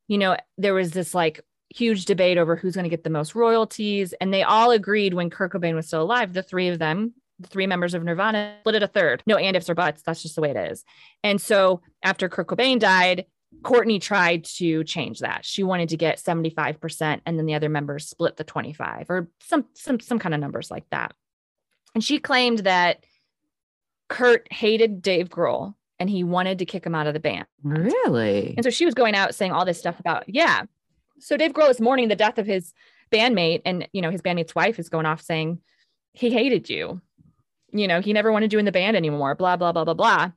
you 0.08 0.18
know, 0.18 0.36
there 0.58 0.74
was 0.74 0.90
this 0.90 1.14
like 1.14 1.40
huge 1.70 2.04
debate 2.04 2.38
over 2.38 2.56
who's 2.56 2.74
going 2.74 2.84
to 2.84 2.90
get 2.90 3.04
the 3.04 3.10
most 3.10 3.34
royalties, 3.34 4.12
and 4.20 4.32
they 4.32 4.42
all 4.42 4.70
agreed 4.70 5.14
when 5.14 5.30
Kurt 5.30 5.52
Cobain 5.52 5.74
was 5.74 5.86
still 5.86 6.02
alive. 6.02 6.32
The 6.32 6.42
three 6.42 6.68
of 6.68 6.78
them, 6.78 7.14
the 7.14 7.25
three 7.44 7.66
members 7.66 7.94
of 7.94 8.02
Nirvana, 8.02 8.56
split 8.60 8.76
it 8.76 8.82
a 8.82 8.88
third. 8.88 9.22
No 9.26 9.36
and 9.36 9.56
ifs 9.56 9.70
or 9.70 9.74
buts. 9.74 10.02
That's 10.02 10.22
just 10.22 10.34
the 10.34 10.40
way 10.40 10.50
it 10.50 10.56
is. 10.56 10.84
And 11.22 11.40
so 11.40 11.82
after 12.02 12.28
Kurt 12.28 12.48
Cobain 12.48 12.78
died. 12.78 13.26
Courtney 13.62 13.98
tried 13.98 14.44
to 14.44 14.84
change 14.84 15.20
that. 15.20 15.44
She 15.44 15.62
wanted 15.62 15.88
to 15.88 15.96
get 15.96 16.18
75% 16.18 17.20
and 17.24 17.38
then 17.38 17.46
the 17.46 17.54
other 17.54 17.70
members 17.70 18.06
split 18.06 18.36
the 18.36 18.44
25 18.44 19.06
or 19.08 19.30
some 19.40 19.64
some 19.72 19.98
some 19.98 20.18
kind 20.18 20.34
of 20.34 20.40
numbers 20.40 20.70
like 20.70 20.84
that. 20.90 21.14
And 21.94 22.04
she 22.04 22.18
claimed 22.18 22.58
that 22.60 23.04
Kurt 24.08 24.52
hated 24.52 25.00
Dave 25.00 25.30
Grohl 25.30 25.74
and 25.98 26.10
he 26.10 26.24
wanted 26.24 26.58
to 26.58 26.66
kick 26.66 26.84
him 26.84 26.94
out 26.94 27.06
of 27.06 27.14
the 27.14 27.20
band. 27.20 27.46
really? 27.62 28.54
And 28.56 28.64
so 28.64 28.70
she 28.70 28.84
was 28.84 28.94
going 28.94 29.14
out 29.14 29.34
saying 29.34 29.52
all 29.52 29.64
this 29.64 29.78
stuff 29.78 29.98
about, 29.98 30.24
yeah. 30.28 30.64
So 31.18 31.36
Dave 31.36 31.52
Grohl 31.52 31.70
is 31.70 31.80
mourning 31.80 32.08
the 32.08 32.16
death 32.16 32.38
of 32.38 32.46
his 32.46 32.74
bandmate, 33.10 33.62
and 33.64 33.88
you 33.92 34.02
know, 34.02 34.10
his 34.10 34.20
bandmate's 34.22 34.54
wife 34.54 34.78
is 34.78 34.88
going 34.88 35.06
off 35.06 35.22
saying 35.22 35.60
he 36.12 36.30
hated 36.30 36.68
you. 36.68 37.00
You 37.78 37.88
know, 37.88 38.00
he 38.00 38.12
never 38.12 38.32
wanted 38.32 38.52
you 38.52 38.58
in 38.58 38.64
the 38.64 38.72
band 38.72 38.96
anymore, 38.96 39.34
blah, 39.34 39.56
blah, 39.56 39.72
blah, 39.72 39.84
blah, 39.84 39.94
blah. 39.94 40.30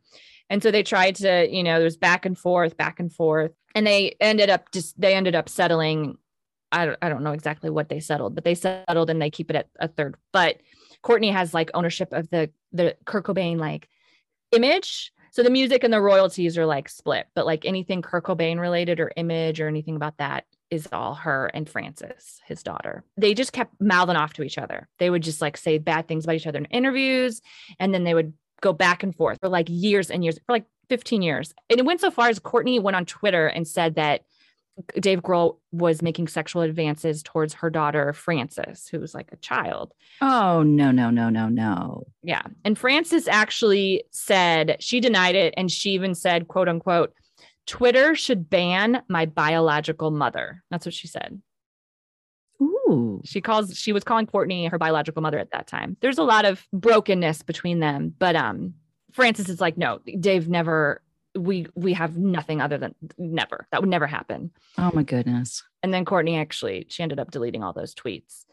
And 0.49 0.63
so 0.63 0.71
they 0.71 0.83
tried 0.83 1.15
to, 1.17 1.47
you 1.49 1.63
know, 1.63 1.75
there 1.75 1.83
was 1.83 1.97
back 1.97 2.25
and 2.25 2.37
forth, 2.37 2.75
back 2.75 2.99
and 2.99 3.13
forth. 3.13 3.51
And 3.75 3.85
they 3.85 4.15
ended 4.19 4.49
up 4.49 4.71
just 4.71 4.99
they 4.99 5.13
ended 5.13 5.35
up 5.35 5.47
settling. 5.47 6.17
I 6.71 6.85
don't, 6.85 6.97
I 7.01 7.09
don't 7.09 7.23
know 7.23 7.31
exactly 7.31 7.69
what 7.69 7.89
they 7.89 7.99
settled, 7.99 8.35
but 8.35 8.43
they 8.43 8.55
settled 8.55 9.09
and 9.09 9.21
they 9.21 9.29
keep 9.29 9.49
it 9.49 9.55
at 9.55 9.69
a 9.79 9.87
third. 9.87 10.15
But 10.33 10.57
Courtney 11.01 11.31
has 11.31 11.53
like 11.53 11.71
ownership 11.73 12.13
of 12.13 12.29
the 12.29 12.49
the 12.71 12.95
Kurt 13.05 13.25
Cobain 13.25 13.57
like 13.57 13.87
image. 14.51 15.11
So 15.31 15.43
the 15.43 15.51
music 15.51 15.83
and 15.83 15.93
the 15.93 16.01
royalties 16.01 16.57
are 16.57 16.65
like 16.65 16.89
split, 16.89 17.27
but 17.35 17.45
like 17.45 17.63
anything 17.63 18.01
Kurt 18.01 18.25
Cobain 18.25 18.59
related 18.59 18.99
or 18.99 19.11
image 19.15 19.61
or 19.61 19.67
anything 19.67 19.95
about 19.95 20.17
that 20.17 20.45
is 20.71 20.87
all 20.91 21.15
her 21.15 21.49
and 21.53 21.67
Frances, 21.67 22.39
his 22.45 22.63
daughter. 22.63 23.03
They 23.17 23.33
just 23.33 23.53
kept 23.53 23.73
mouthing 23.79 24.15
off 24.15 24.33
to 24.33 24.43
each 24.43 24.57
other. 24.57 24.87
They 24.99 25.09
would 25.09 25.23
just 25.23 25.41
like 25.41 25.57
say 25.57 25.77
bad 25.77 26.07
things 26.07 26.25
about 26.25 26.35
each 26.35 26.47
other 26.47 26.59
in 26.59 26.65
interviews, 26.65 27.41
and 27.79 27.93
then 27.93 28.03
they 28.03 28.13
would 28.13 28.33
go 28.61 28.73
back 28.73 29.03
and 29.03 29.15
forth 29.15 29.39
for 29.41 29.49
like 29.49 29.67
years 29.69 30.11
and 30.11 30.23
years, 30.23 30.37
for 30.45 30.53
like 30.53 30.65
15 30.89 31.21
years. 31.21 31.53
And 31.69 31.79
it 31.79 31.85
went 31.85 32.01
so 32.01 32.11
far 32.11 32.29
as 32.29 32.39
Courtney 32.39 32.79
went 32.79 32.97
on 32.97 33.05
Twitter 33.05 33.47
and 33.47 33.67
said 33.67 33.95
that 33.95 34.21
Dave 34.99 35.21
Grohl 35.21 35.57
was 35.71 36.01
making 36.01 36.27
sexual 36.27 36.61
advances 36.61 37.21
towards 37.21 37.55
her 37.55 37.69
daughter, 37.69 38.13
Frances, 38.13 38.87
who 38.87 38.99
was 38.99 39.13
like 39.13 39.31
a 39.31 39.37
child. 39.37 39.93
Oh 40.21 40.63
no, 40.63 40.91
no, 40.91 41.09
no, 41.09 41.29
no, 41.29 41.49
no. 41.49 42.07
Yeah. 42.23 42.43
And 42.63 42.77
Frances 42.77 43.27
actually 43.27 44.03
said 44.11 44.77
she 44.79 44.99
denied 44.99 45.35
it. 45.35 45.53
And 45.57 45.69
she 45.71 45.91
even 45.91 46.15
said, 46.15 46.47
quote 46.47 46.69
unquote, 46.69 47.13
Twitter 47.65 48.15
should 48.15 48.49
ban 48.49 49.03
my 49.07 49.25
biological 49.25 50.11
mother. 50.11 50.63
That's 50.71 50.85
what 50.85 50.93
she 50.93 51.07
said. 51.07 51.41
Ooh. 52.61 53.21
She 53.23 53.41
calls 53.41 53.77
she 53.77 53.93
was 53.93 54.03
calling 54.03 54.25
Courtney 54.25 54.67
her 54.67 54.77
biological 54.77 55.21
mother 55.21 55.39
at 55.39 55.51
that 55.51 55.67
time. 55.67 55.95
There's 56.01 56.17
a 56.17 56.23
lot 56.23 56.45
of 56.45 56.67
brokenness 56.73 57.43
between 57.43 57.79
them, 57.79 58.13
but 58.17 58.35
um 58.35 58.73
Frances 59.11 59.49
is 59.49 59.61
like, 59.61 59.77
no, 59.77 59.99
Dave 60.19 60.49
never 60.49 61.01
we 61.35 61.67
we 61.75 61.93
have 61.93 62.17
nothing 62.17 62.59
other 62.61 62.77
than 62.77 62.95
never. 63.17 63.67
That 63.71 63.81
would 63.81 63.89
never 63.89 64.07
happen. 64.07 64.51
Oh 64.77 64.91
my 64.93 65.03
goodness. 65.03 65.63
And 65.83 65.93
then 65.93 66.05
Courtney 66.05 66.37
actually, 66.37 66.87
she 66.89 67.03
ended 67.03 67.19
up 67.19 67.31
deleting 67.31 67.63
all 67.63 67.73
those 67.73 67.95
tweets. 67.95 68.45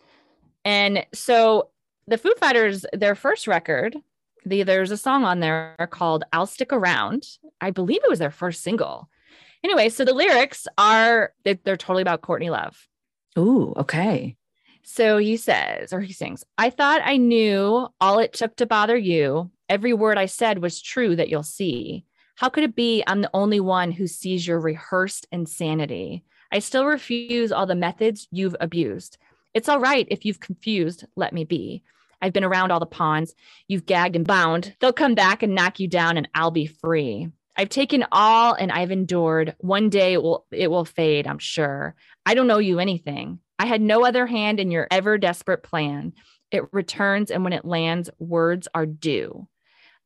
And 0.65 1.07
so 1.15 1.71
the 2.07 2.19
Foo 2.19 2.35
Fighters, 2.39 2.85
their 2.93 3.15
first 3.15 3.47
record, 3.47 3.97
the, 4.47 4.63
there's 4.63 4.93
a 4.93 4.97
song 4.97 5.25
on 5.25 5.41
there 5.41 5.77
called 5.91 6.25
I'll 6.33 6.47
Stick 6.47 6.73
Around. 6.73 7.27
I 7.61 7.71
believe 7.71 8.01
it 8.03 8.11
was 8.11 8.21
their 8.21 8.31
first 8.31 8.63
single. 8.63 9.09
Anyway, 9.65 9.89
so 9.89 10.05
the 10.05 10.15
lyrics 10.15 10.69
are, 10.79 11.33
they, 11.45 11.55
they're 11.55 11.77
totally 11.77 12.03
about 12.03 12.23
Courtney 12.23 12.51
Love. 12.51 12.87
Ooh, 13.37 13.75
okay. 13.77 14.37
So 14.85 15.19
he 15.19 15.37
says, 15.37 15.93
or 15.93 16.01
he 16.01 16.13
sings, 16.13 16.45
I 16.57 16.71
thought 16.71 17.01
I 17.05 17.17
knew 17.17 17.89
all 18.01 18.21
it 18.21 18.33
took 18.33 18.55
to 18.57 18.67
bother 18.67 18.97
you. 18.97 19.51
Every 19.69 19.93
word 19.93 20.17
I 20.17 20.27
said 20.27 20.63
was 20.63 20.81
true 20.81 21.17
that 21.17 21.29
you'll 21.29 21.43
see. 21.43 22.05
How 22.37 22.49
could 22.49 22.63
it 22.63 22.77
be 22.77 23.03
I'm 23.07 23.23
the 23.23 23.31
only 23.35 23.59
one 23.59 23.91
who 23.91 24.07
sees 24.07 24.47
your 24.47 24.61
rehearsed 24.61 25.27
insanity? 25.33 26.23
I 26.53 26.61
still 26.61 26.87
refuse 26.87 27.51
all 27.51 27.67
the 27.67 27.75
methods 27.75 28.29
you've 28.31 28.55
abused. 28.61 29.19
It's 29.55 29.69
all 29.69 29.81
right 29.81 30.07
if 30.09 30.25
you've 30.25 30.39
confused, 30.39 31.05
let 31.17 31.33
me 31.33 31.45
be. 31.45 31.83
I've 32.23 32.33
been 32.33 32.45
around 32.45 32.71
all 32.73 32.81
the 32.81 32.87
pawns. 32.87 33.35
You've 33.69 33.87
gagged 33.87 34.17
and 34.17 34.27
bound. 34.27 34.75
They'll 34.81 34.93
come 34.93 35.15
back 35.15 35.43
and 35.43 35.55
knock 35.55 35.81
you 35.81 35.89
down 35.89 36.17
and 36.17 36.29
I'll 36.35 36.51
be 36.51 36.67
free. 36.67 37.29
I've 37.57 37.69
taken 37.71 38.05
all 38.13 38.55
and 38.55 38.71
I've 38.71 38.91
endured. 38.91 39.55
One 39.59 39.89
day 39.89 40.13
it 40.15 40.23
will 40.23 40.45
it 40.51 40.71
will 40.71 40.85
fade, 40.85 41.27
I'm 41.27 41.39
sure. 41.39 41.95
I 42.27 42.35
don't 42.35 42.51
owe 42.51 42.59
you 42.59 42.79
anything. 42.79 43.39
I 43.59 43.67
had 43.67 43.81
no 43.81 44.05
other 44.05 44.27
hand 44.27 44.61
in 44.61 44.71
your 44.71 44.87
ever 44.91 45.17
desperate 45.17 45.63
plan. 45.63 46.13
It 46.51 46.65
returns 46.73 47.31
and 47.31 47.43
when 47.45 47.53
it 47.55 47.65
lands, 47.65 48.11
words 48.19 48.69
are 48.75 48.87
due. 48.87 49.49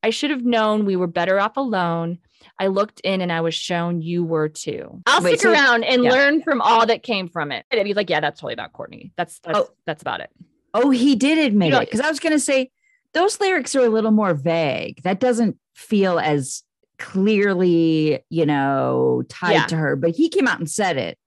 I 0.02 0.10
should 0.10 0.30
have 0.30 0.44
known 0.44 0.86
we 0.86 0.96
were 0.96 1.06
better 1.08 1.38
off 1.38 1.56
alone. 1.58 2.18
I 2.58 2.68
looked 2.68 3.00
in 3.00 3.20
and 3.20 3.30
I 3.30 3.42
was 3.42 3.54
shown 3.54 4.00
you 4.00 4.24
were 4.24 4.48
too. 4.48 5.02
I'll 5.06 5.22
Wait, 5.22 5.32
stick 5.38 5.42
so- 5.42 5.52
around 5.52 5.84
and 5.84 6.04
yeah. 6.04 6.10
learn 6.10 6.42
from 6.42 6.60
all 6.62 6.86
that 6.86 7.02
came 7.02 7.28
from 7.28 7.52
it. 7.52 7.66
And 7.70 7.86
he's 7.86 7.96
like, 7.96 8.08
yeah, 8.08 8.20
that's 8.20 8.38
totally 8.40 8.54
about 8.54 8.72
Courtney. 8.72 9.12
That's 9.16 9.40
that's 9.40 9.58
Oh. 9.58 9.68
that's 9.86 10.00
about 10.02 10.20
it. 10.20 10.30
Oh, 10.74 10.90
he 10.90 11.16
did 11.16 11.38
admit 11.38 11.66
You 11.66 11.72
know- 11.72 11.80
it 11.80 11.86
because 11.86 12.00
I 12.00 12.08
was 12.08 12.20
going 12.20 12.32
to 12.32 12.40
say 12.40 12.70
those 13.14 13.40
lyrics 13.40 13.74
are 13.74 13.84
a 13.84 13.88
little 13.88 14.10
more 14.12 14.34
vague. 14.34 15.02
That 15.02 15.18
doesn't 15.20 15.56
feel 15.74 16.18
as 16.18 16.62
clearly, 16.98 18.20
you 18.30 18.46
know, 18.46 19.22
tied 19.28 19.52
Yeah. 19.52 19.66
to 19.66 19.76
her, 19.76 19.96
but 19.96 20.10
he 20.10 20.28
came 20.28 20.46
out 20.46 20.58
and 20.58 20.70
said 20.70 20.96
it. 20.96 21.18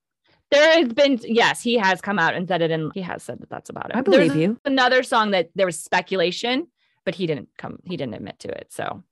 There 0.51 0.77
has 0.79 0.93
been 0.93 1.19
yes, 1.23 1.61
he 1.63 1.77
has 1.77 1.99
come 1.99 2.19
out 2.19 2.35
and 2.35 2.47
said 2.47 2.61
it, 2.61 2.69
and 2.71 2.91
he 2.93 3.01
has 3.01 3.23
said 3.23 3.39
that 3.39 3.49
that's 3.49 3.69
about 3.71 3.89
it. 3.89 3.95
I 3.95 4.01
believe 4.01 4.33
There's 4.33 4.35
you. 4.35 4.59
Another 4.65 5.01
song 5.01 5.31
that 5.31 5.49
there 5.55 5.65
was 5.65 5.79
speculation, 5.79 6.67
but 7.05 7.15
he 7.15 7.25
didn't 7.25 7.49
come. 7.57 7.79
He 7.85 7.97
didn't 7.97 8.13
admit 8.13 8.37
to 8.39 8.49
it. 8.49 8.67
So, 8.71 9.03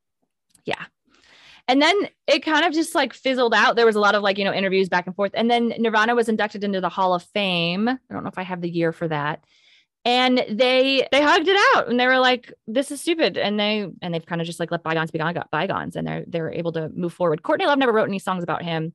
yeah. 0.66 0.84
And 1.68 1.82
then 1.82 1.96
it 2.28 2.44
kind 2.44 2.66
of 2.66 2.74
just 2.74 2.94
like 2.94 3.14
fizzled 3.14 3.56
out. 3.56 3.76
There 3.76 3.86
was 3.88 3.96
a 3.96 4.00
lot 4.00 4.14
of 4.14 4.22
like 4.22 4.38
you 4.38 4.44
know 4.46 4.54
interviews 4.54 4.88
back 4.88 5.08
and 5.08 5.16
forth, 5.16 5.32
and 5.34 5.50
then 5.50 5.74
Nirvana 5.80 6.14
was 6.14 6.30
inducted 6.30 6.64
into 6.64 6.80
the 6.80 6.90
Hall 6.90 7.14
of 7.16 7.24
Fame. 7.24 7.88
I 7.90 7.98
don't 8.12 8.24
know 8.24 8.30
if 8.30 8.38
I 8.38 8.44
have 8.44 8.62
the 8.62 8.70
year 8.70 8.92
for 8.92 9.08
that. 9.08 9.44
And 10.04 10.44
they 10.50 11.08
they 11.12 11.22
hugged 11.22 11.48
it 11.48 11.58
out, 11.76 11.88
and 11.88 12.00
they 12.00 12.08
were 12.08 12.18
like, 12.20 12.52
"This 12.66 12.90
is 12.90 13.02
stupid," 13.02 13.38
and 13.38 13.60
they 13.60 13.88
and 14.02 14.14
they've 14.14 14.26
kind 14.26 14.42
of 14.42 14.48
just 14.48 14.60
like 14.60 14.72
let 14.72 14.82
bygones 14.82 15.12
be 15.12 15.20
bygones, 15.20 15.46
bygones, 15.52 15.96
and 15.96 16.08
they're 16.08 16.24
they're 16.28 16.52
able 16.52 16.72
to 16.72 16.90
move 16.90 17.14
forward. 17.14 17.44
Courtney 17.44 17.68
Love 17.68 17.78
never 17.78 17.94
wrote 17.94 18.08
any 18.10 18.18
songs 18.18 18.44
about 18.44 18.64
him, 18.64 18.94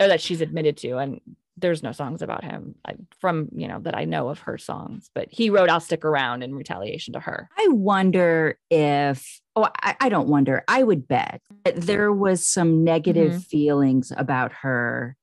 or 0.00 0.06
that 0.06 0.20
she's 0.20 0.40
admitted 0.40 0.76
to, 0.78 0.98
and 0.98 1.20
there's 1.56 1.82
no 1.82 1.90
songs 1.90 2.22
about 2.22 2.44
him 2.44 2.76
from 3.18 3.48
you 3.56 3.66
know 3.66 3.80
that 3.80 3.96
I 3.96 4.04
know 4.04 4.28
of 4.28 4.38
her 4.40 4.56
songs, 4.56 5.10
but 5.16 5.26
he 5.32 5.50
wrote 5.50 5.68
"I'll 5.68 5.80
Stick 5.80 6.04
Around" 6.04 6.44
in 6.44 6.54
retaliation 6.54 7.14
to 7.14 7.20
her. 7.20 7.48
I 7.58 7.66
wonder 7.70 8.56
if, 8.70 9.40
oh, 9.56 9.68
I, 9.82 9.96
I 10.00 10.08
don't 10.08 10.28
wonder. 10.28 10.62
I 10.68 10.84
would 10.84 11.08
bet 11.08 11.40
that 11.64 11.74
there 11.74 12.12
was 12.12 12.46
some 12.46 12.84
negative 12.84 13.32
Mm-hmm. 13.32 13.40
feelings 13.40 14.12
about 14.16 14.52
her. 14.62 15.16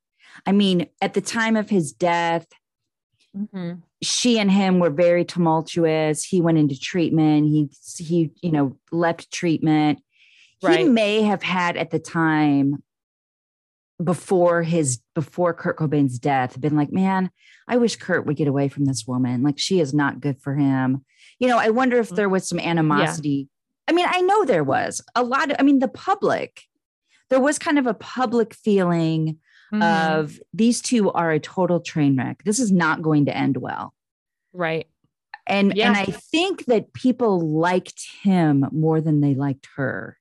I 0.46 0.52
mean, 0.52 0.88
at 1.02 1.14
the 1.14 1.22
time 1.22 1.56
of 1.56 1.70
his 1.70 1.94
death, 1.94 2.48
she 4.04 4.40
and 4.40 4.52
him 4.52 4.80
were 4.80 4.90
very 4.90 5.26
tumultuous. 5.26 6.24
He 6.24 6.42
went 6.42 6.58
into 6.58 6.80
treatment. 6.80 7.48
He, 7.48 7.70
he, 7.98 8.32
you 8.42 8.52
know, 8.52 8.78
left 8.92 9.32
treatment. 9.32 10.00
He 10.60 10.86
may 10.86 11.24
have 11.24 11.44
had 11.44 11.76
at 11.76 11.90
the 11.90 12.00
time 12.00 12.82
before 14.02 14.64
his 14.64 15.00
before 15.14 15.54
Kurt 15.54 15.78
Cobain's 15.78 16.20
death 16.20 16.60
been 16.60 16.76
like, 16.76 16.92
man, 16.92 17.30
I 17.68 17.78
wish 17.78 17.98
Kurt 17.98 18.26
would 18.26 18.38
get 18.38 18.48
away 18.48 18.70
from 18.70 18.86
this 18.86 19.06
woman. 19.06 19.44
Like 19.44 19.60
she 19.60 19.80
is 19.80 19.94
not 19.94 20.22
good 20.22 20.42
for 20.42 20.56
him. 20.56 21.04
You 21.40 21.48
know, 21.48 21.58
I 21.58 21.70
wonder 21.70 22.00
if 22.00 22.10
mm. 22.10 22.16
there 22.16 22.30
was 22.30 22.48
some 22.48 22.60
animosity. 22.60 23.50
I 23.88 23.92
mean, 23.92 24.06
I 24.10 24.22
know 24.22 24.46
there 24.46 24.64
was 24.64 25.02
a 25.16 25.24
lot 25.24 25.52
of, 25.52 25.58
I 25.60 25.64
mean, 25.64 25.80
the 25.80 25.90
public, 25.90 26.62
there 27.30 27.42
was 27.42 27.60
kind 27.60 27.78
of 27.78 27.88
a 27.88 27.94
public 27.94 28.54
feeling 28.54 29.40
Mm-hmm. 29.74 29.82
of 29.82 30.40
these 30.54 30.82
two 30.82 31.12
are 31.12 31.32
a 31.32 31.40
total 31.40 31.80
train 31.80 32.16
wreck. 32.18 32.44
This 32.46 32.60
is 32.60 32.72
not 32.72 33.02
going 33.02 33.26
to 33.26 33.36
end 33.36 33.58
well. 33.58 33.94
right. 34.54 34.88
And 35.48 35.74
Yeah. 35.76 35.88
and 35.88 35.98
I 35.98 36.06
think 36.06 36.66
that 36.68 36.94
people 36.94 37.40
liked 37.42 38.06
him 38.22 38.66
more 38.72 39.02
than 39.02 39.20
they 39.22 39.36
liked 39.36 39.68
her. 39.76 40.18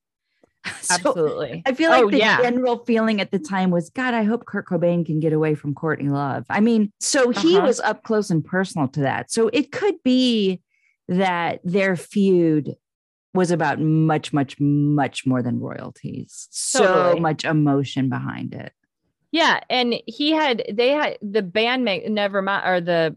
So 0.81 0.95
Absolutely. 0.95 1.63
I 1.67 1.75
feel 1.75 1.91
like 1.91 2.05
Oh, 2.05 2.11
the 2.11 2.19
yeah. 2.19 2.41
general 2.43 2.79
feeling 2.85 3.21
at 3.21 3.31
the 3.31 3.39
time 3.39 3.71
was, 3.71 3.91
God, 3.91 4.15
I 4.15 4.23
hope 4.25 4.47
Kurt 4.47 4.67
Cobain 4.67 5.05
can 5.07 5.21
get 5.21 5.33
away 5.33 5.55
from 5.55 5.75
Courtney 5.75 6.09
Love. 6.09 6.45
I 6.51 6.61
mean, 6.61 6.93
so 6.99 7.31
he 7.31 7.57
Uh-huh. 7.57 7.67
was 7.67 7.79
up 7.81 8.03
close 8.05 8.31
and 8.31 8.45
personal 8.45 8.89
to 8.89 9.01
that. 9.01 9.31
So 9.31 9.49
it 9.53 9.71
could 9.71 9.97
be 10.03 10.61
that 11.09 11.61
their 11.65 11.95
feud 11.97 12.75
was 13.35 13.51
about 13.51 13.81
much, 13.81 14.33
much, 14.33 14.59
much 14.61 15.25
more 15.27 15.43
than 15.43 15.59
royalties. 15.61 16.49
So 16.51 17.17
much 17.17 17.45
emotion 17.45 18.09
behind 18.09 18.55
it. 18.55 18.73
Yeah, 19.33 19.61
and 19.71 19.95
he 20.07 20.33
had 20.33 20.63
they 20.71 20.91
had 20.91 21.19
the 21.23 21.43
bandmate 21.43 22.09
Nevermind 22.09 22.67
or 22.67 22.81
the 22.81 23.17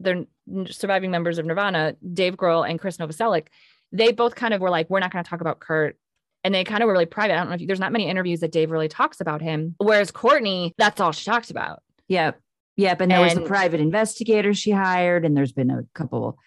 the 0.00 0.26
surviving 0.70 1.10
members 1.10 1.38
of 1.38 1.44
Nirvana, 1.46 1.94
Dave 2.14 2.36
Grohl 2.36 2.68
and 2.68 2.80
Chris 2.80 2.96
Novoselic. 2.96 3.48
They 3.92 4.12
both 4.12 4.34
kind 4.34 4.54
of 4.54 4.60
were 4.62 4.70
like, 4.70 4.88
we're 4.88 5.00
not 5.00 5.12
going 5.12 5.22
to 5.22 5.28
talk 5.28 5.42
about 5.42 5.60
Kurt. 5.60 5.98
And 6.42 6.54
they 6.54 6.64
kind 6.64 6.82
of 6.82 6.86
were 6.86 6.92
really 6.94 7.04
private. 7.06 7.34
I 7.34 7.36
don't 7.36 7.48
know 7.50 7.54
if 7.56 7.60
you, 7.60 7.66
there's 7.66 7.80
not 7.80 7.92
many 7.92 8.08
interviews 8.08 8.40
that 8.40 8.50
Dave 8.52 8.70
really 8.70 8.88
talks 8.88 9.20
about 9.20 9.42
him. 9.42 9.74
Whereas 9.76 10.10
Courtney, 10.10 10.72
that's 10.78 10.98
all 10.98 11.12
she 11.12 11.26
talks 11.26 11.50
about. 11.50 11.82
Yep. 12.08 12.40
Yep. 12.78 13.00
And 13.02 13.10
there 13.10 13.20
was 13.20 13.36
a 13.36 13.42
private 13.42 13.80
investigator 13.80 14.54
she 14.54 14.70
hired, 14.70 15.26
and 15.26 15.36
there's 15.36 15.52
been 15.52 15.70
a 15.70 15.82
couple 15.94 16.38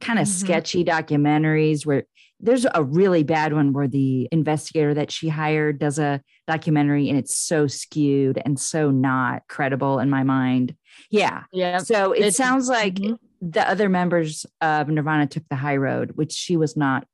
kind 0.00 0.20
of 0.20 0.26
Mhm. 0.26 0.30
sketchy 0.30 0.84
documentaries 0.84 1.84
where 1.84 2.04
there's 2.42 2.66
a 2.74 2.82
really 2.82 3.22
bad 3.22 3.52
one 3.52 3.72
where 3.72 3.86
the 3.88 4.28
investigator 4.32 4.92
that 4.94 5.10
she 5.12 5.28
hired 5.28 5.78
does 5.78 5.98
a 5.98 6.20
documentary 6.48 7.08
and 7.08 7.16
it's 7.18 7.36
so 7.36 7.68
skewed 7.68 8.42
and 8.44 8.58
so 8.58 8.90
not 8.90 9.42
credible 9.48 10.00
in 10.00 10.10
my 10.10 10.24
mind. 10.24 10.74
Yeah. 11.10 11.44
Yeah. 11.52 11.78
So 11.78 12.12
it 12.12 12.18
It's- 12.18 12.36
sounds 12.36 12.68
like 12.68 12.94
Mhm. 12.96 13.18
the 13.40 13.66
other 13.68 13.88
members 13.88 14.44
of 14.60 14.88
Nirvana 14.88 15.28
took 15.28 15.48
the 15.48 15.56
high 15.56 15.76
road, 15.76 16.12
which 16.16 16.32
she 16.32 16.56
was 16.56 16.76
not 16.76 17.06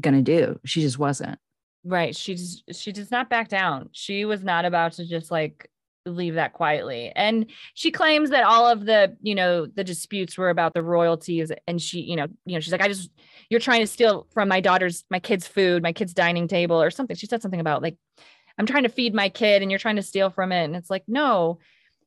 going 0.00 0.14
to 0.14 0.22
do. 0.22 0.60
She 0.64 0.82
just 0.82 0.98
wasn't. 0.98 1.38
Right. 1.84 2.14
She 2.14 2.34
just 2.34 2.64
she 2.74 2.92
does 2.92 3.10
not 3.10 3.30
back 3.30 3.48
down. 3.48 3.88
She 3.92 4.24
was 4.26 4.44
not 4.44 4.64
about 4.66 4.92
to 4.92 5.06
just 5.06 5.30
like 5.30 5.70
leave 6.04 6.34
that 6.34 6.52
quietly. 6.52 7.12
And 7.14 7.46
she 7.74 7.90
claims 7.90 8.30
that 8.30 8.44
all 8.44 8.66
of 8.66 8.84
the, 8.86 9.16
you 9.22 9.34
know, 9.34 9.66
the 9.66 9.84
disputes 9.84 10.38
were 10.38 10.48
about 10.50 10.72
the 10.74 10.82
royalties 10.82 11.52
and 11.66 11.80
she, 11.80 12.00
you 12.00 12.16
know, 12.16 12.26
you 12.46 12.54
know, 12.54 12.60
she's 12.60 12.72
like 12.72 12.80
I 12.82 12.88
just 12.88 13.10
you're 13.50 13.60
trying 13.60 13.80
to 13.80 13.86
steal 13.86 14.26
from 14.32 14.48
my 14.48 14.60
daughter's 14.60 15.04
my 15.10 15.20
kid's 15.20 15.46
food, 15.46 15.82
my 15.82 15.92
kid's 15.92 16.14
dining 16.14 16.48
table 16.48 16.80
or 16.80 16.90
something. 16.90 17.16
She 17.16 17.26
said 17.26 17.42
something 17.42 17.60
about 17.60 17.82
like 17.82 17.96
I'm 18.58 18.66
trying 18.66 18.82
to 18.82 18.88
feed 18.88 19.14
my 19.14 19.28
kid 19.28 19.62
and 19.62 19.70
you're 19.70 19.78
trying 19.78 19.96
to 19.96 20.02
steal 20.02 20.30
from 20.30 20.52
it 20.52 20.64
and 20.64 20.76
it's 20.76 20.90
like 20.90 21.04
no. 21.06 21.58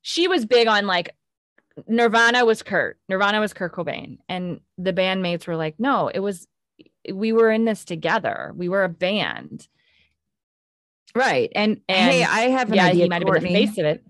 She 0.02 0.28
was 0.28 0.44
big 0.44 0.68
on 0.68 0.86
like 0.86 1.14
Nirvana 1.86 2.44
was 2.44 2.62
Kurt. 2.62 2.98
Nirvana 3.08 3.40
was 3.40 3.52
Kurt 3.52 3.74
Cobain 3.74 4.18
and 4.28 4.60
the 4.78 4.92
bandmates 4.92 5.46
were 5.46 5.56
like 5.56 5.76
no, 5.78 6.08
it 6.08 6.20
was 6.20 6.46
we 7.12 7.32
were 7.32 7.50
in 7.50 7.64
this 7.64 7.84
together. 7.84 8.52
We 8.54 8.68
were 8.68 8.84
a 8.84 8.88
band. 8.88 9.66
Right. 11.14 11.50
And, 11.54 11.80
And 11.88 12.10
hey, 12.10 12.24
I 12.24 12.42
have 12.50 12.68
an 12.70 12.76
yeah, 12.76 12.86
idea. 12.86 13.04
he 13.04 13.08
might 13.08 13.22
have 13.22 13.32
been 13.32 13.42
the 13.44 13.66
face 13.66 13.76
of 13.78 13.84
it. 13.84 14.04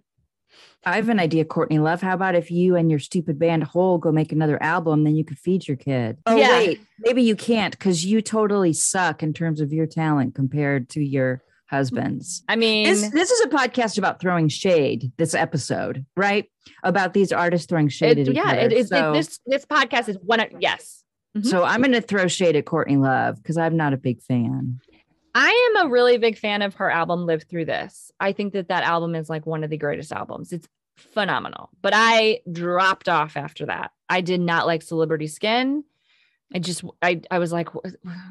I 0.85 0.97
have 0.97 1.09
an 1.09 1.21
idea, 1.21 1.45
Courtney 1.45 1.79
Love. 1.79 2.03
How 2.03 2.15
about 2.15 2.35
if 2.35 2.51
you 2.51 2.75
and 2.77 2.91
your 2.91 2.99
stupid 2.99 3.39
band 3.39 3.63
Hole 3.65 3.99
go 3.99 4.11
make 4.11 4.33
another 4.33 4.61
album, 4.63 5.05
then 5.05 5.15
you 5.15 5.25
could 5.25 5.39
feed 5.39 5.67
your 5.69 5.77
kid? 5.77 6.19
Oh, 6.27 6.37
Yeah. 6.37 6.49
wait, 6.59 6.81
maybe 6.99 7.23
you 7.23 7.37
can't 7.37 7.73
because 7.79 8.05
you 8.05 8.21
totally 8.21 8.73
suck 8.73 9.23
in 9.23 9.33
terms 9.33 9.61
of 9.61 9.73
your 9.73 9.87
talent 9.87 10.35
compared 10.35 10.89
to 10.91 11.03
your 11.03 11.43
husband's. 11.67 12.43
I 12.49 12.57
mean, 12.57 12.85
This, 12.85 13.11
this 13.11 13.31
is 13.31 13.41
a 13.43 13.49
podcast 13.49 13.97
about 13.97 14.21
throwing 14.21 14.49
shade, 14.49 15.13
this 15.19 15.35
episode, 15.35 16.05
right? 16.17 16.47
About 16.83 17.15
these 17.15 17.33
artists 17.33 17.67
throwing 17.67 17.89
shade 17.89 18.19
it, 18.19 18.23
at 18.23 18.29
each 18.31 18.37
yeah, 18.37 18.43
other. 18.51 18.59
it 18.61 18.73
is. 18.73 18.89
So, 18.89 19.13
this 19.13 19.39
this 19.47 19.65
podcast 19.65 20.09
is 20.09 20.19
one. 20.23 20.41
Of, 20.41 20.49
yes, 20.59 21.05
Mhm. 21.39 21.47
so 21.47 21.63
I'm 21.65 21.81
going 21.81 21.93
to 21.93 22.01
throw 22.03 22.27
shade 22.27 22.57
at 22.57 22.67
Courtney 22.67 22.97
Love 22.97 23.37
because 23.37 23.57
I'm 23.57 23.77
not 23.77 23.93
a 23.93 23.97
big 23.97 24.21
fan. 24.23 24.81
I 25.35 25.71
am 25.71 25.87
a 25.87 25.91
really 25.91 26.19
big 26.19 26.39
fan 26.39 26.63
of 26.63 26.75
her 26.77 26.91
album 26.91 27.27
"Live 27.27 27.45
Through 27.45 27.67
This." 27.67 28.11
I 28.21 28.33
think 28.33 28.53
that 28.53 28.69
that 28.69 28.85
album 28.85 29.15
is 29.15 29.31
like 29.31 29.47
one 29.47 29.65
of 29.65 29.71
the 29.71 29.79
greatest 29.79 30.13
albums. 30.13 30.53
It's 30.53 30.69
phenomenal. 30.97 31.71
But 31.81 31.93
I 31.95 32.41
dropped 32.51 33.09
off 33.09 33.37
after 33.37 33.67
that. 33.67 33.93
I 34.09 34.21
did 34.21 34.41
not 34.41 34.67
like 34.67 34.83
Celebrity 34.83 35.27
Skin. 35.27 35.85
I 36.55 36.59
just 36.59 36.85
I 37.01 37.23
I 37.31 37.39
was 37.39 37.53
like, 37.53 37.69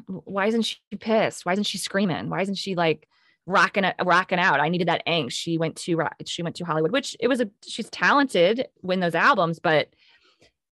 why 0.08 0.48
isn't 0.48 0.64
she 0.64 0.78
pissed? 1.00 1.46
Why 1.46 1.54
isn't 1.54 1.64
she 1.64 1.78
screaming? 1.78 2.30
Why 2.30 2.42
isn't 2.42 2.56
she 2.56 2.76
like 2.76 3.08
rocking 3.46 3.86
rocking 4.04 4.40
out? 4.40 4.60
I 4.60 4.70
needed 4.70 4.88
that 4.88 5.06
angst. 5.08 5.32
She 5.32 5.58
went 5.58 5.78
to 5.78 6.08
she 6.26 6.44
went 6.44 6.56
to 6.58 6.66
Hollywood, 6.66 6.92
which 6.92 7.16
it 7.20 7.28
was 7.28 7.42
a 7.42 7.50
she's 7.66 7.90
talented 7.90 8.68
when 8.82 9.00
those 9.00 9.16
albums, 9.16 9.60
but 9.60 9.90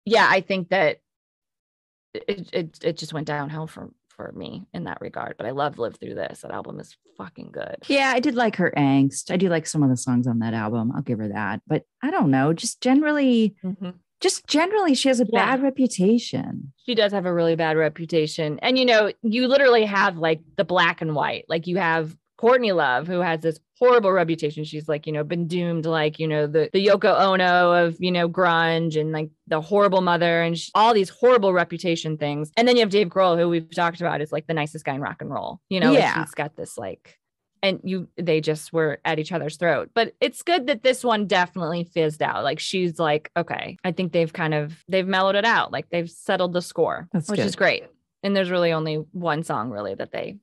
yeah, 0.06 0.28
I 0.30 0.42
think 0.42 0.70
that 0.70 1.02
it 2.14 2.50
it, 2.54 2.80
it 2.84 2.98
just 2.98 3.14
went 3.14 3.28
downhill 3.28 3.68
for 3.68 3.92
for 4.22 4.32
me 4.38 4.68
in 4.74 4.84
that 4.86 5.00
regard. 5.02 5.36
But 5.38 5.48
I 5.48 5.52
love 5.52 5.80
Live 5.80 5.98
Through 5.98 6.16
This. 6.16 6.42
That 6.42 6.52
album 6.52 6.80
is 6.80 6.96
fucking 7.18 7.50
good. 7.52 7.78
Yeah, 7.88 8.12
I 8.14 8.20
did 8.20 8.36
like 8.36 8.56
her 8.58 8.72
angst. 8.78 9.32
I 9.32 9.38
do 9.38 9.50
like 9.50 9.66
some 9.66 9.84
of 9.84 9.90
the 9.90 9.98
songs 9.98 10.28
on 10.28 10.40
that 10.40 10.54
album. 10.54 10.92
I'll 10.96 11.02
give 11.02 11.20
her 11.20 11.30
that. 11.30 11.62
But 11.68 11.84
I 12.02 12.12
don't 12.12 12.32
know, 12.32 12.54
just 12.54 12.82
generally, 12.82 13.56
mm-hmm. 13.64 13.92
just 14.20 14.46
generally, 14.48 14.94
she 14.94 15.08
has 15.08 15.20
a 15.20 15.26
Yeah. 15.26 15.46
bad 15.46 15.64
reputation. 15.64 16.74
She 16.86 16.96
does 16.96 17.12
have 17.12 17.26
a 17.26 17.34
really 17.34 17.56
bad 17.56 17.78
reputation. 17.78 18.60
And 18.62 18.78
you 18.78 18.86
know, 18.86 19.12
you 19.24 19.48
literally 19.48 19.86
have 19.86 20.18
like 20.18 20.42
the 20.58 20.66
black 20.66 21.02
and 21.02 21.16
white. 21.16 21.46
Like 21.48 21.68
you 21.68 21.78
have 21.78 22.16
Courtney 22.42 22.72
Love, 22.72 23.06
who 23.08 23.20
has 23.20 23.40
this 23.42 23.60
horrible 23.78 24.12
reputation. 24.12 24.64
She's 24.64 24.90
like, 24.90 25.06
you 25.06 25.14
know, 25.14 25.24
been 25.24 25.48
doomed 25.48 25.86
like, 25.86 26.18
you 26.20 26.28
know, 26.28 26.48
the, 26.48 26.72
the 26.74 26.84
Yoko 26.88 27.16
Ono 27.20 27.72
of, 27.86 27.96
you 28.00 28.12
know, 28.12 28.28
grunge 28.28 29.00
and 29.00 29.12
like 29.12 29.30
the 29.46 29.62
horrible 29.62 30.02
mother 30.02 30.42
and 30.42 30.58
sh- 30.58 30.72
all 30.74 30.94
these 30.94 31.10
horrible 31.10 31.54
reputation 31.54 32.18
things. 32.18 32.52
And 32.58 32.68
then 32.68 32.76
you 32.76 32.82
have 32.82 32.90
Dave 32.90 33.10
Grohl, 33.10 33.38
who 33.38 33.48
we've 33.48 33.70
talked 33.74 34.02
about 34.02 34.22
is 34.22 34.32
like 34.32 34.48
the 34.48 34.56
nicest 34.56 34.86
guy 34.86 34.96
in 34.96 35.02
rock 35.02 35.22
and 35.22 35.30
roll. 35.30 35.62
You 35.70 35.80
know, 35.80 35.92
Yeah. 35.92 36.20
he's 36.20 36.32
got 36.34 36.56
this 36.56 36.80
like, 36.80 37.20
and 37.64 37.80
you, 37.84 38.08
they 38.18 38.42
just 38.42 38.74
were 38.74 39.00
at 39.06 39.20
each 39.20 39.32
other's 39.32 39.58
throat. 39.58 39.92
But 39.94 40.16
it's 40.20 40.42
good 40.42 40.66
that 40.66 40.82
this 40.82 41.04
one 41.04 41.28
definitely 41.28 41.84
fizzed 41.84 42.24
out. 42.24 42.44
Like 42.44 42.60
she's 42.60 42.98
like, 42.98 43.30
okay, 43.38 43.78
I 43.84 43.92
think 43.92 44.14
they've 44.14 44.34
kind 44.34 44.56
of, 44.56 44.84
they've 44.90 45.08
mellowed 45.08 45.36
it 45.36 45.46
out. 45.46 45.72
Like 45.72 45.90
they've 45.92 46.10
settled 46.10 46.54
the 46.54 46.62
score, 46.64 47.08
That's 47.14 47.30
which 47.30 47.40
is 47.40 47.56
great. 47.56 47.84
And 48.24 48.36
there's 48.36 48.50
really 48.50 48.72
only 48.74 48.96
one 49.12 49.44
song 49.44 49.70
really 49.70 49.94
that 49.94 50.12
they 50.12 50.38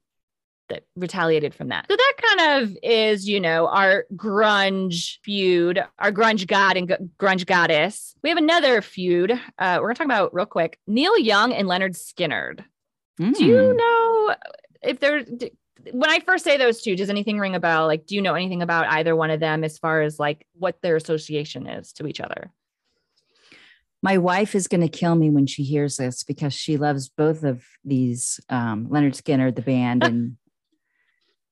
that 0.68 0.84
retaliated 0.96 1.54
from 1.54 1.68
that. 1.68 1.86
So 1.90 1.96
that 1.96 2.14
kind 2.22 2.62
of 2.62 2.76
is, 2.82 3.28
you 3.28 3.40
know, 3.40 3.68
our 3.68 4.06
grunge 4.14 5.18
feud, 5.22 5.82
our 5.98 6.12
grunge 6.12 6.46
god 6.46 6.76
and 6.76 7.10
grunge 7.18 7.46
goddess. 7.46 8.14
We 8.22 8.28
have 8.28 8.38
another 8.38 8.82
feud. 8.82 9.32
Uh, 9.58 9.78
we're 9.80 9.88
gonna 9.88 9.94
talk 9.94 10.04
about 10.04 10.34
real 10.34 10.46
quick. 10.46 10.78
Neil 10.86 11.18
Young 11.18 11.52
and 11.52 11.68
Lynyrd 11.68 11.96
Skynyrd. 11.96 12.64
Mm. 13.20 13.34
Do 13.34 13.44
you 13.44 13.70
hmm. 13.70 13.76
know 13.76 14.34
if 14.82 15.00
they're 15.00 15.24
when 15.92 16.10
I 16.10 16.20
first 16.20 16.44
say 16.44 16.56
those 16.56 16.82
two, 16.82 16.96
does 16.96 17.10
anything 17.10 17.38
ring 17.38 17.54
a 17.54 17.60
bell? 17.60 17.86
Like, 17.86 18.06
do 18.06 18.14
you 18.14 18.22
know 18.22 18.34
anything 18.34 18.62
about 18.62 18.88
either 18.88 19.14
one 19.14 19.30
of 19.30 19.40
them 19.40 19.64
as 19.64 19.78
far 19.78 20.02
as 20.02 20.18
like 20.18 20.46
what 20.54 20.80
their 20.82 20.96
association 20.96 21.66
is 21.66 21.92
to 21.94 22.06
each 22.06 22.20
other? 22.20 22.52
My 24.02 24.18
wife 24.18 24.54
is 24.54 24.68
going 24.68 24.80
to 24.80 24.88
kill 24.88 25.14
me 25.14 25.30
when 25.30 25.46
she 25.46 25.64
hears 25.64 25.96
this 25.96 26.22
because 26.22 26.54
she 26.54 26.76
loves 26.76 27.08
both 27.08 27.42
of 27.42 27.64
these 27.84 28.38
um, 28.48 28.86
Lynyrd 28.86 29.20
Skynyrd, 29.20 29.56
the 29.56 29.62
band, 29.62 30.04
and 30.04 30.36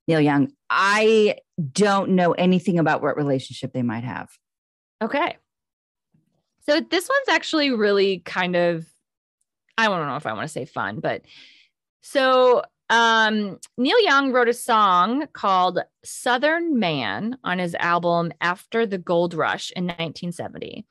Neil 0.06 0.20
Young. 0.20 0.52
I 0.70 1.36
don't 1.72 2.10
know 2.10 2.32
anything 2.32 2.78
about 2.78 3.02
what 3.02 3.16
relationship 3.16 3.72
they 3.72 3.82
might 3.82 4.04
have. 4.04 4.28
Okay. 5.02 5.36
So 6.66 6.80
this 6.80 7.08
one's 7.08 7.28
actually 7.28 7.70
really 7.70 8.20
kind 8.20 8.56
of, 8.56 8.86
I 9.78 9.86
don't 9.86 10.06
know 10.06 10.16
if 10.16 10.26
I 10.26 10.32
want 10.32 10.44
to 10.44 10.52
say 10.52 10.64
fun, 10.64 11.00
but 11.00 11.22
so 12.02 12.62
um, 12.88 13.58
Neil 13.76 14.00
Young 14.02 14.32
wrote 14.32 14.48
a 14.48 14.54
song 14.54 15.26
called 15.32 15.80
Southern 16.04 16.78
Man 16.78 17.36
on 17.42 17.58
his 17.58 17.74
album 17.76 18.32
After 18.40 18.86
the 18.86 18.98
Gold 18.98 19.34
Rush 19.34 19.70
in 19.72 19.84
1970. 19.84 20.86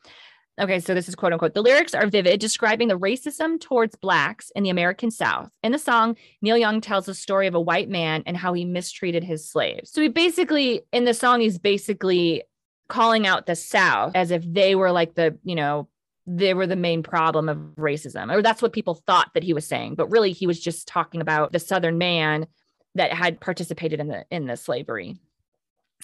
Okay, 0.59 0.79
so 0.79 0.93
this 0.93 1.09
is 1.09 1.15
quote 1.15 1.33
unquote. 1.33 1.53
The 1.53 1.61
lyrics 1.61 1.93
are 1.93 2.07
vivid, 2.07 2.39
describing 2.39 2.87
the 2.87 2.97
racism 2.97 3.59
towards 3.59 3.95
Blacks 3.95 4.51
in 4.55 4.63
the 4.63 4.69
American 4.69 5.11
South. 5.11 5.51
In 5.63 5.73
the 5.73 5.79
song, 5.79 6.15
Neil 6.41 6.57
Young 6.57 6.79
tells 6.79 7.05
the 7.05 7.13
story 7.13 7.47
of 7.47 7.55
a 7.55 7.59
white 7.59 7.89
man 7.89 8.23
and 8.25 8.37
how 8.37 8.53
he 8.53 8.63
mistreated 8.63 9.23
his 9.23 9.49
slaves. 9.49 9.91
So 9.91 10.01
he 10.01 10.07
basically, 10.07 10.81
in 10.93 11.03
the 11.03 11.13
song, 11.13 11.41
he's 11.41 11.57
basically 11.57 12.43
calling 12.87 13.27
out 13.27 13.47
the 13.47 13.55
South 13.55 14.13
as 14.15 14.31
if 14.31 14.43
they 14.45 14.75
were 14.75 14.91
like 14.91 15.15
the, 15.15 15.37
you 15.43 15.55
know, 15.55 15.89
they 16.25 16.53
were 16.53 16.67
the 16.67 16.75
main 16.77 17.03
problem 17.03 17.49
of 17.49 17.57
racism, 17.77 18.33
or 18.33 18.41
that's 18.41 18.61
what 18.61 18.73
people 18.73 18.95
thought 18.95 19.31
that 19.33 19.43
he 19.43 19.53
was 19.53 19.67
saying. 19.67 19.95
But 19.95 20.09
really, 20.09 20.31
he 20.31 20.47
was 20.47 20.59
just 20.59 20.87
talking 20.87 21.19
about 21.19 21.51
the 21.51 21.59
Southern 21.59 21.97
man 21.97 22.47
that 22.95 23.11
had 23.11 23.41
participated 23.41 23.99
in 23.99 24.07
the 24.07 24.25
in 24.31 24.45
the 24.47 24.55
slavery. 24.55 25.17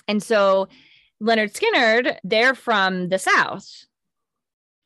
And 0.10 0.22
so 0.22 0.68
Lynyrd 1.24 1.54
Skynyrd, 1.54 2.18
they're 2.24 2.54
from 2.54 3.10
the 3.10 3.18
South 3.18 3.86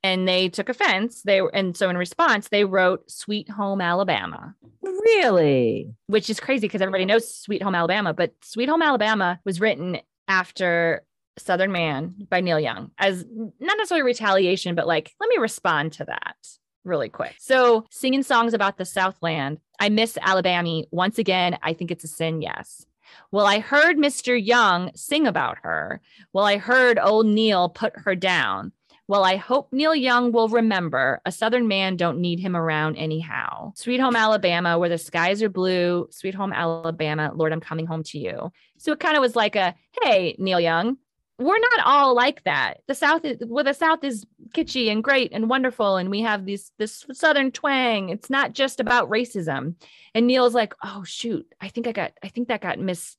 and 0.05 0.27
they 0.27 0.49
took 0.49 0.69
offense. 0.69 1.23
They 1.23 1.41
and 1.53 1.75
so 1.75 1.89
in 1.89 1.97
response, 1.97 2.49
they 2.49 2.63
wrote 2.63 3.09
"Sweet 3.09 3.49
Home 3.49 3.81
Alabama." 3.81 4.53
Really, 4.83 5.91
which 6.05 6.29
is 6.29 6.39
crazy 6.39 6.67
because 6.67 6.81
everybody 6.81 7.05
knows 7.05 7.33
"Sweet 7.33 7.63
Home 7.63 7.73
Alabama," 7.73 8.13
but 8.13 8.33
"Sweet 8.43 8.69
Home 8.69 8.83
Alabama" 8.83 9.39
was 9.45 9.59
written 9.59 9.97
after 10.27 11.03
"Southern 11.39 11.71
Man" 11.71 12.13
by 12.29 12.39
Neil 12.39 12.59
Young 12.59 12.91
as 12.99 13.25
not 13.59 13.77
necessarily 13.77 14.03
retaliation, 14.03 14.75
but 14.75 14.85
like 14.85 15.11
let 15.19 15.27
me 15.27 15.37
respond 15.37 15.93
to 15.93 16.05
that 16.05 16.35
really 16.83 17.09
quick. 17.09 17.33
So 17.39 17.85
singing 17.89 18.21
songs 18.21 18.53
about 18.53 18.77
the 18.77 18.85
Southland, 18.85 19.57
I 19.79 19.89
miss 19.89 20.19
Alabama 20.21 20.83
once 20.91 21.17
again. 21.17 21.57
I 21.63 21.73
think 21.73 21.89
it's 21.89 22.03
a 22.03 22.07
sin. 22.07 22.43
Yes. 22.43 22.85
Well, 23.31 23.47
I 23.47 23.59
heard 23.59 23.97
Mr. 23.97 24.39
Young 24.39 24.91
sing 24.93 25.25
about 25.25 25.57
her. 25.63 26.01
Well, 26.31 26.45
I 26.45 26.57
heard 26.57 26.99
old 26.99 27.25
Neil 27.25 27.69
put 27.69 27.93
her 27.97 28.13
down. 28.13 28.71
Well, 29.07 29.23
I 29.23 29.35
hope 29.35 29.71
Neil 29.71 29.93
Young 29.93 30.31
will 30.31 30.47
remember 30.47 31.21
a 31.25 31.31
Southern 31.31 31.67
man 31.67 31.95
don't 31.95 32.19
need 32.19 32.39
him 32.39 32.55
around 32.55 32.95
anyhow. 32.95 33.73
Sweet 33.75 33.99
Home 33.99 34.15
Alabama, 34.15 34.79
where 34.79 34.89
the 34.89 34.97
skies 34.97 35.43
are 35.43 35.49
blue. 35.49 36.07
Sweet 36.09 36.33
Home 36.33 36.51
Alabama, 36.51 37.31
Lord, 37.35 37.53
I'm 37.53 37.61
coming 37.61 37.85
home 37.85 38.01
to 38.03 38.17
you. 38.17 38.51
So 38.79 38.91
it 38.93 38.99
kind 38.99 39.15
of 39.15 39.21
was 39.21 39.35
like 39.35 39.55
a, 39.55 39.75
hey, 40.01 40.35
Neil 40.39 40.59
Young, 40.59 40.97
we're 41.37 41.59
not 41.59 41.85
all 41.85 42.15
like 42.15 42.43
that. 42.45 42.79
The 42.87 42.95
South 42.95 43.25
is 43.25 43.37
well, 43.45 43.63
the 43.63 43.73
South 43.73 44.03
is 44.03 44.25
kitschy 44.55 44.89
and 44.89 45.03
great 45.03 45.33
and 45.33 45.49
wonderful, 45.49 45.97
and 45.97 46.09
we 46.09 46.21
have 46.21 46.45
this 46.45 46.71
this 46.77 47.05
Southern 47.11 47.51
twang. 47.51 48.09
It's 48.09 48.29
not 48.29 48.53
just 48.53 48.79
about 48.79 49.09
racism. 49.09 49.75
And 50.13 50.27
Neil's 50.27 50.53
like, 50.53 50.73
oh 50.83 51.03
shoot, 51.03 51.45
I 51.59 51.67
think 51.67 51.87
I 51.87 51.91
got, 51.91 52.13
I 52.23 52.29
think 52.29 52.47
that 52.47 52.61
got 52.61 52.79
mis 52.79 53.17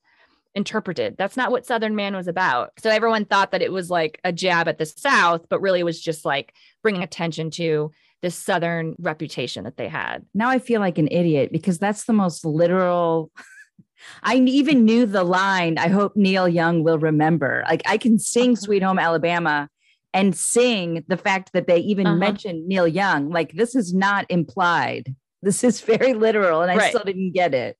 interpreted. 0.56 1.16
That's 1.18 1.36
not 1.36 1.52
what 1.52 1.66
Southern 1.66 1.94
Man 1.94 2.16
was 2.16 2.26
about. 2.26 2.72
So 2.78 2.90
everyone 2.90 3.26
thought 3.26 3.52
that 3.52 3.62
it 3.62 3.70
was 3.70 3.90
like 3.90 4.18
a 4.24 4.32
jab 4.32 4.66
at 4.66 4.78
the 4.78 4.86
South, 4.86 5.46
but 5.48 5.60
really 5.60 5.80
it 5.80 5.84
was 5.84 6.00
just 6.00 6.24
like 6.24 6.54
bringing 6.82 7.02
attention 7.02 7.50
to 7.52 7.92
this 8.22 8.34
Southern 8.34 8.96
reputation 8.98 9.64
that 9.64 9.76
they 9.76 9.86
had. 9.86 10.24
Now 10.34 10.48
I 10.48 10.58
feel 10.58 10.80
like 10.80 10.96
an 10.96 11.08
idiot 11.08 11.52
because 11.52 11.78
that's 11.78 12.04
the 12.04 12.14
most 12.14 12.44
literal. 12.44 13.30
I 14.22 14.36
even 14.36 14.84
knew 14.84 15.04
the 15.04 15.24
line, 15.24 15.78
I 15.78 15.88
hope 15.88 16.16
Neil 16.16 16.48
Young 16.48 16.82
will 16.82 16.98
remember. 16.98 17.62
Like 17.68 17.82
I 17.86 17.98
can 17.98 18.18
sing 18.18 18.56
Sweet 18.56 18.82
Home 18.82 18.98
Alabama 18.98 19.68
and 20.14 20.34
sing 20.34 21.04
the 21.06 21.18
fact 21.18 21.52
that 21.52 21.66
they 21.66 21.78
even 21.78 22.06
uh-huh. 22.06 22.16
mentioned 22.16 22.66
Neil 22.66 22.88
Young. 22.88 23.28
Like 23.28 23.52
this 23.52 23.74
is 23.74 23.92
not 23.92 24.24
implied. 24.30 25.14
This 25.42 25.62
is 25.62 25.82
very 25.82 26.14
literal. 26.14 26.62
And 26.62 26.70
I 26.70 26.76
right. 26.76 26.88
still 26.88 27.04
didn't 27.04 27.32
get 27.32 27.52
it. 27.52 27.76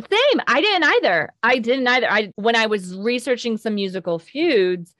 Same. 0.00 0.40
I 0.46 0.60
didn't 0.60 0.84
either. 0.84 1.32
I 1.42 1.58
didn't 1.58 1.86
either. 1.88 2.10
I 2.10 2.32
when 2.36 2.56
I 2.56 2.66
was 2.66 2.96
researching 2.96 3.56
some 3.56 3.74
musical 3.74 4.18
feuds, 4.18 4.94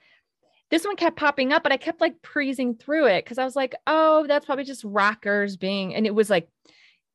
this 0.70 0.84
one 0.84 0.96
kept 0.96 1.16
popping 1.16 1.52
up, 1.52 1.62
but 1.62 1.72
I 1.72 1.76
kept 1.76 2.00
like 2.00 2.20
breezing 2.22 2.74
through 2.74 3.06
it 3.06 3.24
because 3.24 3.38
I 3.38 3.44
was 3.44 3.56
like, 3.56 3.74
oh, 3.86 4.26
that's 4.26 4.46
probably 4.46 4.64
just 4.64 4.84
rockers 4.84 5.56
being, 5.56 5.94
and 5.94 6.06
it 6.06 6.14
was 6.14 6.30
like 6.30 6.48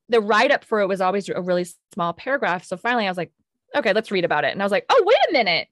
the 0.08 0.20
write 0.20 0.50
up 0.50 0.64
for 0.64 0.80
it 0.80 0.86
was 0.86 1.00
always 1.00 1.28
a 1.28 1.40
really 1.40 1.66
small 1.94 2.12
paragraph. 2.12 2.64
So 2.64 2.76
finally, 2.76 3.06
I 3.06 3.10
was 3.10 3.16
like, 3.16 3.32
okay, 3.74 3.92
let's 3.92 4.10
read 4.10 4.24
about 4.24 4.44
it. 4.44 4.52
And 4.52 4.62
I 4.62 4.64
was 4.64 4.72
like, 4.72 4.86
oh, 4.90 5.02
wait 5.04 5.16
a 5.30 5.32
minute, 5.32 5.68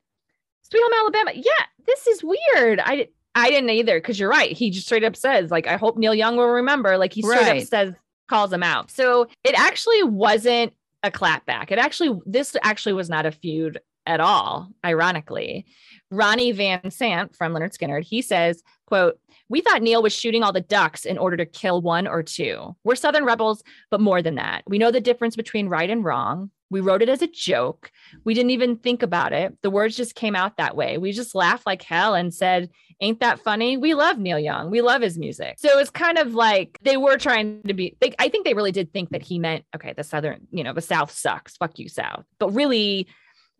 Sweet 0.62 0.82
Home 0.82 0.92
Alabama. 1.00 1.32
Yeah, 1.34 1.66
this 1.86 2.06
is 2.06 2.24
weird. 2.24 2.80
I 2.82 3.08
I 3.34 3.50
didn't 3.50 3.70
either 3.70 3.98
because 3.98 4.18
you're 4.18 4.30
right. 4.30 4.52
He 4.52 4.70
just 4.70 4.86
straight 4.86 5.04
up 5.04 5.16
says 5.16 5.50
like, 5.50 5.66
I 5.66 5.76
hope 5.76 5.96
Neil 5.96 6.14
Young 6.14 6.36
will 6.36 6.48
remember. 6.48 6.98
Like 6.98 7.12
he 7.12 7.22
straight 7.22 7.42
right. 7.42 7.62
up 7.62 7.68
says 7.68 7.94
calls 8.28 8.52
him 8.52 8.62
out. 8.62 8.90
So 8.90 9.26
it 9.44 9.58
actually 9.58 10.02
wasn't 10.04 10.72
a 11.02 11.10
clapback. 11.10 11.70
It 11.70 11.78
actually, 11.78 12.18
this 12.26 12.56
actually 12.62 12.92
was 12.92 13.10
not 13.10 13.26
a 13.26 13.32
feud 13.32 13.78
at 14.06 14.20
all, 14.20 14.68
ironically. 14.84 15.66
Ronnie 16.10 16.52
Van 16.52 16.80
Zant 16.82 17.36
from 17.36 17.52
Lynyrd 17.52 17.76
Skynyrd, 17.76 18.04
he 18.04 18.20
says, 18.22 18.62
quote, 18.86 19.18
we 19.48 19.60
thought 19.60 19.82
Neil 19.82 20.02
was 20.02 20.12
shooting 20.12 20.42
all 20.42 20.52
the 20.52 20.60
ducks 20.60 21.04
in 21.04 21.18
order 21.18 21.36
to 21.36 21.46
kill 21.46 21.82
one 21.82 22.06
or 22.06 22.22
two. 22.22 22.74
We're 22.84 22.94
Southern 22.94 23.24
rebels, 23.24 23.62
but 23.90 24.00
more 24.00 24.22
than 24.22 24.36
that. 24.36 24.62
We 24.66 24.78
know 24.78 24.90
the 24.90 25.00
difference 25.00 25.36
between 25.36 25.68
right 25.68 25.90
and 25.90 26.04
wrong. 26.04 26.50
We 26.72 26.80
wrote 26.80 27.02
it 27.02 27.08
as 27.08 27.22
a 27.22 27.28
joke. 27.28 27.92
We 28.24 28.34
didn't 28.34 28.50
even 28.50 28.76
think 28.76 29.02
about 29.02 29.32
it. 29.32 29.56
The 29.62 29.70
words 29.70 29.96
just 29.96 30.14
came 30.14 30.34
out 30.34 30.56
that 30.56 30.74
way. 30.74 30.98
We 30.98 31.12
just 31.12 31.34
laughed 31.34 31.66
like 31.66 31.82
hell 31.82 32.14
and 32.14 32.34
said, 32.34 32.70
Ain't 33.00 33.20
that 33.20 33.40
funny? 33.40 33.76
We 33.76 33.94
love 33.94 34.18
Neil 34.18 34.38
Young. 34.38 34.70
We 34.70 34.80
love 34.80 35.02
his 35.02 35.18
music. 35.18 35.56
So 35.58 35.78
it's 35.78 35.90
kind 35.90 36.18
of 36.18 36.34
like 36.34 36.78
they 36.82 36.96
were 36.96 37.18
trying 37.18 37.62
to 37.64 37.74
be, 37.74 37.96
they, 38.00 38.14
I 38.18 38.28
think 38.28 38.44
they 38.44 38.54
really 38.54 38.70
did 38.70 38.92
think 38.92 39.10
that 39.10 39.22
he 39.22 39.40
meant, 39.40 39.64
okay, 39.74 39.92
the 39.92 40.04
Southern, 40.04 40.46
you 40.52 40.62
know, 40.62 40.72
the 40.72 40.80
South 40.80 41.10
sucks. 41.10 41.56
Fuck 41.56 41.80
you, 41.80 41.88
South. 41.88 42.24
But 42.38 42.50
really, 42.50 43.08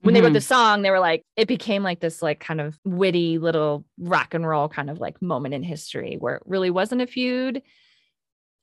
when 0.01 0.15
mm-hmm. 0.15 0.15
they 0.15 0.21
wrote 0.27 0.33
the 0.33 0.39
mm-hmm. 0.39 0.47
song, 0.47 0.83
they 0.83 0.91
were 0.91 1.01
like, 1.01 1.25
it 1.37 1.49
became 1.49 1.83
like 1.83 1.99
this, 1.99 2.23
like, 2.23 2.39
kind 2.39 2.61
of 2.61 2.79
witty 2.85 3.39
little 3.39 3.85
rock 3.99 4.33
and 4.35 4.47
roll 4.47 4.69
kind 4.69 4.89
of 4.89 5.01
like 5.01 5.21
moment 5.21 5.55
in 5.55 5.65
history 5.65 6.17
where 6.19 6.37
it 6.37 6.43
really 6.47 6.71
wasn't 6.71 7.03
a 7.03 7.07
feud, 7.07 7.63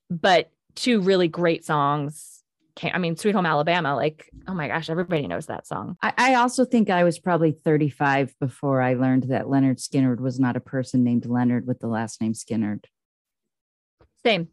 but 0.10 0.50
two 0.76 1.02
really 1.02 1.28
great 1.28 1.66
songs 1.66 2.39
I 2.84 2.98
mean, 2.98 3.16
Sweet 3.16 3.36
Home 3.36 3.46
Alabama, 3.46 3.96
like, 3.96 4.30
oh 4.48 4.54
my 4.54 4.68
gosh, 4.68 4.90
everybody 4.90 5.28
knows 5.28 5.48
that 5.48 5.68
song. 5.68 5.98
I, 6.02 6.14
I, 6.18 6.34
also 6.36 6.66
think 6.66 6.90
I 6.90 7.04
was 7.04 7.20
probably 7.20 7.52
35 7.52 8.34
before 8.40 8.82
I 8.82 8.94
learned 8.94 9.24
that 9.24 9.46
Lynyrd 9.46 9.80
Skynyrd 9.80 10.20
was 10.20 10.40
not 10.40 10.56
a 10.56 10.62
person 10.62 11.04
named 11.04 11.26
Leonard 11.26 11.68
with 11.68 11.80
the 11.80 11.88
last 11.88 12.22
name 12.22 12.34
Skynyrd. 12.34 12.86
Same. 14.26 14.50